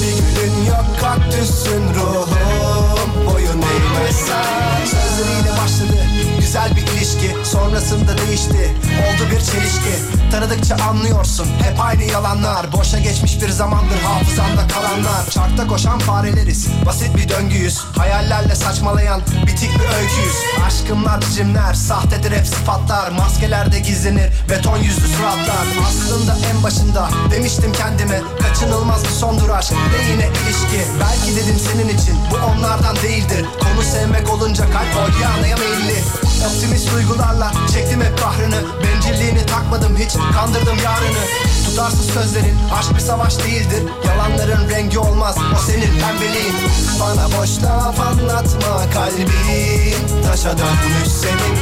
Bir 0.02 0.18
gülün 0.18 0.66
yok 0.66 0.86
kaktüsün 1.02 1.84
ruhum. 1.94 3.26
Boyun 3.26 3.62
eğmez 3.62 4.16
sen 4.16 4.86
Sözleriyle 4.86 5.52
başladı 5.64 6.13
güzel 6.54 6.76
bir 6.76 6.82
ilişki. 6.82 7.36
Sonrasında 7.44 8.18
değişti 8.18 8.72
oldu 8.84 9.24
bir 9.32 9.40
çelişki. 9.40 9.94
Tanıdıkça 10.32 10.76
anlıyorsun 10.76 11.46
hep 11.46 11.80
aynı 11.80 12.04
yalanlar. 12.04 12.72
Boşa 12.74 13.00
geçmiş 13.00 13.42
bir 13.42 13.50
zamandır 13.50 14.00
hafızamda 14.00 14.68
kalanlar. 14.68 15.30
Çarkta 15.30 15.68
koşan 15.68 16.00
fareleriz 16.00 16.68
basit 16.86 17.18
bir 17.18 17.30
döngüyüz 17.30 17.80
Hayallerle 17.98 18.56
saçmalayan 18.56 19.22
bitik 19.48 19.70
bir 19.80 19.86
öyküyüz 20.02 20.36
Aşkımlar 20.66 21.22
biçimler 21.22 21.74
sahtedir 21.74 22.32
hep 22.32 22.48
sıfatlar. 22.48 23.12
Maskelerde 23.12 23.80
gizlenir 23.80 24.32
beton 24.50 24.78
yüzlü 24.78 25.08
suratlar. 25.08 25.66
Aslında 25.88 26.38
en 26.52 26.64
başında 26.64 27.10
demiştim 27.32 27.72
kendime 27.74 28.22
Kaçınılmaz 28.42 29.04
bir 29.04 29.10
sondur 29.10 29.50
aşk 29.50 29.72
ve 29.72 30.12
yine 30.12 30.28
ilişki 30.28 30.92
Belki 31.00 31.36
dedim 31.36 31.56
senin 31.72 31.98
için 31.98 32.16
bu 32.32 32.36
onlardan 32.36 32.96
değildir. 32.96 33.46
Konu 33.60 33.84
sevmek 33.84 34.30
olunca 34.30 34.64
kalp 34.64 34.96
oryanaya 34.98 35.58
meyilli 35.58 36.04
Optimist 36.48 36.94
duygularla 36.94 37.52
çektim 37.74 38.02
hep 38.02 38.18
kahrını. 38.18 38.62
Bencilliğini 38.84 39.46
takmadım 39.46 39.98
hiç 39.98 40.14
kandırdım 40.36 40.78
yarını. 40.84 41.24
Tutarsız 41.66 42.06
sözlerin 42.06 42.58
aşk 42.80 42.96
bir 42.96 43.00
savaş 43.00 43.40
değildir. 43.40 43.84
Yalanların 44.08 44.70
rengi 44.70 45.00
olmaz 45.00 45.36
o 45.56 45.58
senin 45.68 46.00
pembeliğin. 46.00 46.56
Bana 47.00 47.26
boş 47.38 47.64
laf 47.64 48.00
anlatma 48.00 48.92
kalbin 48.94 50.24
Taşa 50.24 50.58
dönmüş 50.58 51.08
senin. 51.22 51.56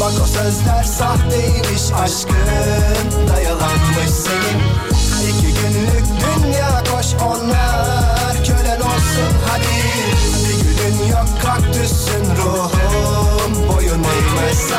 Bak 0.00 0.12
o 0.22 0.26
sözler 0.26 0.84
sahteymiş 0.84 1.82
aşkın. 2.02 3.28
Da 3.28 3.40
yalanmış 3.40 4.10
senin. 4.10 4.60
İki 5.28 5.46
günlük 5.46 6.06
dünya 6.06 6.84
koş 6.92 7.06
onlar. 7.22 8.44
Kölen 8.46 8.80
olsun 8.80 9.32
hadi 9.48 9.84
Bir 10.44 10.64
gülün 10.64 11.06
yok 11.12 11.28
kaktüsün 11.42 12.36
ruhum 12.36 13.33
boyun 13.74 14.04
eğmez. 14.04 14.70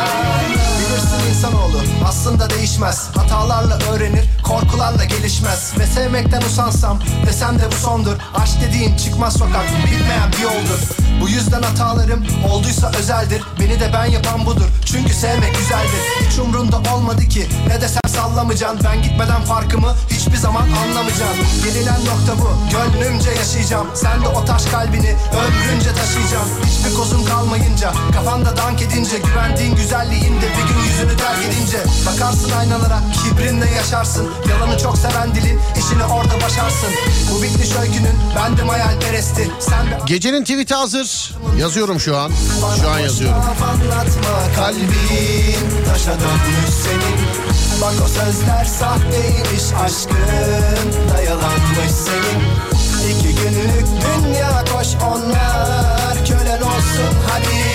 Bilirsin 0.79 1.29
insanoğlu 1.29 1.81
aslında 2.05 2.49
değişmez. 2.49 3.09
Hatalarla 3.15 3.79
öğrenir 3.91 4.25
korkularla 4.43 5.03
gelişmez. 5.05 5.73
Ve 5.79 5.85
sevmekten 5.85 6.41
usansam 6.41 6.99
desem 7.25 7.59
de 7.59 7.71
bu 7.71 7.75
sondur. 7.75 8.15
Aşk 8.35 8.61
dediğin 8.61 8.97
çıkmaz 8.97 9.33
sokak 9.33 9.65
bitmeyen 9.85 10.31
bir 10.31 10.43
yoldur. 10.43 10.79
Bu 11.21 11.29
yüzden 11.29 11.61
hatalarım 11.61 12.25
olduysa 12.51 12.91
özeldir. 12.99 13.43
Beni 13.59 13.79
de 13.79 13.89
ben 13.93 14.05
yapan 14.05 14.45
budur. 14.45 14.67
Çünkü 14.85 15.13
sevmek 15.13 15.55
güzeldir. 15.55 16.01
Hiç 16.29 16.39
umrunda 16.39 16.77
olmadı 16.95 17.21
ki. 17.21 17.47
Ne 17.67 17.81
desem 17.81 18.01
sallamayacaksın. 18.07 18.79
Ben 18.83 19.01
gitmeden 19.01 19.41
farkımı 19.41 19.95
hiçbir 20.09 20.37
zaman 20.37 20.61
anlamayacaksın. 20.61 21.45
Gelinen 21.63 21.99
nokta 21.99 22.33
bu. 22.41 22.49
Gönlümce 22.71 23.31
yaşayacağım. 23.31 23.87
Sen 23.93 24.21
de 24.21 24.27
o 24.27 24.45
taş 24.45 24.65
kalbini 24.65 25.15
ömrünce 25.33 25.89
taşıyacaksın 25.95 26.64
Kozun 27.05 27.25
kalmayınca 27.25 27.93
kafanda 28.13 28.57
dank 28.57 28.81
edince 28.81 29.17
Güvendiğin 29.17 29.75
güzelliğinde 29.75 30.45
bir 30.45 30.73
gün 30.73 30.81
yüzünü 30.89 31.17
terk 31.17 31.45
edince 31.45 31.77
Bakarsın 32.05 32.51
aynalara 32.51 32.99
kibrinle 33.23 33.69
yaşarsın. 33.71 34.29
Yalanı 34.49 34.77
çok 34.77 34.97
seven 34.97 35.35
dilin 35.35 35.59
işini 35.77 36.03
orada 36.03 36.35
başarsın. 36.35 36.89
Bu 37.31 37.43
bitmiş 37.43 37.75
öykünün 37.75 38.15
bendim 38.35 38.69
hayalperesti 38.69 39.51
Sen 39.59 39.85
de 39.85 39.99
Gecenin 40.05 40.41
tweet'i 40.41 40.73
hazır. 40.73 41.35
Yazıyorum 41.59 41.99
şu 41.99 42.17
an. 42.17 42.31
Şu 42.81 42.89
an 42.89 42.99
yazıyorum. 42.99 43.37
Anlatma 43.37 44.55
kalbin 44.55 45.85
taşa 45.89 46.11
dönmüş 46.11 46.73
senin. 46.83 47.17
Bak 47.81 47.93
o 48.05 48.07
sözler 48.07 48.65
sahteymiş 48.65 49.63
aşkın. 49.85 51.09
Da 51.13 51.21
yalanmış 51.21 51.91
senin 52.05 52.74
günlük 53.49 53.87
dünya 53.87 54.63
koş 54.73 54.87
onlar 55.03 56.15
kölen 56.27 56.61
olsun 56.61 57.13
hadi. 57.29 57.65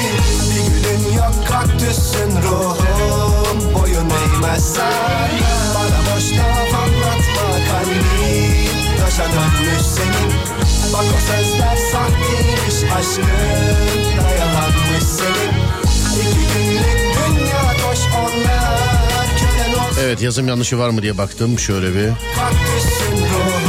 Bir 0.51 0.67
gülün 0.75 1.13
yok 1.17 1.35
kaktüsün 1.49 2.43
ruhum 2.43 3.75
boyun 3.75 4.11
eğmezsen 4.11 5.31
Bana 5.75 6.17
boş 6.17 6.33
laf 6.33 6.75
anlatma 6.75 7.67
kalbin 7.71 8.69
taşa 9.01 9.25
dönmüş 9.25 9.83
senin. 9.83 10.33
Bak 10.93 11.05
o 11.17 11.21
sözler 11.33 11.77
sahteymiş 11.93 12.93
aşkın 12.99 13.25
da 14.19 14.31
yalanmış 14.31 15.05
senin. 15.05 15.53
İki 16.21 16.55
günlük 16.55 17.17
dünya 17.17 17.89
koş 17.89 17.99
onlar 18.19 18.81
Evet 20.05 20.23
yazım 20.23 20.49
yanlışı 20.49 20.79
var 20.79 20.91
mı 20.91 21.03
diye 21.03 21.19
baktım. 21.19 21.59
Şöyle 21.59 21.95
bir. 21.95 22.09
kaktüsün 22.37 23.17
ruhum 23.17 23.60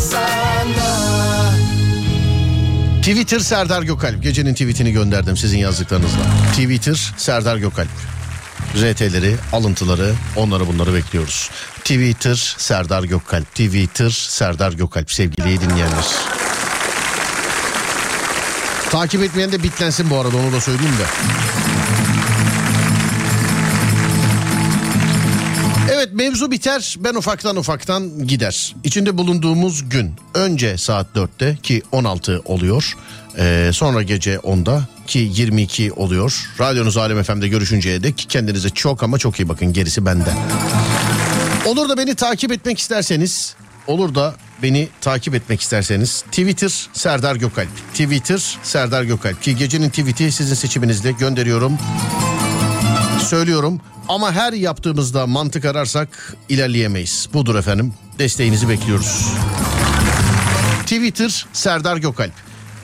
de 0.00 0.40
Twitter 3.00 3.38
Serdar 3.38 3.82
Gökalp. 3.82 4.22
Gecenin 4.22 4.52
tweetini 4.52 4.92
gönderdim 4.92 5.36
sizin 5.36 5.58
yazdıklarınızla. 5.58 6.22
Twitter 6.52 7.12
Serdar 7.16 7.56
Gökalp. 7.56 7.88
RT'leri, 8.76 9.36
alıntıları, 9.52 10.12
onları 10.36 10.66
bunları 10.66 10.94
bekliyoruz. 10.94 11.50
Twitter 11.78 12.54
Serdar 12.58 13.02
Gökalp. 13.02 13.50
Twitter 13.50 14.10
Serdar 14.10 14.72
Gökalp 14.72 15.12
sevgili 15.12 15.60
dinleyenler. 15.60 16.04
Takip 18.90 19.22
etmeyen 19.22 19.52
de 19.52 19.62
bitlensin 19.62 20.10
bu 20.10 20.18
arada 20.18 20.36
onu 20.36 20.52
da 20.52 20.60
söyleyeyim 20.60 20.94
de. 20.98 21.04
Mevzu 26.20 26.50
biter 26.50 26.96
ben 26.98 27.14
ufaktan 27.14 27.56
ufaktan 27.56 28.26
gider. 28.26 28.74
İçinde 28.84 29.18
bulunduğumuz 29.18 29.88
gün 29.88 30.14
önce 30.34 30.78
saat 30.78 31.06
4'te 31.16 31.56
ki 31.62 31.82
16 31.92 32.42
oluyor. 32.44 32.96
Ee, 33.38 33.70
sonra 33.72 34.02
gece 34.02 34.34
10'da 34.34 34.88
ki 35.06 35.18
22 35.18 35.92
oluyor. 35.92 36.50
Radyonuz 36.60 36.96
Alem 36.96 37.22
FM'de 37.22 37.48
görüşünceye 37.48 38.02
dek 38.02 38.26
kendinize 38.28 38.70
çok 38.70 39.02
ama 39.02 39.18
çok 39.18 39.40
iyi 39.40 39.48
bakın 39.48 39.72
gerisi 39.72 40.06
bende. 40.06 40.30
Olur 41.66 41.88
da 41.88 41.96
beni 41.96 42.14
takip 42.14 42.52
etmek 42.52 42.78
isterseniz 42.78 43.54
olur 43.86 44.14
da 44.14 44.34
beni 44.62 44.88
takip 45.00 45.34
etmek 45.34 45.60
isterseniz 45.60 46.22
Twitter 46.22 46.88
Serdar 46.92 47.36
Gökalp. 47.36 47.92
Twitter 47.92 48.58
Serdar 48.62 49.02
Gökalp 49.02 49.42
ki 49.42 49.56
gecenin 49.56 49.88
tweet'i 49.88 50.32
sizin 50.32 50.54
seçiminizle 50.54 51.12
gönderiyorum. 51.12 51.78
Söylüyorum 53.28 53.80
ama 54.08 54.32
her 54.32 54.52
yaptığımızda 54.52 55.26
mantık 55.26 55.64
ararsak 55.64 56.34
ilerleyemeyiz. 56.48 57.28
Budur 57.32 57.54
efendim. 57.54 57.94
Desteğinizi 58.18 58.68
bekliyoruz. 58.68 59.26
Twitter 60.82 61.46
Serdar 61.52 61.96
Gökalp. 61.96 62.32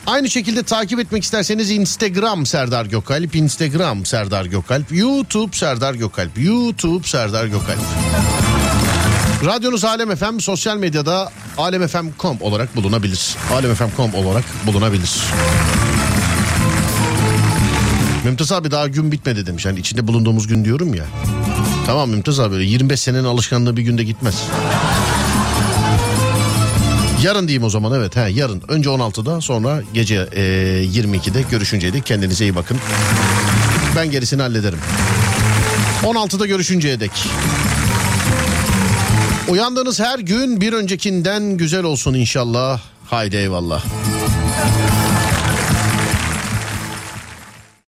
Aynı 0.07 0.31
şekilde 0.31 0.63
takip 0.63 1.01
etmek 1.01 1.23
isterseniz 1.23 1.71
Instagram 1.71 2.47
Serdar 2.47 2.87
Gökalp, 2.87 3.37
Instagram 3.37 4.07
Serdar 4.07 4.45
Gökalp, 4.45 4.93
YouTube 4.93 5.57
Serdar 5.57 5.95
Gökalp, 5.95 6.39
YouTube 6.39 7.07
Serdar 7.07 7.47
Gökalp. 7.47 7.79
Radyonuz 9.45 9.85
Alem 9.85 10.17
FM 10.17 10.39
sosyal 10.39 10.77
medyada 10.77 11.33
alemfm.com 11.59 12.37
olarak 12.41 12.77
bulunabilir. 12.77 13.37
alemfm.com 13.53 14.15
olarak 14.15 14.45
bulunabilir. 14.67 15.11
Mümtaz 18.27 18.53
abi 18.53 18.71
daha 18.71 18.89
gün 18.89 19.13
bitmedi 19.13 19.47
demiş. 19.47 19.65
Yani 19.65 19.79
içinde 19.79 20.07
bulunduğumuz 20.07 20.47
gün 20.47 20.65
diyorum 20.65 20.95
ya. 20.95 21.05
Tamam 21.87 22.11
Mümtaz 22.11 22.41
abi 22.41 22.55
öyle 22.55 22.65
25 22.65 23.01
senenin 23.01 23.25
alışkanlığı 23.25 23.77
bir 23.77 23.83
günde 23.83 24.05
gitmez. 24.05 24.43
Yarın 27.23 27.49
diyeyim 27.49 27.65
o 27.65 27.71
zaman 27.71 27.93
evet. 27.93 28.17
He, 28.17 28.31
yarın 28.31 28.63
önce 28.69 28.91
16'da 28.91 29.41
sonra 29.41 29.83
gece 29.95 30.29
e, 30.33 30.43
22'de 30.85 31.43
görüşünceye 31.51 31.93
dek 31.93 32.07
kendinize 32.07 32.45
iyi 32.45 32.55
bakın. 32.55 32.79
Ben 33.97 34.11
gerisini 34.11 34.43
hallederim. 34.43 34.79
16'da 36.03 36.47
görüşünceye 36.47 37.01
dek. 37.01 37.13
Uyandığınız 39.49 40.01
her 40.01 40.19
gün 40.19 40.61
bir 40.61 40.73
öncekinden 40.73 41.57
güzel 41.57 41.85
olsun 41.85 42.15
inşallah. 42.15 42.81
Haydi 43.07 43.37
eyvallah. 43.37 43.85